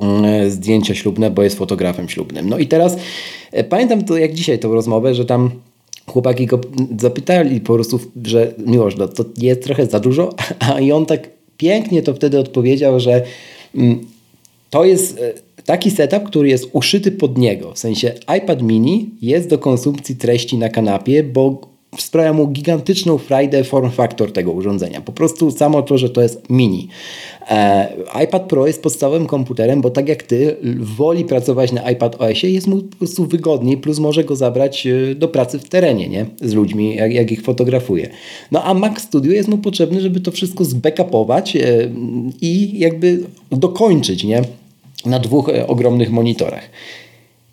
mm, 0.00 0.50
zdjęcia 0.50 0.94
ślubne, 0.94 1.30
bo 1.30 1.42
jest 1.42 1.58
fotografem 1.58 2.08
ślubnym. 2.08 2.48
No 2.48 2.58
i 2.58 2.66
teraz 2.66 2.96
e, 3.52 3.64
pamiętam 3.64 4.04
to 4.04 4.18
jak 4.18 4.34
dzisiaj 4.34 4.58
tą 4.58 4.72
rozmowę, 4.74 5.14
że 5.14 5.24
tam 5.24 5.50
chłopaki 6.06 6.46
go 6.46 6.60
zapytali 7.00 7.60
po 7.60 7.74
prostu, 7.74 8.00
że 8.24 8.54
Miłosz, 8.66 8.96
no 8.96 9.08
to 9.08 9.24
jest 9.38 9.62
trochę 9.62 9.86
za 9.86 10.00
dużo, 10.00 10.34
a 10.68 10.80
i 10.80 10.92
on 10.92 11.06
tak 11.06 11.30
pięknie 11.56 12.02
to 12.02 12.14
wtedy 12.14 12.38
odpowiedział, 12.38 13.00
że 13.00 13.22
to 14.74 14.84
jest 14.84 15.18
e, 15.18 15.32
taki 15.64 15.90
setup, 15.90 16.22
który 16.22 16.48
jest 16.48 16.68
uszyty 16.72 17.12
pod 17.12 17.38
niego. 17.38 17.72
W 17.72 17.78
sensie 17.78 18.12
iPad 18.38 18.62
mini 18.62 19.10
jest 19.22 19.48
do 19.48 19.58
konsumpcji 19.58 20.16
treści 20.16 20.58
na 20.58 20.68
kanapie, 20.68 21.22
bo 21.22 21.60
sprawia 21.98 22.32
mu 22.32 22.46
gigantyczną 22.46 23.18
frajdę 23.18 23.64
form 23.64 23.90
factor 23.90 24.32
tego 24.32 24.52
urządzenia. 24.52 25.00
Po 25.00 25.12
prostu 25.12 25.50
samo 25.50 25.82
to, 25.82 25.98
że 25.98 26.10
to 26.10 26.22
jest 26.22 26.50
mini. 26.50 26.88
E, 27.50 27.88
iPad 28.24 28.42
Pro 28.42 28.66
jest 28.66 28.82
podstawowym 28.82 29.26
komputerem, 29.26 29.80
bo 29.80 29.90
tak 29.90 30.08
jak 30.08 30.22
ty, 30.22 30.56
woli 30.80 31.24
pracować 31.24 31.72
na 31.72 31.90
iPad 31.90 32.16
OS-ie, 32.20 32.52
jest 32.52 32.66
mu 32.66 32.82
po 32.82 32.96
prostu 32.96 33.26
wygodniej, 33.26 33.76
plus 33.76 33.98
może 33.98 34.24
go 34.24 34.36
zabrać 34.36 34.86
e, 34.86 35.14
do 35.14 35.28
pracy 35.28 35.58
w 35.58 35.68
terenie, 35.68 36.08
nie? 36.08 36.26
Z 36.42 36.52
ludźmi, 36.52 36.96
jak, 36.96 37.12
jak 37.12 37.32
ich 37.32 37.42
fotografuje. 37.42 38.10
No 38.52 38.62
a 38.64 38.74
Mac 38.74 39.00
Studio 39.00 39.32
jest 39.32 39.48
mu 39.48 39.58
potrzebny, 39.58 40.00
żeby 40.00 40.20
to 40.20 40.30
wszystko 40.30 40.64
zbackupować 40.64 41.56
e, 41.56 41.60
i 42.40 42.78
jakby 42.78 43.20
dokończyć, 43.50 44.24
nie? 44.24 44.42
Na 45.06 45.18
dwóch 45.18 45.48
e, 45.48 45.66
ogromnych 45.66 46.10
monitorach. 46.10 46.70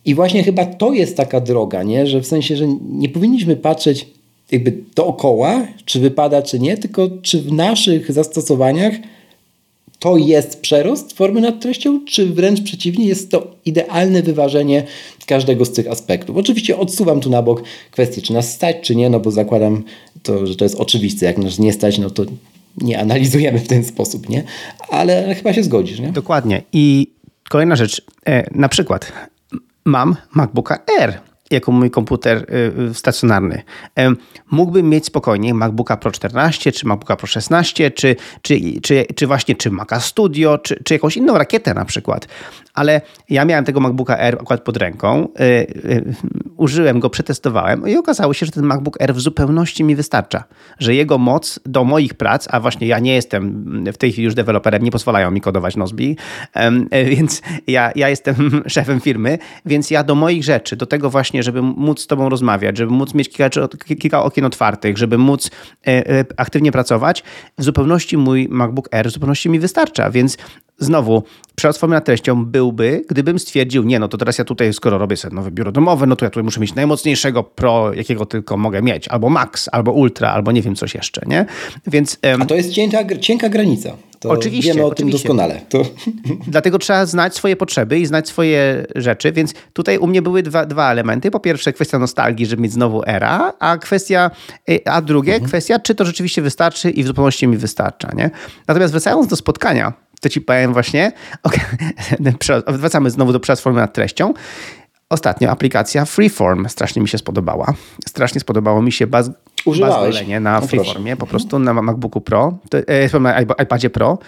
I 0.06 0.16
właśnie 0.16 0.44
chyba 0.44 0.66
to 0.66 0.94
jest 0.94 1.18
taka 1.18 1.42
droga, 1.42 1.84
nie? 1.84 2.08
że 2.08 2.22
w 2.22 2.28
sensie, 2.28 2.56
że 2.56 2.66
nie 2.90 3.10
powinniśmy 3.10 3.56
patrzeć 3.56 4.08
jakby 4.52 4.78
dookoła, 4.96 5.68
czy 5.86 6.00
wypada, 6.00 6.42
czy 6.42 6.60
nie, 6.60 6.78
tylko 6.78 7.10
czy 7.22 7.42
w 7.42 7.52
naszych 7.52 8.12
zastosowaniach 8.12 8.94
to 10.00 10.18
jest 10.18 10.62
przerost 10.62 11.14
formy 11.14 11.42
nad 11.42 11.62
treścią, 11.62 12.06
czy 12.06 12.26
wręcz 12.26 12.62
przeciwnie, 12.62 13.06
jest 13.06 13.32
to 13.32 13.56
idealne 13.66 14.24
wyważenie 14.24 14.84
każdego 15.26 15.66
z 15.66 15.72
tych 15.72 15.88
aspektów. 15.88 16.38
Oczywiście 16.38 16.78
odsuwam 16.78 17.20
tu 17.20 17.30
na 17.30 17.42
bok 17.42 17.64
kwestię, 17.92 18.22
czy 18.22 18.34
nas 18.34 18.52
stać, 18.52 18.76
czy 18.82 18.96
nie, 18.96 19.10
no 19.10 19.20
bo 19.20 19.32
zakładam, 19.32 19.84
to, 20.24 20.48
że 20.48 20.56
to 20.56 20.66
jest 20.66 20.76
oczywiste. 20.76 21.26
Jak 21.26 21.38
nas 21.38 21.60
nie 21.60 21.74
stać, 21.74 21.98
no 21.98 22.10
to 22.10 22.24
nie 22.78 23.00
analizujemy 23.00 23.60
w 23.60 23.68
ten 23.68 23.84
sposób, 23.84 24.30
nie? 24.30 24.44
Ale 24.90 25.36
chyba 25.36 25.54
się 25.54 25.64
zgodzisz, 25.64 26.00
nie? 26.00 26.12
Dokładnie. 26.12 26.62
I 26.74 27.08
Kolejna 27.52 27.76
rzecz, 27.76 28.02
e, 28.28 28.44
na 28.52 28.70
przykład 28.70 29.12
mam 29.86 30.16
MacBooka 30.36 30.80
Air 31.00 31.20
jako 31.52 31.72
mój 31.72 31.92
komputer 31.92 32.46
y, 32.90 32.94
stacjonarny. 32.94 33.64
Mógłbym 34.52 34.90
mieć 34.90 35.06
spokojnie 35.06 35.54
MacBooka 35.54 35.98
Pro 35.98 36.12
14, 36.12 36.72
czy 36.72 36.88
MacBooka 36.88 37.16
Pro 37.16 37.28
16, 37.28 37.92
czy, 37.92 38.16
czy, 38.42 38.60
czy, 38.82 39.06
czy 39.16 39.28
właśnie 39.28 39.56
czy 39.56 39.72
Maca 39.72 40.00
Studio, 40.00 40.58
czy, 40.58 40.84
czy 40.84 40.94
jakąś 40.94 41.18
inną 41.18 41.38
rakietę 41.38 41.74
na 41.74 41.86
przykład. 41.86 42.28
Ale 42.74 43.02
ja 43.30 43.46
miałem 43.46 43.66
tego 43.66 43.80
MacBooka 43.80 44.20
Air 44.20 44.38
akurat 44.42 44.62
pod 44.62 44.78
ręką, 44.78 45.28
y, 45.40 45.44
y, 45.44 46.14
użyłem 46.58 47.00
go, 47.00 47.10
przetestowałem 47.10 47.88
i 47.88 47.96
okazało 47.96 48.34
się, 48.34 48.46
że 48.46 48.52
ten 48.52 48.64
MacBook 48.64 49.02
Air 49.02 49.14
w 49.14 49.20
zupełności 49.20 49.84
mi 49.84 49.96
wystarcza. 49.96 50.44
Że 50.80 50.96
jego 50.96 51.18
moc 51.18 51.60
do 51.66 51.84
moich 51.84 52.14
prac, 52.14 52.48
a 52.50 52.60
właśnie 52.60 52.88
ja 52.88 53.00
nie 53.00 53.14
jestem 53.14 53.86
w 53.94 53.98
tej 53.98 54.12
chwili 54.12 54.26
już 54.26 54.34
deweloperem, 54.34 54.84
nie 54.84 54.92
pozwalają 54.92 55.32
mi 55.32 55.42
kodować 55.42 55.76
Nozbi, 55.76 56.18
więc 57.06 57.42
ja, 57.68 57.92
ja 57.96 58.10
jestem 58.10 58.36
szefem 58.68 59.02
firmy, 59.02 59.38
więc 59.66 59.92
ja 59.92 60.04
do 60.04 60.16
moich 60.16 60.44
rzeczy, 60.44 60.76
do 60.76 60.86
tego 60.86 61.10
właśnie 61.10 61.41
żeby 61.44 61.62
móc 61.62 62.02
z 62.02 62.08
Tobą 62.08 62.30
rozmawiać, 62.30 62.78
żeby 62.78 62.92
móc 62.92 63.14
mieć 63.14 63.30
kilka, 63.30 63.68
kilka 64.00 64.24
okien 64.24 64.46
otwartych, 64.46 64.98
żeby 64.98 65.18
móc 65.18 65.52
e, 65.88 66.10
e, 66.10 66.26
aktywnie 66.38 66.72
pracować, 66.72 67.24
w 67.58 67.64
zupełności 67.64 68.18
mój 68.18 68.48
MacBook 68.50 68.94
Air 68.94 69.08
w 69.08 69.12
zupełności 69.12 69.50
mi 69.50 69.60
wystarcza, 69.60 70.12
więc 70.12 70.38
znowu 70.82 71.24
nad 71.90 72.06
treścią 72.06 72.46
byłby, 72.46 73.06
gdybym 73.10 73.40
stwierdził, 73.40 73.84
nie, 73.84 74.00
no 74.00 74.08
to 74.08 74.18
teraz 74.18 74.38
ja 74.38 74.46
tutaj, 74.46 74.74
skoro 74.74 74.98
robię 74.98 75.18
sobie 75.18 75.36
nowe 75.36 75.52
biuro 75.52 75.72
domowe, 75.72 76.06
no 76.06 76.16
to 76.16 76.26
ja 76.26 76.30
tutaj 76.30 76.44
muszę 76.44 76.60
mieć 76.60 76.76
najmocniejszego 76.76 77.44
Pro, 77.44 77.94
jakiego 77.94 78.26
tylko 78.26 78.58
mogę 78.58 78.82
mieć, 78.82 79.08
albo 79.08 79.30
Max, 79.30 79.70
albo 79.72 79.92
Ultra, 79.92 80.32
albo 80.32 80.52
nie 80.52 80.62
wiem 80.62 80.76
coś 80.76 80.96
jeszcze, 80.96 81.22
nie? 81.28 81.46
Więc... 81.88 82.20
A 82.42 82.46
to 82.46 82.56
jest 82.56 82.70
cienka, 82.70 83.18
cienka 83.20 83.50
granica. 83.50 83.98
To 84.20 84.30
oczywiście. 84.30 84.74
Wiemy 84.74 84.86
o 84.86 84.88
oczywiście. 84.88 85.28
tym 85.28 85.36
doskonale. 85.36 85.62
To... 85.70 85.82
Dlatego 86.48 86.80
trzeba 86.80 87.06
znać 87.06 87.36
swoje 87.36 87.56
potrzeby 87.56 88.00
i 88.00 88.06
znać 88.06 88.28
swoje 88.28 88.86
rzeczy, 88.96 89.32
więc 89.32 89.54
tutaj 89.74 89.98
u 89.98 90.08
mnie 90.08 90.22
były 90.22 90.44
dwa, 90.44 90.66
dwa 90.66 90.92
elementy. 90.92 91.32
Po 91.32 91.40
pierwsze 91.40 91.74
kwestia 91.74 92.00
nostalgii, 92.00 92.46
żeby 92.46 92.62
mieć 92.62 92.72
znowu 92.72 93.04
era, 93.06 93.54
a 93.60 93.78
kwestia, 93.78 94.32
y, 94.70 94.80
a 94.86 95.02
drugie 95.02 95.34
mhm. 95.34 95.50
kwestia, 95.50 95.80
czy 95.80 95.96
to 95.96 96.06
rzeczywiście 96.06 96.42
wystarczy 96.42 96.90
i 96.90 97.04
w 97.04 97.08
zupełności 97.08 97.48
mi 97.48 97.58
wystarcza, 97.58 98.12
nie? 98.16 98.30
Natomiast 98.68 98.94
wracając 98.94 99.28
do 99.28 99.36
spotkania, 99.36 99.94
to 100.22 100.30
ci 100.30 100.42
powiem 100.42 100.74
właśnie, 100.74 101.12
okay, 101.44 101.60
wracamy 102.68 103.10
znowu 103.10 103.34
do 103.34 103.40
transformy 103.40 103.80
nad 103.80 103.94
treścią. 103.94 104.34
Ostatnio 105.10 105.50
aplikacja 105.50 106.06
Freeform 106.06 106.70
strasznie 106.70 107.02
mi 107.02 107.08
się 107.08 107.18
spodobała. 107.18 107.74
Strasznie 108.08 108.42
spodobało 108.42 108.82
mi 108.82 108.92
się 108.92 109.08
baz, 109.08 109.30
na 110.40 110.60
no 110.60 110.68
Freeformie, 110.68 111.16
po 111.16 111.28
prostu 111.28 111.60
na 111.60 111.74
MacBooku 111.74 112.22
Pro, 112.22 112.58
e, 112.88 113.20
na 113.20 113.42
iPadzie 113.42 113.90
Pro. 113.90 114.20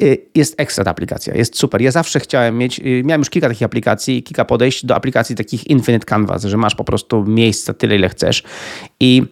E, 0.00 0.04
jest 0.34 0.60
ekstra 0.60 0.84
ta 0.84 0.90
aplikacja, 0.90 1.34
jest 1.34 1.58
super. 1.58 1.82
Ja 1.82 1.90
zawsze 1.90 2.20
chciałem 2.20 2.58
mieć, 2.58 2.80
e, 2.80 2.82
miałem 3.04 3.20
już 3.20 3.30
kilka 3.30 3.48
takich 3.48 3.62
aplikacji, 3.62 4.22
kilka 4.22 4.44
podejść 4.44 4.86
do 4.86 4.96
aplikacji 4.96 5.36
takich 5.36 5.66
Infinite 5.66 6.06
Canvas, 6.06 6.44
że 6.44 6.56
masz 6.56 6.74
po 6.74 6.84
prostu 6.84 7.24
miejsca 7.24 7.74
tyle, 7.74 7.96
ile 7.96 8.08
chcesz. 8.08 8.42
I 9.00 9.22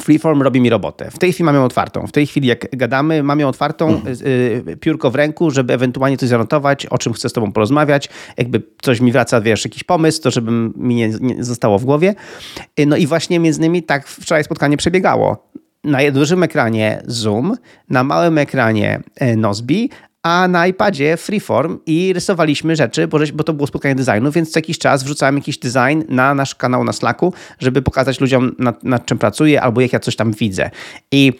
Freeform 0.00 0.42
robi 0.42 0.60
mi 0.60 0.70
robotę. 0.70 1.10
W 1.10 1.18
tej 1.18 1.32
chwili 1.32 1.44
mamy 1.44 1.58
ją 1.58 1.64
otwartą. 1.64 2.06
W 2.06 2.12
tej 2.12 2.26
chwili, 2.26 2.48
jak 2.48 2.76
gadamy, 2.76 3.22
mamy 3.22 3.42
ją 3.42 3.48
otwartą, 3.48 3.88
mhm. 3.88 4.16
y, 4.26 4.76
piórko 4.80 5.10
w 5.10 5.14
ręku, 5.14 5.50
żeby 5.50 5.74
ewentualnie 5.74 6.16
coś 6.16 6.28
zanotować, 6.28 6.86
o 6.86 6.98
czym 6.98 7.12
chcę 7.12 7.28
z 7.28 7.32
Tobą 7.32 7.52
porozmawiać. 7.52 8.08
Jakby 8.36 8.62
coś 8.82 9.00
mi 9.00 9.12
wraca, 9.12 9.40
wiesz, 9.40 9.64
jakiś 9.64 9.84
pomysł, 9.84 10.22
to 10.22 10.30
żeby 10.30 10.52
mi 10.76 10.94
nie, 10.94 11.08
nie 11.20 11.44
zostało 11.44 11.78
w 11.78 11.84
głowie. 11.84 12.14
Y, 12.80 12.86
no 12.86 12.96
i 12.96 13.06
właśnie 13.06 13.38
między 13.38 13.58
innymi 13.58 13.82
tak 13.82 14.06
wczoraj 14.08 14.44
spotkanie 14.44 14.76
przebiegało 14.76 15.46
na 15.86 16.10
dużym 16.12 16.42
ekranie 16.42 17.02
Zoom, 17.06 17.56
na 17.90 18.04
małym 18.04 18.38
ekranie 18.38 19.02
y, 19.22 19.36
Nozbi, 19.36 19.90
a 20.26 20.48
na 20.48 20.66
iPadzie 20.66 21.16
Freeform 21.16 21.78
i 21.86 22.12
rysowaliśmy 22.12 22.76
rzeczy, 22.76 23.08
bo, 23.08 23.18
bo 23.34 23.44
to 23.44 23.52
było 23.52 23.66
spotkanie 23.66 23.94
designu, 23.94 24.32
więc 24.32 24.50
co 24.50 24.58
jakiś 24.58 24.78
czas 24.78 25.04
wrzucałem 25.04 25.36
jakiś 25.36 25.58
design 25.58 26.02
na 26.08 26.34
nasz 26.34 26.54
kanał 26.54 26.84
na 26.84 26.92
Slacku, 26.92 27.32
żeby 27.58 27.82
pokazać 27.82 28.20
ludziom 28.20 28.52
nad, 28.58 28.84
nad 28.84 29.06
czym 29.06 29.18
pracuję 29.18 29.62
albo 29.62 29.80
jak 29.80 29.92
ja 29.92 30.00
coś 30.00 30.16
tam 30.16 30.32
widzę. 30.32 30.70
I 31.12 31.32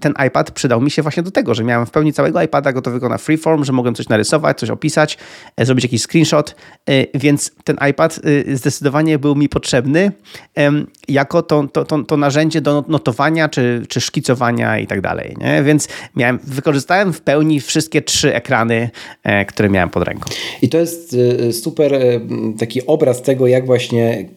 ten 0.00 0.14
iPad 0.26 0.50
przydał 0.50 0.80
mi 0.80 0.90
się 0.90 1.02
właśnie 1.02 1.22
do 1.22 1.30
tego, 1.30 1.54
że 1.54 1.64
miałem 1.64 1.86
w 1.86 1.90
pełni 1.90 2.12
całego 2.12 2.42
iPada 2.42 2.72
gotowego 2.72 3.08
na 3.08 3.18
freeform, 3.18 3.64
że 3.64 3.72
mogłem 3.72 3.94
coś 3.94 4.08
narysować, 4.08 4.58
coś 4.58 4.70
opisać, 4.70 5.18
e, 5.56 5.66
zrobić 5.66 5.84
jakiś 5.84 6.02
screenshot, 6.02 6.54
e, 6.86 7.18
więc 7.18 7.52
ten 7.64 7.76
iPad 7.90 8.20
e, 8.50 8.56
zdecydowanie 8.56 9.18
był 9.18 9.34
mi 9.34 9.48
potrzebny 9.48 10.12
jako 11.08 11.42
to, 11.42 11.68
to, 11.72 11.84
to, 11.84 12.02
to 12.02 12.16
narzędzie 12.16 12.60
do 12.60 12.84
notowania 12.88 13.48
czy, 13.48 13.82
czy 13.88 14.00
szkicowania 14.00 14.78
i 14.78 14.86
tak 14.86 15.00
dalej. 15.00 15.36
Nie? 15.40 15.62
Więc 15.62 15.88
miałem, 16.16 16.38
wykorzystałem 16.44 17.12
w 17.12 17.20
pełni 17.20 17.60
wszystkie 17.60 18.02
trzy 18.02 18.34
ekrany, 18.34 18.90
które 19.48 19.68
miałem 19.70 19.90
pod 19.90 20.02
ręką. 20.02 20.30
I 20.62 20.68
to 20.68 20.78
jest 20.78 21.16
super 21.52 21.98
taki 22.58 22.86
obraz 22.86 23.22
tego, 23.22 23.46
jak 23.46 23.66
właśnie 23.66 24.28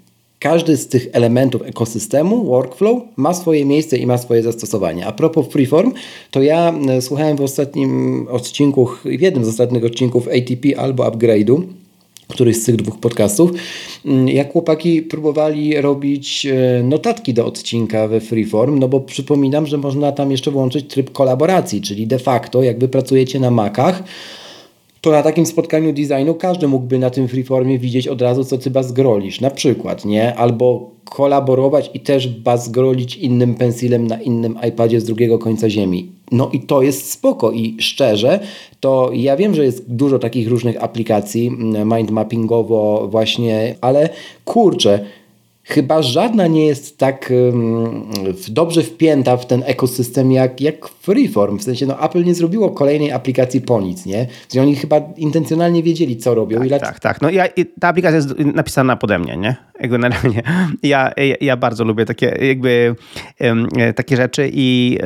każdy 0.41 0.77
z 0.77 0.87
tych 0.87 1.07
elementów 1.11 1.61
ekosystemu, 1.61 2.45
workflow, 2.45 3.01
ma 3.15 3.33
swoje 3.33 3.65
miejsce 3.65 3.97
i 3.97 4.05
ma 4.05 4.17
swoje 4.17 4.43
zastosowanie. 4.43 5.07
A 5.07 5.11
propos 5.11 5.47
freeform, 5.47 5.91
to 6.31 6.41
ja 6.41 6.73
e, 6.89 7.01
słuchałem 7.01 7.37
w 7.37 7.41
ostatnim 7.41 8.27
odcinku, 8.29 8.89
w 9.05 9.21
jednym 9.21 9.45
z 9.45 9.47
ostatnich 9.47 9.85
odcinków 9.85 10.27
ATP 10.27 10.79
albo 10.79 11.03
upgrade'u, 11.03 11.61
któryś 12.27 12.57
z 12.57 12.65
tych 12.65 12.75
dwóch 12.75 12.99
podcastów, 12.99 13.51
mm, 14.05 14.29
jak 14.29 14.51
chłopaki 14.51 15.01
próbowali 15.01 15.81
robić 15.81 16.45
e, 16.45 16.83
notatki 16.83 17.33
do 17.33 17.45
odcinka 17.45 18.07
we 18.07 18.21
Freeform, 18.21 18.79
no 18.79 18.87
bo 18.87 18.99
przypominam, 18.99 19.67
że 19.67 19.77
można 19.77 20.11
tam 20.11 20.31
jeszcze 20.31 20.51
włączyć 20.51 20.87
tryb 20.87 21.11
kolaboracji, 21.11 21.81
czyli 21.81 22.07
de 22.07 22.19
facto 22.19 22.63
jakby 22.63 22.87
pracujecie 22.87 23.39
na 23.39 23.51
Macach, 23.51 24.03
to 25.02 25.12
na 25.12 25.24
takim 25.24 25.45
spotkaniu 25.45 25.93
designu 25.93 26.36
każdy 26.36 26.68
mógłby 26.68 26.99
na 26.99 27.10
tym 27.10 27.28
freeformie 27.28 27.80
widzieć 27.80 28.08
od 28.08 28.22
razu, 28.22 28.43
co 28.43 28.58
ty 28.58 28.72
bazgrolisz, 28.72 29.41
na 29.41 29.49
przykład, 29.49 30.06
nie? 30.06 30.36
Albo 30.36 30.91
kolaborować 31.06 31.91
i 31.93 31.99
też 31.99 32.28
bazgrolić 32.28 33.16
innym 33.16 33.56
pensilem 33.56 34.08
na 34.08 34.22
innym 34.22 34.58
iPadzie 34.70 35.02
z 35.02 35.04
drugiego 35.04 35.39
końca 35.39 35.70
ziemi. 35.70 36.12
No 36.32 36.49
i 36.54 36.60
to 36.60 36.82
jest 36.82 37.12
spoko 37.12 37.52
i 37.52 37.78
szczerze, 37.80 38.39
to 38.80 39.10
ja 39.14 39.38
wiem, 39.38 39.56
że 39.56 39.66
jest 39.66 39.93
dużo 39.93 40.20
takich 40.20 40.47
różnych 40.47 40.84
aplikacji 40.84 41.47
mm, 41.47 41.93
mindmappingowo 41.93 43.08
właśnie, 43.12 43.76
ale 43.82 44.10
kurczę, 44.45 45.06
chyba 45.64 46.01
żadna 46.01 46.47
nie 46.47 46.66
jest 46.66 46.97
tak 46.97 47.34
um, 47.51 48.12
dobrze 48.49 48.84
wpięta 48.84 49.38
w 49.38 49.45
ten 49.45 49.64
ekosystem 49.66 50.32
jak, 50.32 50.62
jak 50.62 50.88
Freeform. 50.88 51.57
W 51.57 51.64
sensie, 51.64 51.86
no 51.86 52.05
Apple 52.05 52.24
nie 52.24 52.36
zrobiło 52.36 52.70
kolejnej 52.70 53.12
aplikacji 53.12 53.62
po 53.62 53.82
nic, 53.82 54.05
nie? 54.05 54.28
Czyli 54.47 54.62
oni 54.62 54.76
chyba 54.76 55.01
intencjonalnie 55.18 55.84
wiedzieli, 55.84 56.18
co 56.18 56.36
robią. 56.36 56.70
Tak, 56.70 56.82
tak, 56.82 56.99
tak. 56.99 57.22
No 57.22 57.30
ja, 57.30 57.47
ta 57.80 57.88
aplikacja 57.88 58.16
jest 58.16 58.39
napisana 58.39 58.95
pode 58.95 59.20
mnie, 59.20 59.38
nie? 59.38 59.55
Generalnie. 59.89 60.41
Ja, 60.84 61.12
ja, 61.18 61.36
ja 61.41 61.57
bardzo 61.57 61.84
lubię 61.84 62.05
takie 62.05 62.38
jakby 62.41 62.95
um, 63.39 63.68
takie 63.95 64.18
rzeczy 64.18 64.49
i, 64.53 64.97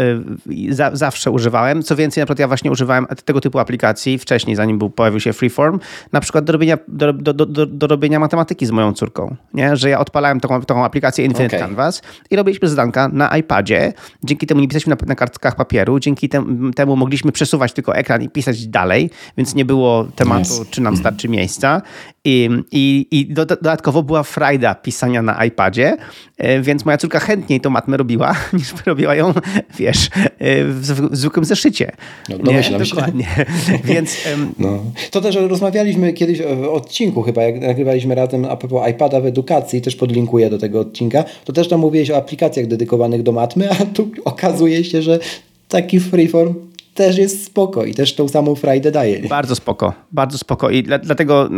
i 0.50 0.74
za, 0.74 0.96
zawsze 0.96 1.32
używałem. 1.32 1.84
Co 1.84 1.96
więcej, 1.96 2.22
na 2.22 2.26
przykład 2.26 2.40
ja 2.40 2.48
właśnie 2.48 2.72
używałem 2.72 3.06
tego 3.26 3.42
typu 3.42 3.60
aplikacji 3.60 4.18
wcześniej, 4.18 4.56
zanim 4.56 4.78
był, 4.78 4.90
pojawił 4.90 5.20
się 5.20 5.34
Freeform, 5.34 5.80
na 6.12 6.20
przykład 6.22 6.46
do 6.46 6.54
robienia, 6.54 6.78
do, 6.88 7.14
do, 7.14 7.34
do, 7.34 7.66
do 7.66 7.88
robienia 7.88 8.20
matematyki 8.20 8.66
z 8.66 8.72
moją 8.72 8.94
córką, 8.94 9.36
nie? 9.54 9.76
Że 9.76 9.90
ja 9.90 10.00
odpalałem 10.00 10.40
taką, 10.48 10.62
taką 10.62 10.86
aplikację 10.86 11.26
Infinite 11.26 11.58
okay. 11.58 11.68
Canvas 11.68 12.02
i 12.30 12.36
robiliśmy 12.36 12.68
zadanka 12.68 13.08
na 13.08 13.38
iPadzie. 13.38 13.94
Dzięki 14.24 14.48
temu 14.48 14.62
nie 14.62 14.68
pisaliśmy 14.68 14.90
na, 14.90 15.08
na 15.08 15.16
kartkach 15.16 15.56
papieru, 15.56 16.00
dzięki 16.00 16.30
tem, 16.30 16.72
temu 16.76 16.96
mogliśmy 16.96 17.32
przesuwać 17.32 17.74
tylko 17.74 17.96
ekran 17.96 18.22
i 18.22 18.30
pisać 18.30 18.68
dalej, 18.68 19.10
więc 19.38 19.56
nie 19.56 19.66
było 19.66 20.08
tematu, 20.16 20.62
yes. 20.62 20.70
czy 20.70 20.82
nam 20.82 20.98
starczy 20.98 21.30
miejsca. 21.30 21.82
I, 22.28 22.50
i, 22.72 23.08
i 23.12 23.26
do, 23.26 23.46
dodatkowo 23.46 24.04
była 24.04 24.24
frajda 24.24 24.76
pisania 24.76 25.22
na 25.22 25.46
iPadzie, 25.46 25.98
e, 26.38 26.62
więc 26.62 26.86
moja 26.86 26.98
córka 26.98 27.20
chętniej 27.20 27.62
tą 27.62 27.70
matmę 27.70 27.98
robiła, 27.98 28.36
niż 28.54 28.74
robiła 28.86 29.16
ją, 29.16 29.34
wiesz, 29.78 30.10
e, 30.40 30.64
w, 30.64 31.10
w 31.12 31.16
zwykłym 31.16 31.46
zeszycie. 31.46 31.92
No, 32.30 32.38
domyślam 32.38 32.82
Nie? 32.82 32.88
Dokładnie. 32.88 33.28
więc, 33.94 34.18
no. 34.60 34.84
To 35.12 35.22
też 35.22 35.36
rozmawialiśmy 35.36 36.14
kiedyś 36.14 36.42
w 36.42 36.64
odcinku 36.64 37.22
chyba, 37.22 37.44
jak 37.44 37.62
nagrywaliśmy 37.62 38.16
razem 38.16 38.46
a 38.46 38.56
propos 38.56 38.90
iPada 38.90 39.22
w 39.22 39.26
edukacji, 39.26 39.82
też 39.82 39.96
podlinkuję 39.96 40.35
do 40.50 40.58
tego 40.58 40.80
odcinka, 40.80 41.24
to 41.46 41.54
też 41.54 41.68
tam 41.68 41.80
mówiłeś 41.80 42.12
o 42.12 42.18
aplikacjach 42.18 42.68
dedykowanych 42.68 43.24
do 43.24 43.32
matmy, 43.32 43.70
a 43.72 43.86
tu 43.86 44.10
okazuje 44.26 44.84
się, 44.84 45.02
że 45.02 45.20
taki 45.68 46.00
freeform 46.00 46.54
też 46.96 47.18
jest 47.18 47.46
spoko 47.46 47.86
i 47.86 47.94
też 47.94 48.16
tą 48.16 48.28
samą 48.28 48.56
frajdę 48.56 48.92
daje. 48.92 49.28
Bardzo 49.30 49.56
spoko, 49.56 49.94
bardzo 50.12 50.38
spoko 50.38 50.70
i 50.70 50.84
dla, 50.84 51.00
dlatego 51.00 51.50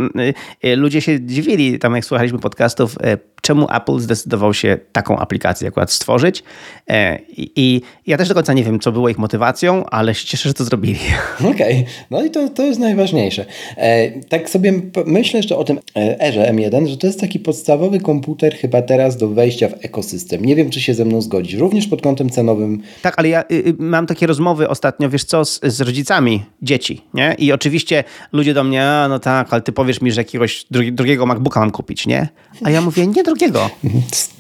y, 0.64 0.68
y, 0.70 0.76
ludzie 0.76 1.02
się 1.02 1.22
dziwili, 1.22 1.80
tam 1.80 1.96
jak 1.96 2.06
słuchaliśmy 2.06 2.40
podcastów, 2.40 2.96
y, 2.96 3.38
czemu 3.42 3.68
Apple 3.76 4.00
zdecydował 4.00 4.54
się 4.54 4.78
taką 4.92 5.18
aplikację 5.18 5.68
akurat 5.68 5.92
stworzyć. 5.92 6.44
E, 6.90 7.20
I, 7.20 7.52
I, 7.56 7.82
ja 8.08 8.18
też 8.18 8.28
do 8.28 8.34
końca 8.34 8.54
nie 8.54 8.64
wiem, 8.64 8.80
co 8.80 8.92
było 8.92 9.10
ich 9.10 9.18
motywacją, 9.18 9.86
ale 9.86 10.16
się 10.16 10.26
cieszę, 10.26 10.50
że 10.50 10.54
to 10.54 10.64
zrobili. 10.64 11.00
Okej, 11.40 11.52
okay. 11.52 11.86
no 12.12 12.24
i 12.24 12.30
to, 12.30 12.50
to 12.50 12.64
jest 12.64 12.80
najważniejsze. 12.80 13.46
E, 13.78 14.12
tak 14.22 14.50
sobie 14.50 14.74
myślę 15.06 15.40
jeszcze 15.40 15.58
o 15.58 15.64
tym 15.64 15.80
e, 15.96 16.22
Erze 16.22 16.54
M1, 16.54 16.88
że 16.88 16.98
to 16.98 17.08
jest 17.08 17.20
taki 17.20 17.40
podstawowy 17.40 18.00
komputer 18.00 18.56
chyba 18.56 18.82
teraz 18.82 19.18
do 19.18 19.28
wejścia 19.30 19.70
w 19.70 19.86
ekosystem. 19.86 20.46
Nie 20.46 20.56
wiem, 20.56 20.70
czy 20.70 20.82
się 20.82 20.94
ze 20.94 21.06
mną 21.06 21.22
zgodzisz, 21.22 21.60
również 21.60 21.88
pod 21.88 22.02
kątem 22.02 22.30
cenowym. 22.30 22.82
Tak, 23.02 23.14
ale 23.20 23.30
ja 23.30 23.44
y, 23.52 23.56
y, 23.56 23.76
mam 23.80 24.08
takie 24.08 24.28
rozmowy 24.28 24.70
ostatnio, 24.70 25.10
wiesz 25.10 25.24
co, 25.28 25.46
z, 25.46 25.60
z, 25.64 25.82
rodzicami 25.82 26.46
dzieci, 26.62 27.02
nie? 27.14 27.36
I 27.38 27.52
oczywiście 27.52 28.04
ludzie 28.32 28.54
do 28.54 28.64
mnie, 28.64 28.90
a 28.90 29.08
no 29.08 29.20
tak, 29.20 29.48
ale 29.52 29.62
ty 29.62 29.72
powiesz 29.72 30.02
mi, 30.02 30.12
że 30.12 30.22
jakiegoś 30.22 30.66
drugi, 30.72 30.94
drugiego 30.94 31.26
MacBooka 31.26 31.60
mam 31.60 31.72
kupić, 31.72 32.08
nie? 32.08 32.30
A 32.64 32.70
ja 32.70 32.82
mówię, 32.82 33.08
nie 33.08 33.24
drugiego. 33.24 33.70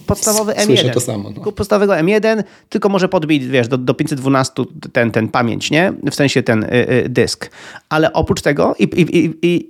Podstawowy 0.08 0.54
M1. 0.54 0.66
Słyszę 0.66 0.90
to 0.90 1.00
samo. 1.00 1.30
No. 1.30 1.52
Podstawowego 1.52 1.94
M1, 1.94 2.44
tylko 2.70 2.90
może 2.90 3.10
podbić, 3.10 3.46
wiesz, 3.46 3.68
do, 3.68 3.78
do 3.78 3.94
512 3.94 4.54
ten, 4.94 5.12
ten 5.12 5.28
pamięć, 5.28 5.72
nie? 5.72 5.94
W 6.12 6.16
sensie 6.16 6.44
ten 6.44 6.64
y, 6.64 6.68
y, 7.06 7.10
dysk. 7.10 7.52
Ale 7.90 8.14
oprócz 8.14 8.42
tego 8.42 8.76
i, 8.80 8.84
i, 8.84 9.18
i, 9.18 9.38
i 9.42 9.70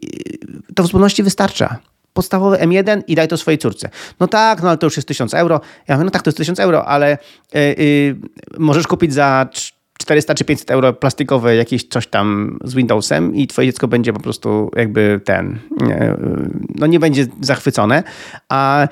to 0.75 0.83
w 0.83 0.85
zupełności 0.85 1.23
wystarcza 1.23 1.79
podstawowy 2.13 2.57
M1 2.57 3.01
i 3.07 3.15
daj 3.15 3.27
to 3.27 3.37
swojej 3.37 3.57
córce. 3.57 3.89
No 4.19 4.27
tak, 4.27 4.61
no 4.61 4.69
ale 4.69 4.77
to 4.77 4.85
już 4.85 4.95
jest 4.97 5.07
1000 5.07 5.33
euro. 5.33 5.61
Ja 5.87 5.95
mówię, 5.95 6.05
no 6.05 6.11
tak, 6.11 6.21
to 6.21 6.29
jest 6.29 6.37
1000 6.37 6.59
euro, 6.59 6.85
ale 6.85 7.17
yy, 7.53 8.15
możesz 8.57 8.87
kupić 8.87 9.13
za 9.13 9.47
400 9.97 10.33
czy 10.33 10.45
500 10.45 10.71
euro 10.71 10.93
plastikowe 10.93 11.55
jakieś 11.55 11.87
coś 11.87 12.07
tam 12.07 12.59
z 12.63 12.75
Windowsem 12.75 13.35
i 13.35 13.47
twoje 13.47 13.67
dziecko 13.67 13.87
będzie 13.87 14.13
po 14.13 14.19
prostu 14.19 14.71
jakby 14.75 15.21
ten, 15.25 15.59
no 16.75 16.87
nie 16.87 16.99
będzie 16.99 17.27
zachwycone, 17.41 18.03
a 18.49 18.87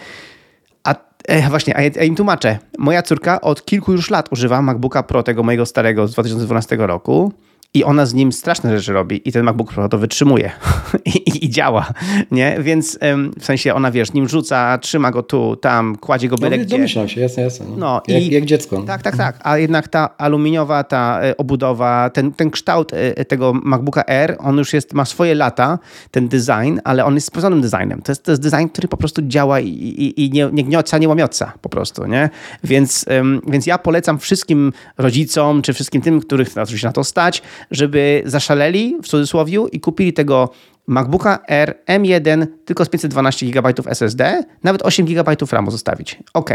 e, 1.28 1.50
właśnie, 1.50 1.78
a 1.78 1.82
ja, 1.82 2.04
im 2.04 2.16
tłumaczę. 2.16 2.58
Moja 2.78 3.02
córka 3.02 3.42
od 3.42 3.66
kilku 3.66 3.92
już 3.92 4.10
lat 4.10 4.32
używa 4.32 4.62
MacBooka 4.62 5.04
Pro, 5.04 5.24
tego 5.24 5.44
mojego 5.44 5.66
starego 5.66 6.08
z 6.08 6.14
2012 6.14 6.78
roku 6.80 7.34
i 7.76 7.84
ona 7.84 8.06
z 8.06 8.14
nim 8.14 8.32
straszne 8.32 8.78
rzeczy 8.78 8.94
robi 8.94 9.30
i 9.30 9.32
ten 9.32 9.44
MacBook 9.44 9.74
Pro 9.74 9.90
to 9.90 9.98
wytrzymuje 9.98 10.52
I, 11.06 11.10
i, 11.10 11.46
i, 11.46 11.50
działa, 11.50 11.88
nie? 12.32 12.58
Więc 12.60 13.00
w 13.40 13.46
sensie 13.46 13.74
ona, 13.74 13.92
wiesz, 13.92 14.14
nim 14.14 14.30
rzuca, 14.30 14.78
trzyma 14.78 15.12
go 15.12 15.24
tu, 15.24 15.56
tam, 15.56 15.96
kładzie 15.96 16.28
go 16.28 16.36
byle 16.36 16.58
no, 16.58 16.64
gdzie. 16.64 16.76
Domyślam 16.76 17.08
się, 17.08 17.22
jasne, 17.22 17.44
jasne. 17.44 17.66
No. 17.70 17.76
no 17.78 18.02
jak, 18.08 18.24
i, 18.24 18.32
jak 18.32 18.46
dziecko. 18.46 18.82
Tak, 18.82 19.02
tak, 19.02 19.18
tak. 19.18 19.40
A 19.44 19.58
jednak 19.58 19.88
ta 19.88 20.18
aluminiowa, 20.18 20.84
ta 20.84 21.20
e, 21.22 21.38
obudowa, 21.38 22.10
ten, 22.10 22.32
ten 22.32 22.52
kształt 22.52 22.94
e, 22.94 23.26
tego 23.26 23.54
MacBooka 23.54 24.04
Air, 24.08 24.36
on 24.40 24.58
już 24.58 24.74
jest, 24.74 24.94
ma 24.94 25.06
swoje 25.06 25.36
lata, 25.36 25.80
ten 26.12 26.28
design, 26.28 26.80
ale 26.84 27.06
on 27.06 27.16
jest 27.16 27.28
sprawdzonym 27.28 27.62
designem. 27.62 28.02
To 28.02 28.12
jest, 28.12 28.24
to 28.24 28.32
jest 28.32 28.42
design, 28.42 28.68
który 28.68 28.88
po 28.88 28.98
prostu 28.98 29.22
działa 29.22 29.60
i, 29.60 29.68
i, 29.68 30.26
i 30.26 30.32
nie, 30.32 30.50
nie 30.54 30.64
gnioca, 30.64 30.98
nie 30.98 31.10
łamioca 31.10 31.54
po 31.62 31.70
prostu, 31.70 32.06
nie? 32.06 32.30
Więc, 32.64 33.06
więc 33.48 33.68
ja 33.68 33.78
polecam 33.78 34.20
wszystkim 34.20 34.74
rodzicom, 34.98 35.62
czy 35.62 35.74
wszystkim 35.74 36.02
tym, 36.02 36.22
których 36.22 36.58
oczywiście 36.58 36.88
na 36.88 36.94
to 36.94 37.04
stać, 37.04 37.42
żeby 37.72 38.22
zaszaleli 38.26 38.98
w 39.04 39.08
cudzysłowie 39.08 39.60
i 39.72 39.80
kupili 39.80 40.14
tego 40.14 40.50
MacBooka 40.88 41.40
R 41.48 41.76
M1 41.88 42.48
tylko 42.66 42.86
z 42.86 42.90
512 42.90 43.46
GB 43.46 43.74
SSD, 43.88 44.44
nawet 44.64 44.82
8 44.82 45.06
GB 45.06 45.36
RAMu 45.52 45.72
zostawić. 45.72 46.20
Ok. 46.34 46.50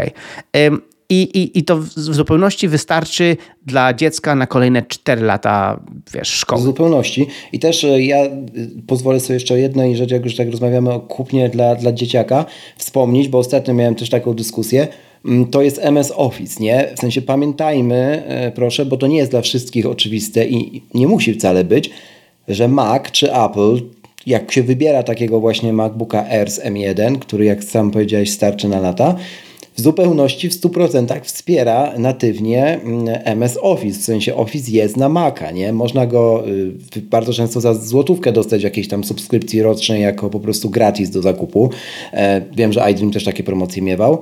I, 1.11 1.21
i, 1.21 1.59
I 1.59 1.63
to 1.63 1.77
w 1.77 1.89
zupełności 1.89 2.67
wystarczy 2.67 3.37
dla 3.65 3.93
dziecka 3.93 4.35
na 4.35 4.47
kolejne 4.47 4.83
4 4.87 5.21
lata 5.21 5.79
wiesz, 6.13 6.27
szkoły. 6.27 6.61
W 6.61 6.65
zupełności. 6.65 7.27
I 7.51 7.59
też 7.59 7.83
e, 7.83 8.01
ja 8.01 8.25
y, 8.25 8.29
pozwolę 8.87 9.19
sobie 9.19 9.33
jeszcze 9.33 9.59
jednej 9.59 9.95
rzeczy, 9.95 10.13
jak 10.13 10.23
już 10.23 10.35
tak 10.35 10.51
rozmawiamy 10.51 10.93
o 10.93 10.99
kupnie 10.99 11.49
dla, 11.49 11.75
dla 11.75 11.91
dzieciaka, 11.91 12.45
wspomnieć, 12.77 13.27
bo 13.27 13.37
ostatnio 13.37 13.73
miałem 13.73 13.95
też 13.95 14.09
taką 14.09 14.33
dyskusję 14.33 14.87
to 15.51 15.61
jest 15.61 15.79
MS 15.81 16.13
Office, 16.15 16.63
nie? 16.63 16.87
W 16.95 16.99
sensie 16.99 17.21
pamiętajmy, 17.21 18.23
e, 18.27 18.51
proszę, 18.51 18.85
bo 18.85 18.97
to 18.97 19.07
nie 19.07 19.17
jest 19.17 19.31
dla 19.31 19.41
wszystkich 19.41 19.85
oczywiste 19.85 20.47
i 20.47 20.81
nie 20.93 21.07
musi 21.07 21.33
wcale 21.33 21.63
być, 21.63 21.89
że 22.47 22.67
Mac 22.67 23.11
czy 23.11 23.33
Apple, 23.33 23.81
jak 24.25 24.51
się 24.51 24.63
wybiera 24.63 25.03
takiego 25.03 25.39
właśnie 25.39 25.73
MacBooka 25.73 26.25
Air 26.29 26.51
z 26.51 26.59
M1, 26.59 27.19
który 27.19 27.45
jak 27.45 27.63
sam 27.63 27.91
powiedziałeś 27.91 28.31
starczy 28.31 28.67
na 28.67 28.79
lata, 28.79 29.15
w 29.75 29.81
zupełności 29.81 30.49
w 30.49 30.53
100% 30.53 31.21
wspiera 31.23 31.93
natywnie 31.97 32.79
MS 33.23 33.57
mm, 33.57 33.71
Office, 33.71 33.99
w 33.99 34.03
sensie 34.03 34.35
Office 34.35 34.71
jest 34.71 34.97
na 34.97 35.09
Maca, 35.09 35.51
nie? 35.51 35.73
Można 35.73 36.07
go 36.07 36.47
y, 36.97 37.01
bardzo 37.01 37.33
często 37.33 37.61
za 37.61 37.73
złotówkę 37.73 38.31
dostać 38.31 38.63
jakiejś 38.63 38.87
tam 38.87 39.03
subskrypcji 39.03 39.61
rocznej 39.61 40.01
jako 40.01 40.29
po 40.29 40.39
prostu 40.39 40.69
gratis 40.69 41.09
do 41.09 41.21
zakupu. 41.21 41.69
E, 42.13 42.41
wiem, 42.55 42.73
że 42.73 42.91
iDream 42.91 43.11
też 43.11 43.23
takie 43.23 43.43
promocje 43.43 43.81
miewał. 43.81 44.19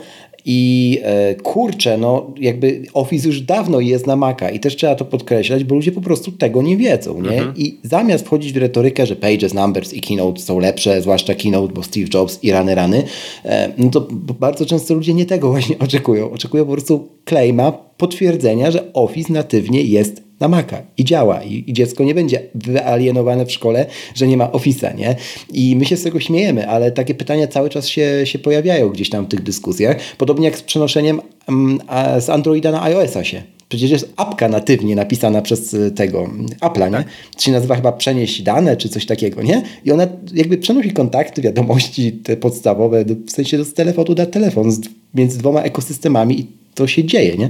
I 0.52 1.00
e, 1.04 1.36
kurczę, 1.36 1.98
no 1.98 2.34
jakby 2.40 2.82
Office 2.94 3.28
już 3.28 3.42
dawno 3.42 3.80
jest 3.80 4.08
na 4.08 4.16
Maca 4.16 4.50
i 4.50 4.60
też 4.60 4.76
trzeba 4.76 4.96
to 4.96 5.06
podkreślać, 5.06 5.64
bo 5.64 5.76
ludzie 5.76 5.92
po 5.92 6.02
prostu 6.02 6.32
tego 6.32 6.62
nie 6.62 6.78
wiedzą, 6.78 7.22
nie? 7.22 7.38
Mhm. 7.38 7.54
I 7.58 7.78
zamiast 7.84 8.26
wchodzić 8.26 8.54
w 8.54 8.58
retorykę, 8.58 9.06
że 9.06 9.16
Pages, 9.16 9.54
Numbers 9.54 9.94
i 9.94 10.02
Keynote 10.02 10.42
są 10.42 10.60
lepsze, 10.60 11.02
zwłaszcza 11.02 11.36
Keynote, 11.36 11.74
bo 11.74 11.84
Steve 11.84 12.08
Jobs 12.14 12.44
i 12.44 12.52
rany 12.52 12.76
rany, 12.76 13.04
e, 13.46 13.72
no 13.78 13.90
to 13.90 14.08
bardzo 14.40 14.66
często 14.66 14.94
ludzie 14.94 15.14
nie 15.14 15.26
tego 15.26 15.50
właśnie 15.50 15.80
oczekują. 15.88 16.32
Oczekują 16.32 16.66
po 16.66 16.72
prostu 16.72 17.08
claima, 17.30 17.72
potwierdzenia, 17.72 18.72
że 18.72 18.94
Office 18.94 19.34
natywnie 19.34 19.84
jest 19.84 20.29
na 20.40 20.48
Maca 20.48 20.82
i 20.98 21.06
działa 21.06 21.44
i, 21.44 21.64
i, 21.68 21.74
dziecko 21.74 22.04
nie 22.04 22.16
będzie 22.16 22.42
wyalienowane 22.56 23.46
w 23.46 23.52
szkole, 23.52 23.86
że 24.16 24.28
nie 24.28 24.38
ma 24.38 24.48
Office'a, 24.48 24.96
nie? 24.96 25.16
I 25.54 25.76
my 25.76 25.86
się 25.86 25.98
z 25.98 26.04
tego 26.04 26.20
śmiejemy, 26.20 26.70
ale 26.70 26.92
takie 26.92 27.16
pytania 27.16 27.48
cały 27.48 27.70
czas 27.70 27.88
się, 27.88 28.22
się 28.24 28.40
pojawiają 28.40 28.90
gdzieś 28.90 29.10
tam 29.10 29.26
w 29.26 29.28
tych 29.28 29.44
dyskusjach, 29.44 29.98
podobnie 30.18 30.46
jak 30.46 30.58
z 30.58 30.62
przenoszeniem 30.62 31.22
um, 31.48 31.80
z 32.20 32.30
Androida 32.30 32.72
na 32.72 32.84
iOS-a 32.84 33.24
się. 33.24 33.44
Przecież 33.70 33.92
jest 33.92 34.14
apka 34.18 34.48
natywnie 34.48 34.96
napisana 34.96 35.42
przez 35.42 35.74
y, 35.74 35.92
tego 35.92 36.30
Apple'a, 36.62 36.92
nie? 36.92 37.04
Się 37.38 37.52
nazywa 37.52 37.76
chyba 37.76 37.92
przenieść 37.92 38.42
dane, 38.42 38.78
czy 38.78 38.90
coś 38.90 39.06
takiego, 39.06 39.44
nie? 39.44 39.64
I 39.86 39.92
ona 39.92 40.08
jakby 40.34 40.58
przenosi 40.58 40.92
kontakty, 40.92 41.42
wiadomości 41.42 42.12
te 42.12 42.38
podstawowe, 42.38 43.06
w 43.28 43.32
sensie 43.32 43.64
z 43.64 43.74
telefonu 43.74 44.16
na 44.18 44.26
telefon, 44.26 44.72
między 45.14 45.38
dwoma 45.38 45.62
ekosystemami 45.62 46.48
to 46.80 46.88
się 46.88 47.04
dzieje, 47.04 47.38
nie? 47.38 47.50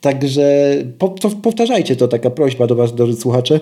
Także 0.00 0.74
powtarzajcie 1.42 1.96
to, 1.96 2.08
taka 2.08 2.30
prośba 2.30 2.66
do 2.66 2.74
Was, 2.74 2.94
drodzy 2.94 3.20
słuchacze, 3.20 3.60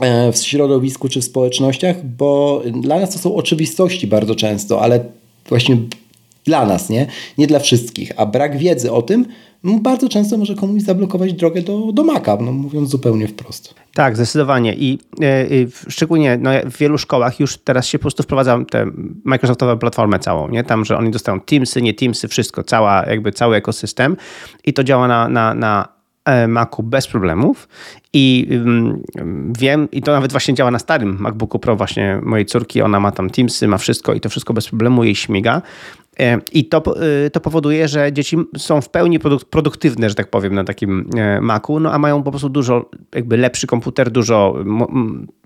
e, 0.00 0.32
w 0.32 0.36
środowisku 0.36 1.08
czy 1.08 1.20
w 1.20 1.24
społecznościach, 1.24 2.06
bo 2.06 2.62
dla 2.82 3.00
nas 3.00 3.12
to 3.12 3.18
są 3.18 3.34
oczywistości 3.34 4.06
bardzo 4.06 4.34
często, 4.34 4.80
ale 4.80 5.04
właśnie 5.48 5.76
dla 6.48 6.66
nas, 6.66 6.90
nie? 6.90 7.06
Nie 7.38 7.46
dla 7.46 7.58
wszystkich. 7.58 8.12
A 8.16 8.26
brak 8.26 8.58
wiedzy 8.58 8.92
o 8.92 9.02
tym 9.02 9.26
no, 9.64 9.78
bardzo 9.78 10.08
często 10.08 10.36
może 10.36 10.54
komuś 10.54 10.82
zablokować 10.82 11.32
drogę 11.32 11.62
do, 11.62 11.92
do 11.92 12.04
Maca, 12.04 12.36
no, 12.40 12.52
mówiąc 12.52 12.90
zupełnie 12.90 13.28
wprost. 13.28 13.74
Tak, 13.94 14.16
zdecydowanie. 14.16 14.74
I, 14.74 14.98
y, 15.22 15.68
szczególnie 15.88 16.38
no, 16.40 16.50
w 16.64 16.78
wielu 16.78 16.98
szkołach 16.98 17.40
już 17.40 17.58
teraz 17.58 17.86
się 17.86 17.98
po 17.98 18.02
prostu 18.02 18.22
wprowadza 18.22 18.64
tę 18.70 18.86
Microsoftową 19.24 19.78
platformę 19.78 20.18
całą, 20.18 20.48
nie? 20.48 20.64
Tam, 20.64 20.84
że 20.84 20.98
oni 20.98 21.10
dostają 21.10 21.40
Teamsy, 21.40 21.82
nie 21.82 21.94
Teamsy, 21.94 22.28
wszystko, 22.28 22.64
cała, 22.64 23.06
jakby 23.06 23.32
cały 23.32 23.56
ekosystem 23.56 24.16
i 24.64 24.72
to 24.72 24.84
działa 24.84 25.08
na, 25.08 25.28
na, 25.28 25.54
na 25.54 25.88
e, 26.24 26.48
Macu 26.48 26.82
bez 26.82 27.06
problemów 27.06 27.68
i 28.12 28.48
wiem, 29.58 29.88
i 29.92 30.02
to 30.02 30.12
nawet 30.12 30.30
właśnie 30.32 30.54
działa 30.54 30.70
na 30.70 30.78
starym 30.78 31.16
MacBooku 31.20 31.58
Pro 31.58 31.76
właśnie 31.76 32.20
mojej 32.22 32.46
córki, 32.46 32.82
ona 32.82 33.00
ma 33.00 33.12
tam 33.12 33.30
Teamsy, 33.30 33.68
ma 33.68 33.78
wszystko 33.78 34.14
i 34.14 34.20
to 34.20 34.28
wszystko 34.28 34.54
bez 34.54 34.68
problemu 34.68 35.04
jej 35.04 35.14
śmiga. 35.14 35.62
E, 36.20 36.38
I 36.52 36.64
to, 36.64 36.82
e, 37.26 37.30
to 37.30 37.40
powoduje, 37.40 37.88
że 37.88 38.12
dzieci 38.12 38.36
są 38.56 38.80
w 38.80 38.88
pełni 38.88 39.18
produktywne, 39.50 40.08
że 40.08 40.14
tak 40.14 40.30
powiem, 40.30 40.54
na 40.54 40.64
takim 40.64 41.10
e, 41.16 41.40
Macu, 41.40 41.80
no 41.80 41.92
a 41.92 41.98
mają 41.98 42.22
po 42.22 42.30
prostu 42.30 42.48
dużo 42.48 42.90
jakby 43.14 43.36
lepszy 43.36 43.66
komputer, 43.66 44.10
dużo 44.10 44.54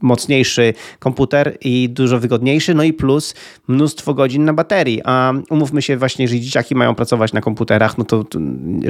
mocniejszy 0.02 0.74
komputer 0.98 1.58
i 1.60 1.88
dużo 1.88 2.18
wygodniejszy, 2.18 2.74
no 2.74 2.82
i 2.82 2.92
plus 2.92 3.34
mnóstwo 3.68 4.14
godzin 4.14 4.44
na 4.44 4.52
baterii. 4.52 5.00
A 5.04 5.32
umówmy 5.50 5.82
się 5.82 5.96
właśnie, 5.96 6.28
że 6.28 6.40
dzieciaki 6.40 6.74
mają 6.74 6.94
pracować 6.94 7.32
na 7.32 7.40
komputerach, 7.40 7.98
no 7.98 8.04
to, 8.04 8.24
to 8.24 8.38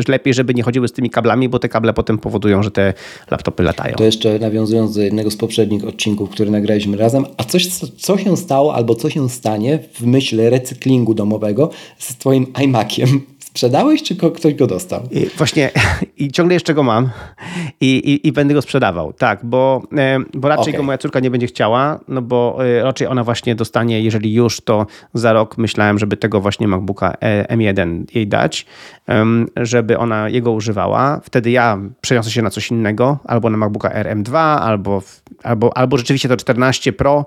lepiej, 0.08 0.34
żeby 0.34 0.54
nie 0.54 0.62
chodziły 0.62 0.88
z 0.88 0.92
tymi 0.92 1.10
kablami, 1.10 1.48
bo 1.48 1.58
te 1.58 1.68
kable 1.68 1.92
potem 1.92 2.18
powodują, 2.18 2.62
że 2.62 2.70
te 2.70 2.94
laptopy 3.30 3.61
latają. 3.62 3.94
To 3.96 4.04
jeszcze 4.04 4.38
nawiązując 4.38 4.94
do 4.94 5.02
jednego 5.02 5.30
z 5.30 5.36
poprzednich 5.36 5.84
odcinków, 5.84 6.30
który 6.30 6.50
nagraliśmy 6.50 6.96
razem, 6.96 7.26
a 7.36 7.44
coś, 7.44 7.66
co, 7.98 8.18
się 8.18 8.36
stało 8.36 8.74
albo 8.74 8.94
co 8.94 9.10
się 9.10 9.28
stanie 9.28 9.78
w 9.92 10.06
myśl 10.06 10.50
recyklingu 10.50 11.14
domowego, 11.14 11.70
z 11.98 12.16
Twoim 12.16 12.46
iMaciem. 12.64 13.20
Sprzedałeś, 13.38 14.02
czy 14.02 14.16
ktoś 14.16 14.54
go 14.54 14.66
dostał? 14.66 15.02
I 15.10 15.26
właśnie 15.36 15.70
i 16.16 16.32
ciągle 16.32 16.54
jeszcze 16.54 16.74
go 16.74 16.82
mam 16.82 17.10
i, 17.80 17.86
i, 17.86 18.28
i 18.28 18.32
będę 18.32 18.54
go 18.54 18.62
sprzedawał, 18.62 19.12
tak, 19.12 19.40
bo, 19.42 19.82
e, 19.96 20.18
bo 20.34 20.48
raczej 20.48 20.62
okay. 20.62 20.76
go 20.76 20.82
moja 20.82 20.98
córka 20.98 21.20
nie 21.20 21.30
będzie 21.30 21.46
chciała, 21.46 22.00
no 22.08 22.22
bo 22.22 22.58
e, 22.66 22.82
raczej 22.82 23.06
ona 23.06 23.24
właśnie 23.24 23.54
dostanie, 23.54 24.00
jeżeli 24.00 24.34
już, 24.34 24.60
to 24.60 24.86
za 25.14 25.32
rok 25.32 25.58
myślałem, 25.58 25.98
żeby 25.98 26.16
tego 26.16 26.40
właśnie 26.40 26.68
MacBooka 26.68 27.14
e, 27.20 27.56
M1 27.56 28.04
jej 28.14 28.26
dać, 28.26 28.66
żeby 29.56 29.98
ona 29.98 30.28
jego 30.28 30.52
używała. 30.52 31.20
Wtedy 31.24 31.50
ja 31.50 31.78
przeniosę 32.00 32.30
się 32.30 32.42
na 32.42 32.50
coś 32.50 32.70
innego, 32.70 33.18
albo 33.24 33.50
na 33.50 33.56
MacBooka 33.56 33.88
RM2, 33.88 34.36
albo, 34.58 35.02
albo, 35.42 35.76
albo 35.76 35.98
rzeczywiście 35.98 36.28
to 36.28 36.36
14 36.36 36.92
Pro. 36.92 37.26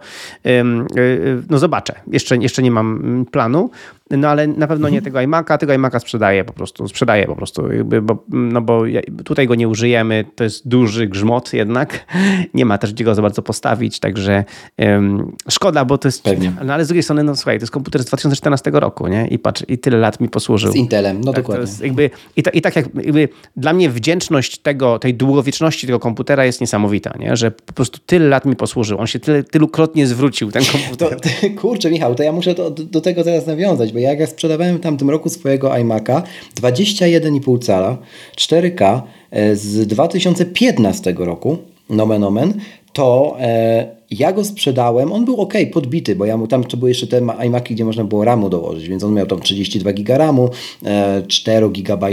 No 1.50 1.60
zobaczę, 1.60 1.94
jeszcze, 2.08 2.38
jeszcze 2.38 2.64
nie 2.64 2.72
mam 2.72 3.26
planu, 3.32 3.70
no 4.12 4.28
ale 4.28 4.48
na 4.48 4.68
pewno 4.68 4.90
nie 4.90 4.98
mhm. 4.98 5.14
tego 5.14 5.20
iMac'a, 5.20 5.58
tego 5.58 5.74
iMac'a 5.74 6.00
sprzedaję 6.00 6.44
po 6.44 6.54
prostu, 6.54 6.88
sprzedaję 6.88 7.26
po 7.26 7.36
prostu, 7.36 7.72
jakby, 7.72 8.02
bo, 8.02 8.24
no 8.30 8.62
bo 8.62 8.84
tutaj 9.26 9.48
go 9.48 9.56
nie 9.56 9.68
użyjemy, 9.68 10.26
to 10.36 10.44
jest 10.44 10.68
duży 10.68 11.08
grzmot 11.08 11.54
jednak, 11.54 12.06
nie 12.54 12.66
ma 12.66 12.78
też 12.78 12.94
gdzie 12.94 13.04
go 13.04 13.16
za 13.16 13.22
bardzo 13.22 13.42
postawić, 13.42 14.00
także 14.00 14.44
um, 14.78 15.32
szkoda, 15.50 15.86
bo 15.86 15.98
to 15.98 16.08
jest, 16.08 16.24
Pewnie. 16.24 16.54
no 16.66 16.74
ale 16.74 16.86
z 16.86 16.88
drugiej 16.88 17.04
strony, 17.04 17.24
no 17.24 17.36
słuchaj, 17.36 17.60
to 17.60 17.64
jest 17.64 17.74
komputer 17.74 18.02
z 18.04 18.06
2014 18.06 18.72
roku, 18.74 19.08
nie, 19.08 19.28
i 19.28 19.40
patrz, 19.40 19.64
i 19.68 19.78
tyle 19.78 19.98
lat 19.98 20.20
mi 20.20 20.30
posłużył. 20.30 20.72
Z 20.72 20.76
Intelem, 20.76 21.22
no 21.22 21.34
tak, 21.34 21.44
dokładnie. 21.44 21.65
Jakby, 21.80 22.10
i, 22.36 22.44
ta, 22.44 22.52
I 22.52 22.62
tak 22.62 22.76
jak 22.76 22.86
jakby 22.96 23.30
dla 23.58 23.74
mnie 23.74 23.90
wdzięczność 23.90 24.58
tego, 24.58 25.00
tej 25.00 25.14
długowieczności 25.14 25.88
tego 25.88 26.00
komputera 26.00 26.46
jest 26.46 26.62
niesamowita, 26.62 27.14
nie, 27.20 27.38
że 27.38 27.52
po 27.52 27.74
prostu 27.74 28.00
tyle 28.06 28.28
lat 28.28 28.46
mi 28.46 28.56
posłużył, 28.56 29.00
on 29.00 29.08
się 29.08 29.20
tyle, 29.20 29.44
tylukrotnie 29.44 30.08
zwrócił, 30.08 30.52
ten 30.52 30.64
komputer. 30.72 31.20
To, 31.20 31.30
kurczę 31.62 31.92
Michał, 31.92 32.16
to 32.16 32.24
ja 32.24 32.32
muszę 32.32 32.54
do, 32.54 32.72
do 32.72 33.02
tego 33.02 33.24
teraz 33.24 33.48
nawiązać, 33.48 33.94
bo 33.94 34.00
jak 34.00 34.20
ja 34.20 34.28
sprzedawałem 34.28 34.78
w 34.78 34.82
tamtym 34.82 35.10
roku 35.10 35.30
swojego 35.30 35.70
iMac'a 35.70 36.22
21,5 36.62 37.60
cala 37.66 37.98
4K 38.38 39.02
e, 39.32 39.56
z 39.56 39.88
2015 39.88 41.14
roku, 41.18 41.58
nomen 41.90 42.24
omen, 42.24 42.54
to 42.96 43.36
e, 43.40 43.88
ja 44.12 44.34
go 44.34 44.44
sprzedałem, 44.46 45.12
on 45.12 45.26
był 45.26 45.42
ok, 45.42 45.54
podbity, 45.74 46.16
bo 46.16 46.26
ja 46.26 46.38
mu 46.38 46.48
tam 46.48 46.64
to 46.64 46.78
były 46.78 46.92
jeszcze 46.92 47.08
te 47.08 47.22
iMac'i, 47.22 47.74
gdzie 47.74 47.86
można 47.86 48.04
było 48.04 48.26
RAMu 48.26 48.50
dołożyć, 48.50 48.90
więc 48.90 49.04
on 49.04 49.14
miał 49.14 49.26
tam 49.26 49.40
32 49.40 49.94
GB 49.94 50.18
RAMu, 50.18 50.50
e, 50.86 51.24
4 51.28 51.70
GB, 51.70 52.10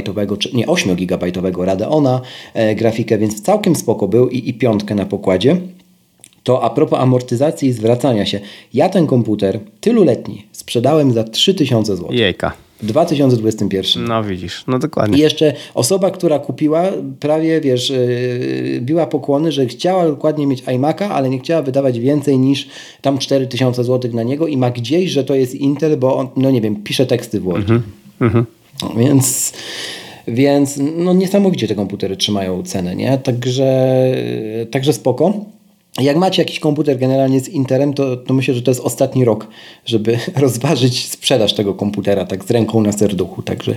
nie 0.54 0.66
8 0.66 0.96
GB 0.96 1.26
Radeona 1.58 2.20
e, 2.54 2.74
grafikę, 2.74 3.18
więc 3.18 3.42
całkiem 3.42 3.76
spoko 3.76 4.08
był 4.08 4.28
i, 4.28 4.48
i 4.48 4.54
piątkę 4.54 4.94
na 4.94 5.06
pokładzie. 5.06 5.56
To 6.42 6.62
a 6.62 6.70
propos 6.70 7.00
amortyzacji 7.00 7.68
i 7.68 7.72
zwracania 7.72 8.26
się. 8.26 8.40
Ja 8.74 8.88
ten 8.88 9.06
komputer 9.06 9.60
tyluletni 9.80 10.46
sprzedałem 10.52 11.12
za 11.12 11.24
3000 11.24 11.96
zł. 11.96 12.12
Jejka. 12.12 12.52
W 12.82 12.86
2021. 12.86 14.04
No 14.04 14.24
widzisz, 14.24 14.64
no 14.66 14.78
dokładnie. 14.78 15.18
I 15.18 15.20
jeszcze 15.20 15.54
osoba, 15.74 16.10
która 16.10 16.38
kupiła, 16.38 16.84
prawie 17.20 17.60
wiesz, 17.60 17.90
yy, 17.90 18.80
biła 18.80 19.06
pokłony, 19.06 19.52
że 19.52 19.66
chciała 19.66 20.06
dokładnie 20.06 20.46
mieć 20.46 20.62
iMac'a, 20.62 21.04
ale 21.04 21.30
nie 21.30 21.38
chciała 21.38 21.62
wydawać 21.62 22.00
więcej 22.00 22.38
niż 22.38 22.68
tam 23.00 23.18
4000 23.18 23.84
zł 23.84 24.10
na 24.14 24.22
niego 24.22 24.46
i 24.46 24.56
ma 24.56 24.70
gdzieś, 24.70 25.10
że 25.10 25.24
to 25.24 25.34
jest 25.34 25.54
Intel, 25.54 25.96
bo 25.96 26.16
on, 26.16 26.28
no 26.36 26.50
nie 26.50 26.60
wiem, 26.60 26.76
pisze 26.82 27.06
teksty 27.06 27.40
w 27.40 27.42
Word. 27.42 27.70
Mhm. 27.70 27.82
Mhm. 28.20 28.46
Więc 28.96 29.52
więc 30.28 30.80
no 30.96 31.12
niesamowicie 31.14 31.68
te 31.68 31.74
komputery 31.74 32.16
trzymają 32.16 32.62
cenę, 32.62 32.96
nie? 32.96 33.18
Także, 33.18 33.96
także 34.70 34.92
spoko. 34.92 35.44
Jak 36.01 36.16
macie 36.16 36.43
jakiś 36.43 36.61
komputer 36.61 36.99
generalnie 36.99 37.40
z 37.40 37.49
Interem, 37.49 37.95
to, 37.95 38.16
to 38.16 38.34
myślę, 38.34 38.55
że 38.55 38.62
to 38.62 38.70
jest 38.70 38.80
ostatni 38.80 39.24
rok, 39.24 39.47
żeby 39.84 40.18
rozważyć 40.36 41.11
sprzedaż 41.11 41.55
tego 41.55 41.74
komputera 41.74 42.24
tak 42.24 42.45
z 42.45 42.51
ręką 42.51 42.80
na 42.80 42.93
serduchu. 42.93 43.43
Także 43.43 43.74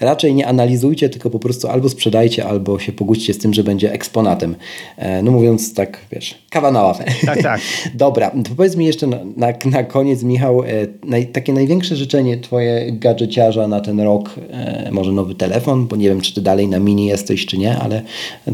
raczej 0.00 0.34
nie 0.34 0.46
analizujcie, 0.46 1.08
tylko 1.08 1.30
po 1.30 1.38
prostu 1.38 1.68
albo 1.68 1.88
sprzedajcie, 1.88 2.46
albo 2.46 2.78
się 2.78 2.92
pogódźcie 2.92 3.34
z 3.34 3.38
tym, 3.38 3.54
że 3.54 3.64
będzie 3.64 3.92
eksponatem. 3.92 4.56
E, 4.96 5.22
no 5.22 5.30
mówiąc 5.30 5.74
tak, 5.74 6.00
wiesz, 6.12 6.34
kawa 6.50 6.70
na 6.70 6.82
ławę. 6.82 7.04
Tak, 7.26 7.42
tak. 7.42 7.60
Dobra, 7.94 8.30
to 8.30 8.50
powiedz 8.56 8.76
mi 8.76 8.86
jeszcze 8.86 9.06
na, 9.06 9.18
na, 9.36 9.46
na 9.64 9.84
koniec, 9.84 10.22
Michał, 10.22 10.62
e, 10.62 10.66
naj, 11.04 11.26
takie 11.26 11.52
największe 11.52 11.96
życzenie 11.96 12.36
twoje 12.36 12.92
gadżeciarza 12.92 13.68
na 13.68 13.80
ten 13.80 14.00
rok, 14.00 14.34
e, 14.50 14.88
może 14.92 15.12
nowy 15.12 15.34
telefon, 15.34 15.86
bo 15.86 15.96
nie 15.96 16.08
wiem, 16.08 16.20
czy 16.20 16.34
ty 16.34 16.40
dalej 16.40 16.68
na 16.68 16.78
mini 16.78 17.06
jesteś, 17.06 17.46
czy 17.46 17.58
nie, 17.58 17.78
ale 17.78 18.02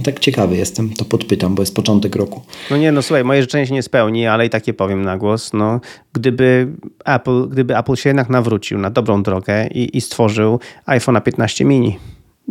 tak 0.04 0.20
ciekawy 0.20 0.56
jestem, 0.56 0.90
to 0.90 1.04
podpytam, 1.04 1.54
bo 1.54 1.62
jest 1.62 1.74
początek 1.74 2.16
roku. 2.16 2.40
No 2.70 2.76
nie, 2.76 2.92
no 2.92 2.99
no 3.00 3.04
słuchaj, 3.04 3.24
moje 3.24 3.42
życzenie 3.42 3.66
się 3.66 3.74
nie 3.74 3.82
spełni, 3.82 4.26
ale 4.26 4.46
i 4.46 4.50
takie 4.50 4.74
powiem 4.74 5.02
na 5.02 5.18
głos. 5.18 5.52
No, 5.52 5.80
gdyby, 6.12 6.68
Apple, 7.04 7.48
gdyby 7.48 7.78
Apple 7.78 7.96
się 7.96 8.10
jednak 8.10 8.28
nawrócił 8.28 8.78
na 8.78 8.90
dobrą 8.90 9.22
drogę 9.22 9.66
i, 9.66 9.96
i 9.96 10.00
stworzył 10.00 10.60
iPhone 10.86 11.20
15 11.20 11.64
mini. 11.64 11.98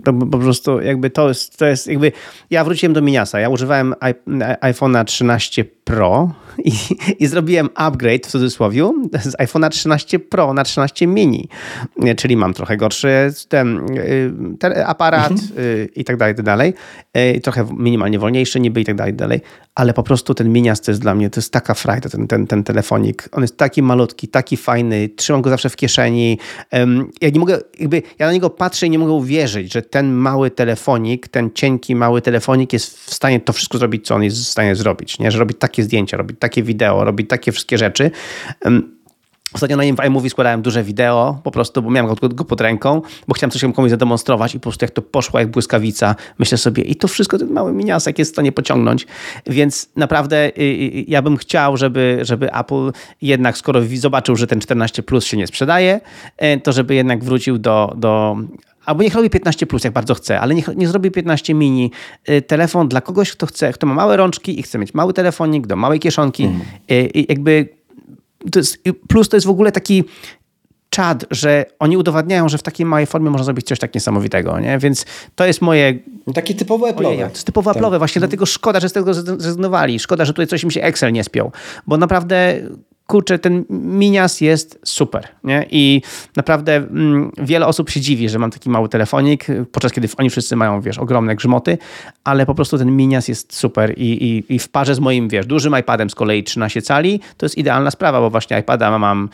To 0.03 0.13
po 0.13 0.37
prostu 0.37 0.81
jakby 0.81 1.09
to 1.09 1.27
jest, 1.27 1.57
to 1.57 1.65
jest 1.65 1.87
jakby, 1.87 2.11
ja 2.49 2.63
wróciłem 2.63 2.93
do 2.93 3.01
Miniasa, 3.01 3.39
ja 3.39 3.49
używałem 3.49 3.93
iPhone'a 4.61 5.05
13 5.05 5.65
Pro 5.89 6.31
i, 6.65 6.71
i 7.19 7.27
zrobiłem 7.27 7.69
upgrade 7.75 8.27
w 8.27 8.31
cudzysłowie 8.31 8.91
z 9.21 9.37
iPhone'a 9.37 9.69
13 9.69 10.19
Pro 10.19 10.53
na 10.53 10.63
13 10.63 11.07
mini, 11.07 11.49
czyli 12.17 12.37
mam 12.37 12.53
trochę 12.53 12.77
gorszy 12.77 13.33
ten, 13.49 13.85
ten 14.59 14.73
aparat 14.85 15.31
mhm. 15.31 15.87
i 15.95 16.03
tak 16.03 16.17
dalej, 16.17 16.33
i 16.33 16.35
tak 16.35 16.45
dalej. 16.45 16.73
Trochę 17.43 17.67
minimalnie 17.77 18.19
wolniejszy 18.19 18.59
niby 18.59 18.81
i 18.81 18.85
tak 18.85 18.95
dalej, 18.95 19.13
i 19.13 19.15
tak 19.15 19.19
dalej. 19.19 19.41
Ale 19.75 19.93
po 19.93 20.03
prostu 20.03 20.33
ten 20.33 20.53
minias 20.53 20.81
to 20.81 20.91
jest 20.91 21.01
dla 21.01 21.15
mnie, 21.15 21.29
to 21.29 21.39
jest 21.39 21.53
taka 21.53 21.73
frajda, 21.73 22.09
ten, 22.09 22.27
ten, 22.27 22.47
ten 22.47 22.63
telefonik. 22.63 23.29
On 23.31 23.41
jest 23.41 23.57
taki 23.57 23.81
malutki, 23.81 24.27
taki 24.27 24.57
fajny, 24.57 25.09
trzymam 25.09 25.41
go 25.41 25.49
zawsze 25.49 25.69
w 25.69 25.75
kieszeni. 25.75 26.39
Ja 27.21 27.29
nie 27.29 27.39
mogę, 27.39 27.59
jakby, 27.79 28.01
ja 28.19 28.25
na 28.25 28.33
niego 28.33 28.49
patrzę 28.49 28.87
i 28.87 28.89
nie 28.89 28.99
mogę 28.99 29.11
uwierzyć, 29.11 29.73
że 29.73 29.81
ten 29.81 30.13
mały 30.13 30.51
telefonik, 30.51 31.27
ten 31.27 31.49
cienki, 31.53 31.95
mały 31.95 32.21
telefonik 32.21 32.73
jest 32.73 32.97
w 32.97 33.13
stanie 33.13 33.39
to 33.39 33.53
wszystko 33.53 33.77
zrobić, 33.77 34.07
co 34.07 34.15
on 34.15 34.23
jest 34.23 34.37
w 34.37 34.47
stanie 34.47 34.75
zrobić, 34.75 35.19
nie? 35.19 35.31
Że 35.31 35.39
robi 35.39 35.53
takie 35.53 35.78
zdjęcia, 35.84 36.17
robi 36.17 36.36
takie 36.36 36.63
wideo, 36.63 37.03
robi 37.03 37.25
takie 37.25 37.51
wszystkie 37.51 37.77
rzeczy. 37.77 38.11
Ostatnio 39.53 39.77
na 39.77 40.05
iMovie 40.05 40.30
składałem 40.30 40.61
duże 40.61 40.84
wideo, 40.84 41.41
po 41.43 41.51
prostu, 41.51 41.82
bo 41.82 41.89
miałem 41.89 42.15
go, 42.15 42.30
go 42.30 42.45
pod 42.45 42.61
ręką, 42.61 43.01
bo 43.27 43.34
chciałem 43.34 43.51
coś 43.51 43.65
komuś 43.75 43.91
zademonstrować 43.91 44.55
i 44.55 44.59
po 44.59 44.63
prostu 44.63 44.86
jak 44.86 44.91
to 44.91 45.01
poszło 45.01 45.39
jak 45.39 45.51
błyskawica, 45.51 46.15
myślę 46.39 46.57
sobie 46.57 46.84
i 46.84 46.95
to 46.95 47.07
wszystko 47.07 47.38
ten 47.38 47.51
mały 47.51 47.73
miniasek 47.73 48.19
jest 48.19 48.32
w 48.32 48.36
stanie 48.36 48.51
pociągnąć, 48.51 49.07
więc 49.47 49.89
naprawdę 49.95 50.47
y, 50.47 50.61
y, 50.61 51.05
ja 51.07 51.21
bym 51.21 51.38
chciał, 51.38 51.77
żeby, 51.77 52.19
żeby 52.21 52.53
Apple 52.53 52.91
jednak, 53.21 53.57
skoro 53.57 53.82
zobaczył, 53.95 54.36
że 54.36 54.47
ten 54.47 54.59
14 54.59 55.03
Plus 55.03 55.25
się 55.25 55.38
nie 55.38 55.47
sprzedaje, 55.47 56.01
y, 56.43 56.61
to 56.61 56.71
żeby 56.71 56.95
jednak 56.95 57.23
wrócił 57.23 57.57
do, 57.57 57.93
do 57.97 58.38
Albo 58.89 59.03
niech 59.03 59.15
robi 59.15 59.29
15 59.29 59.65
plus, 59.65 59.83
jak 59.83 59.93
bardzo 59.93 60.13
chce, 60.13 60.39
ale 60.39 60.55
niech 60.55 60.67
nie 60.75 60.87
zrobi 60.87 61.11
15 61.11 61.53
mini. 61.53 61.91
Telefon 62.47 62.87
dla 62.87 63.01
kogoś, 63.01 63.31
kto 63.31 63.45
chce, 63.45 63.73
kto 63.73 63.87
ma 63.87 63.93
małe 63.93 64.17
rączki 64.17 64.59
i 64.59 64.63
chce 64.63 64.79
mieć 64.79 64.93
mały 64.93 65.13
telefonik 65.13 65.67
do 65.67 65.75
małej 65.75 65.99
kieszonki. 65.99 66.43
Mm. 66.43 66.61
I 66.89 67.25
jakby 67.29 67.69
to 68.51 68.59
jest, 68.59 68.77
plus 69.07 69.29
to 69.29 69.37
jest 69.37 69.47
w 69.47 69.49
ogóle 69.49 69.71
taki 69.71 70.03
czad, 70.89 71.25
że 71.31 71.65
oni 71.79 71.97
udowadniają, 71.97 72.49
że 72.49 72.57
w 72.57 72.63
takiej 72.63 72.85
małej 72.85 73.05
formie 73.05 73.29
można 73.29 73.45
zrobić 73.45 73.67
coś 73.67 73.79
tak 73.79 73.95
niesamowitego, 73.95 74.59
nie? 74.59 74.77
Więc 74.79 75.05
to 75.35 75.45
jest 75.45 75.61
moje... 75.61 75.99
No 76.27 76.33
takie 76.33 76.53
typowo 76.53 76.87
Apple'owe. 76.87 77.17
To 77.17 77.29
jest 77.29 77.45
typowo 77.45 77.73
tak. 77.73 77.83
Apple'owe, 77.83 77.97
właśnie 77.97 78.19
dlatego 78.19 78.45
szkoda, 78.45 78.79
że 78.79 78.89
z 78.89 78.93
tego 78.93 79.13
zrezygnowali. 79.13 79.99
Szkoda, 79.99 80.25
że 80.25 80.33
tutaj 80.33 80.47
coś 80.47 80.63
mi 80.63 80.71
się 80.71 80.81
Excel 80.81 81.13
nie 81.13 81.23
spiął, 81.23 81.51
bo 81.87 81.97
naprawdę 81.97 82.61
kurczę, 83.10 83.39
ten 83.39 83.66
minias 83.70 84.41
jest 84.41 84.80
super. 84.84 85.28
Nie? 85.43 85.66
I 85.72 86.01
naprawdę 86.36 86.76
mm, 86.76 87.32
wiele 87.38 87.68
osób 87.68 87.89
się 87.89 88.01
dziwi, 88.01 88.30
że 88.30 88.39
mam 88.39 88.51
taki 88.51 88.70
mały 88.70 88.89
telefonik, 88.89 89.47
podczas 89.72 89.93
kiedy 89.93 90.07
oni 90.18 90.30
wszyscy 90.30 90.55
mają, 90.55 90.82
wiesz, 90.82 90.97
ogromne 90.97 91.36
grzmoty, 91.36 91.78
ale 92.24 92.45
po 92.45 92.55
prostu 92.55 92.78
ten 92.78 92.95
minias 92.95 93.28
jest 93.28 93.55
super 93.55 93.93
i, 93.97 94.03
i, 94.03 94.55
i 94.55 94.60
w 94.60 94.70
parze 94.70 94.95
z 94.95 94.99
moim, 94.99 95.30
wiesz, 95.30 95.45
dużym 95.45 95.80
iPadem 95.80 96.10
z 96.10 96.16
kolei 96.16 96.43
13 96.43 96.82
cali, 96.82 97.20
to 97.38 97.45
jest 97.45 97.57
idealna 97.57 97.91
sprawa, 97.91 98.20
bo 98.20 98.30
właśnie 98.30 98.60
iPada 98.60 98.99
mam 98.99 99.30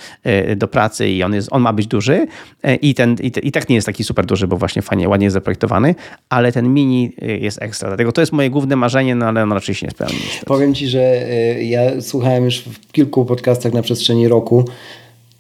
y, 0.51 0.55
do 0.55 0.67
pracy 0.67 1.09
i 1.09 1.23
on, 1.23 1.33
jest, 1.33 1.47
on 1.51 1.61
ma 1.61 1.73
być 1.73 1.87
duży 1.87 2.27
y, 2.67 2.75
i, 2.75 2.93
ten, 2.93 3.15
i, 3.21 3.31
i 3.47 3.51
tak 3.51 3.69
nie 3.69 3.75
jest 3.75 3.85
taki 3.85 4.03
super 4.03 4.25
duży, 4.25 4.47
bo 4.47 4.57
właśnie 4.57 4.81
fajnie, 4.81 5.09
ładnie 5.09 5.25
jest 5.25 5.33
zaprojektowany, 5.33 5.95
ale 6.29 6.51
ten 6.51 6.73
mini 6.73 7.11
y, 7.23 7.37
jest 7.37 7.61
ekstra. 7.61 7.89
Dlatego 7.89 8.11
to 8.11 8.21
jest 8.21 8.31
moje 8.31 8.49
główne 8.49 8.75
marzenie, 8.75 9.15
no 9.15 9.25
ale 9.25 9.43
on 9.43 9.51
raczej 9.51 9.75
się 9.75 9.87
nie 9.87 9.91
spełni. 9.91 10.19
Powiem 10.45 10.75
Ci, 10.75 10.87
że 10.87 10.99
ja 11.61 12.01
słuchałem 12.01 12.45
już 12.45 12.59
w 12.59 12.91
kilku 12.91 13.25
podcastach 13.25 13.64
tak 13.65 13.73
na 13.73 13.81
przestrzeni 13.81 14.27
roku, 14.27 14.65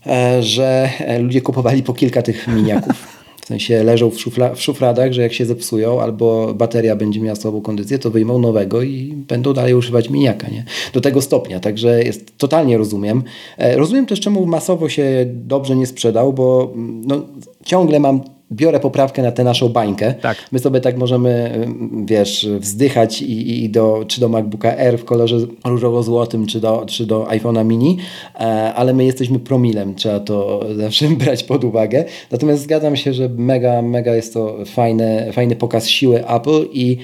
e, 0.07 0.43
że 0.43 0.89
e, 0.99 1.19
ludzie 1.19 1.41
kupowali 1.41 1.83
po 1.83 1.93
kilka 1.93 2.21
tych 2.21 2.47
miniaków. 2.47 3.07
W 3.41 3.47
sensie 3.47 3.83
leżą 3.83 4.09
w, 4.09 4.19
szufla, 4.19 4.55
w 4.55 4.61
szufladach, 4.61 5.13
że 5.13 5.21
jak 5.21 5.33
się 5.33 5.45
zepsują 5.45 6.01
albo 6.01 6.53
bateria 6.53 6.95
będzie 6.95 7.21
miała 7.21 7.35
słabą 7.35 7.61
kondycję, 7.61 7.99
to 7.99 8.11
wyjmą 8.11 8.39
nowego 8.39 8.81
i 8.81 9.13
będą 9.27 9.53
dalej 9.53 9.73
używać 9.73 10.09
miniaka. 10.09 10.47
Nie? 10.47 10.65
Do 10.93 11.01
tego 11.01 11.21
stopnia, 11.21 11.59
także 11.59 12.03
jest, 12.03 12.37
totalnie 12.37 12.77
rozumiem. 12.77 13.23
E, 13.57 13.77
rozumiem 13.77 14.05
też, 14.05 14.19
czemu 14.19 14.45
masowo 14.45 14.89
się 14.89 15.25
dobrze 15.27 15.75
nie 15.75 15.85
sprzedał, 15.85 16.33
bo 16.33 16.71
mm, 16.75 17.01
no, 17.05 17.21
ciągle 17.63 17.99
mam 17.99 18.21
biorę 18.51 18.79
poprawkę 18.79 19.21
na 19.21 19.31
tę 19.31 19.43
naszą 19.43 19.69
bańkę. 19.69 20.13
Tak. 20.13 20.37
My 20.51 20.59
sobie 20.59 20.81
tak 20.81 20.97
możemy, 20.97 21.65
wiesz, 22.05 22.47
wzdychać 22.59 23.21
i, 23.21 23.63
i 23.63 23.69
do, 23.69 24.05
czy 24.07 24.21
do 24.21 24.29
MacBooka 24.29 24.77
Air 24.77 24.99
w 24.99 25.05
kolorze 25.05 25.37
różowo-złotym, 25.65 26.47
czy 26.47 26.59
do, 26.59 26.83
czy 26.87 27.05
do 27.05 27.23
iPhone'a 27.23 27.65
mini, 27.65 27.97
e, 28.35 28.39
ale 28.73 28.93
my 28.93 29.05
jesteśmy 29.05 29.39
promilem, 29.39 29.95
trzeba 29.95 30.19
to 30.19 30.61
zawsze 30.81 31.07
brać 31.07 31.43
pod 31.43 31.63
uwagę. 31.63 32.05
Natomiast 32.31 32.63
zgadzam 32.63 32.95
się, 32.95 33.13
że 33.13 33.29
mega, 33.29 33.81
mega 33.81 34.15
jest 34.15 34.33
to 34.33 34.57
fajny, 34.65 35.29
fajny 35.33 35.55
pokaz 35.55 35.87
siły 35.87 36.27
Apple 36.27 36.65
i 36.71 36.97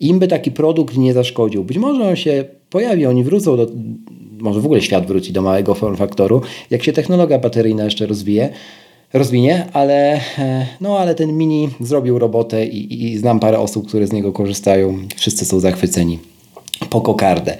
im 0.00 0.18
by 0.18 0.28
taki 0.28 0.50
produkt 0.50 0.96
nie 0.96 1.12
zaszkodził. 1.12 1.64
Być 1.64 1.78
może 1.78 2.08
on 2.08 2.16
się 2.16 2.44
pojawi, 2.70 3.06
oni 3.06 3.24
wrócą 3.24 3.56
do, 3.56 3.66
może 4.38 4.60
w 4.60 4.64
ogóle 4.64 4.80
świat 4.80 5.06
wróci 5.06 5.32
do 5.32 5.42
małego 5.42 5.74
form 5.74 5.96
faktoru, 5.96 6.42
jak 6.70 6.82
się 6.82 6.92
technologia 6.92 7.38
bateryjna 7.38 7.84
jeszcze 7.84 8.06
rozwije, 8.06 8.48
rozwinie, 9.14 9.66
ale, 9.72 10.20
e, 10.38 10.66
no, 10.80 10.98
ale 10.98 11.14
ten 11.14 11.36
mini 11.36 11.68
zrobił 11.80 12.18
robotę 12.18 12.66
i, 12.66 13.04
i 13.04 13.18
znam 13.18 13.40
parę 13.40 13.58
osób, 13.58 13.88
które 13.88 14.06
z 14.06 14.12
niego 14.12 14.32
korzystają. 14.32 14.98
Wszyscy 15.16 15.44
są 15.44 15.60
zachwyceni 15.60 16.18
po 16.90 17.00
kokardę. 17.00 17.56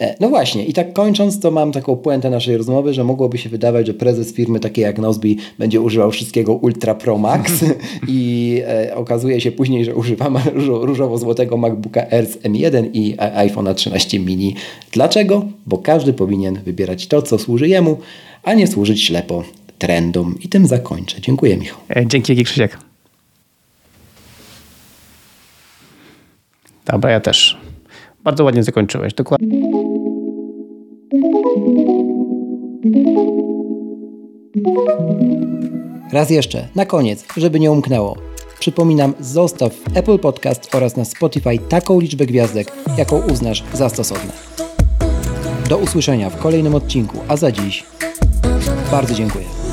E, 0.00 0.16
no 0.20 0.28
właśnie, 0.28 0.64
i 0.64 0.72
tak 0.72 0.92
kończąc, 0.92 1.40
to 1.40 1.50
mam 1.50 1.72
taką 1.72 1.96
puentę 1.96 2.30
naszej 2.30 2.56
rozmowy, 2.56 2.94
że 2.94 3.04
mogłoby 3.04 3.38
się 3.38 3.48
wydawać, 3.48 3.86
że 3.86 3.94
prezes 3.94 4.32
firmy 4.32 4.60
takiej 4.60 4.82
jak 4.82 4.98
Nozbi 4.98 5.36
będzie 5.58 5.80
używał 5.80 6.10
wszystkiego 6.10 6.54
Ultra 6.54 6.94
Pro 6.94 7.18
Max 7.18 7.64
i 8.08 8.62
e, 8.66 8.94
okazuje 8.94 9.40
się 9.40 9.52
później, 9.52 9.84
że 9.84 9.94
używa 9.94 10.30
różowo-złotego 10.82 11.56
MacBooka 11.56 12.10
Air 12.10 12.26
M1 12.26 12.90
i 12.92 13.16
iPhone'a 13.16 13.74
13 13.74 14.20
mini. 14.20 14.54
Dlaczego? 14.92 15.44
Bo 15.66 15.78
każdy 15.78 16.12
powinien 16.12 16.60
wybierać 16.64 17.06
to, 17.06 17.22
co 17.22 17.38
służy 17.38 17.68
jemu, 17.68 17.96
a 18.42 18.54
nie 18.54 18.66
służyć 18.66 19.02
ślepo 19.04 19.44
trendom. 19.78 20.34
I 20.40 20.48
tym 20.48 20.66
zakończę. 20.66 21.20
Dziękuję, 21.20 21.56
Michał. 21.56 21.78
E, 21.96 22.06
dzięki, 22.06 22.44
Krzysiek. 22.44 22.78
Dobra, 26.84 27.10
ja 27.10 27.20
też. 27.20 27.58
Bardzo 28.24 28.44
ładnie 28.44 28.62
zakończyłeś. 28.62 29.14
Dokładnie. 29.14 29.62
Raz 36.12 36.30
jeszcze, 36.30 36.68
na 36.74 36.86
koniec, 36.86 37.24
żeby 37.36 37.60
nie 37.60 37.72
umknęło. 37.72 38.16
Przypominam, 38.58 39.14
zostaw 39.20 39.74
w 39.74 39.96
Apple 39.96 40.18
Podcast 40.18 40.74
oraz 40.74 40.96
na 40.96 41.04
Spotify 41.04 41.58
taką 41.68 42.00
liczbę 42.00 42.26
gwiazdek, 42.26 42.72
jaką 42.98 43.26
uznasz 43.32 43.64
za 43.72 43.88
stosowne. 43.88 44.32
Do 45.68 45.78
usłyszenia 45.78 46.30
w 46.30 46.36
kolejnym 46.36 46.74
odcinku, 46.74 47.18
a 47.28 47.36
za 47.36 47.52
dziś 47.52 47.84
bardzo 48.90 49.14
dziękuję. 49.14 49.65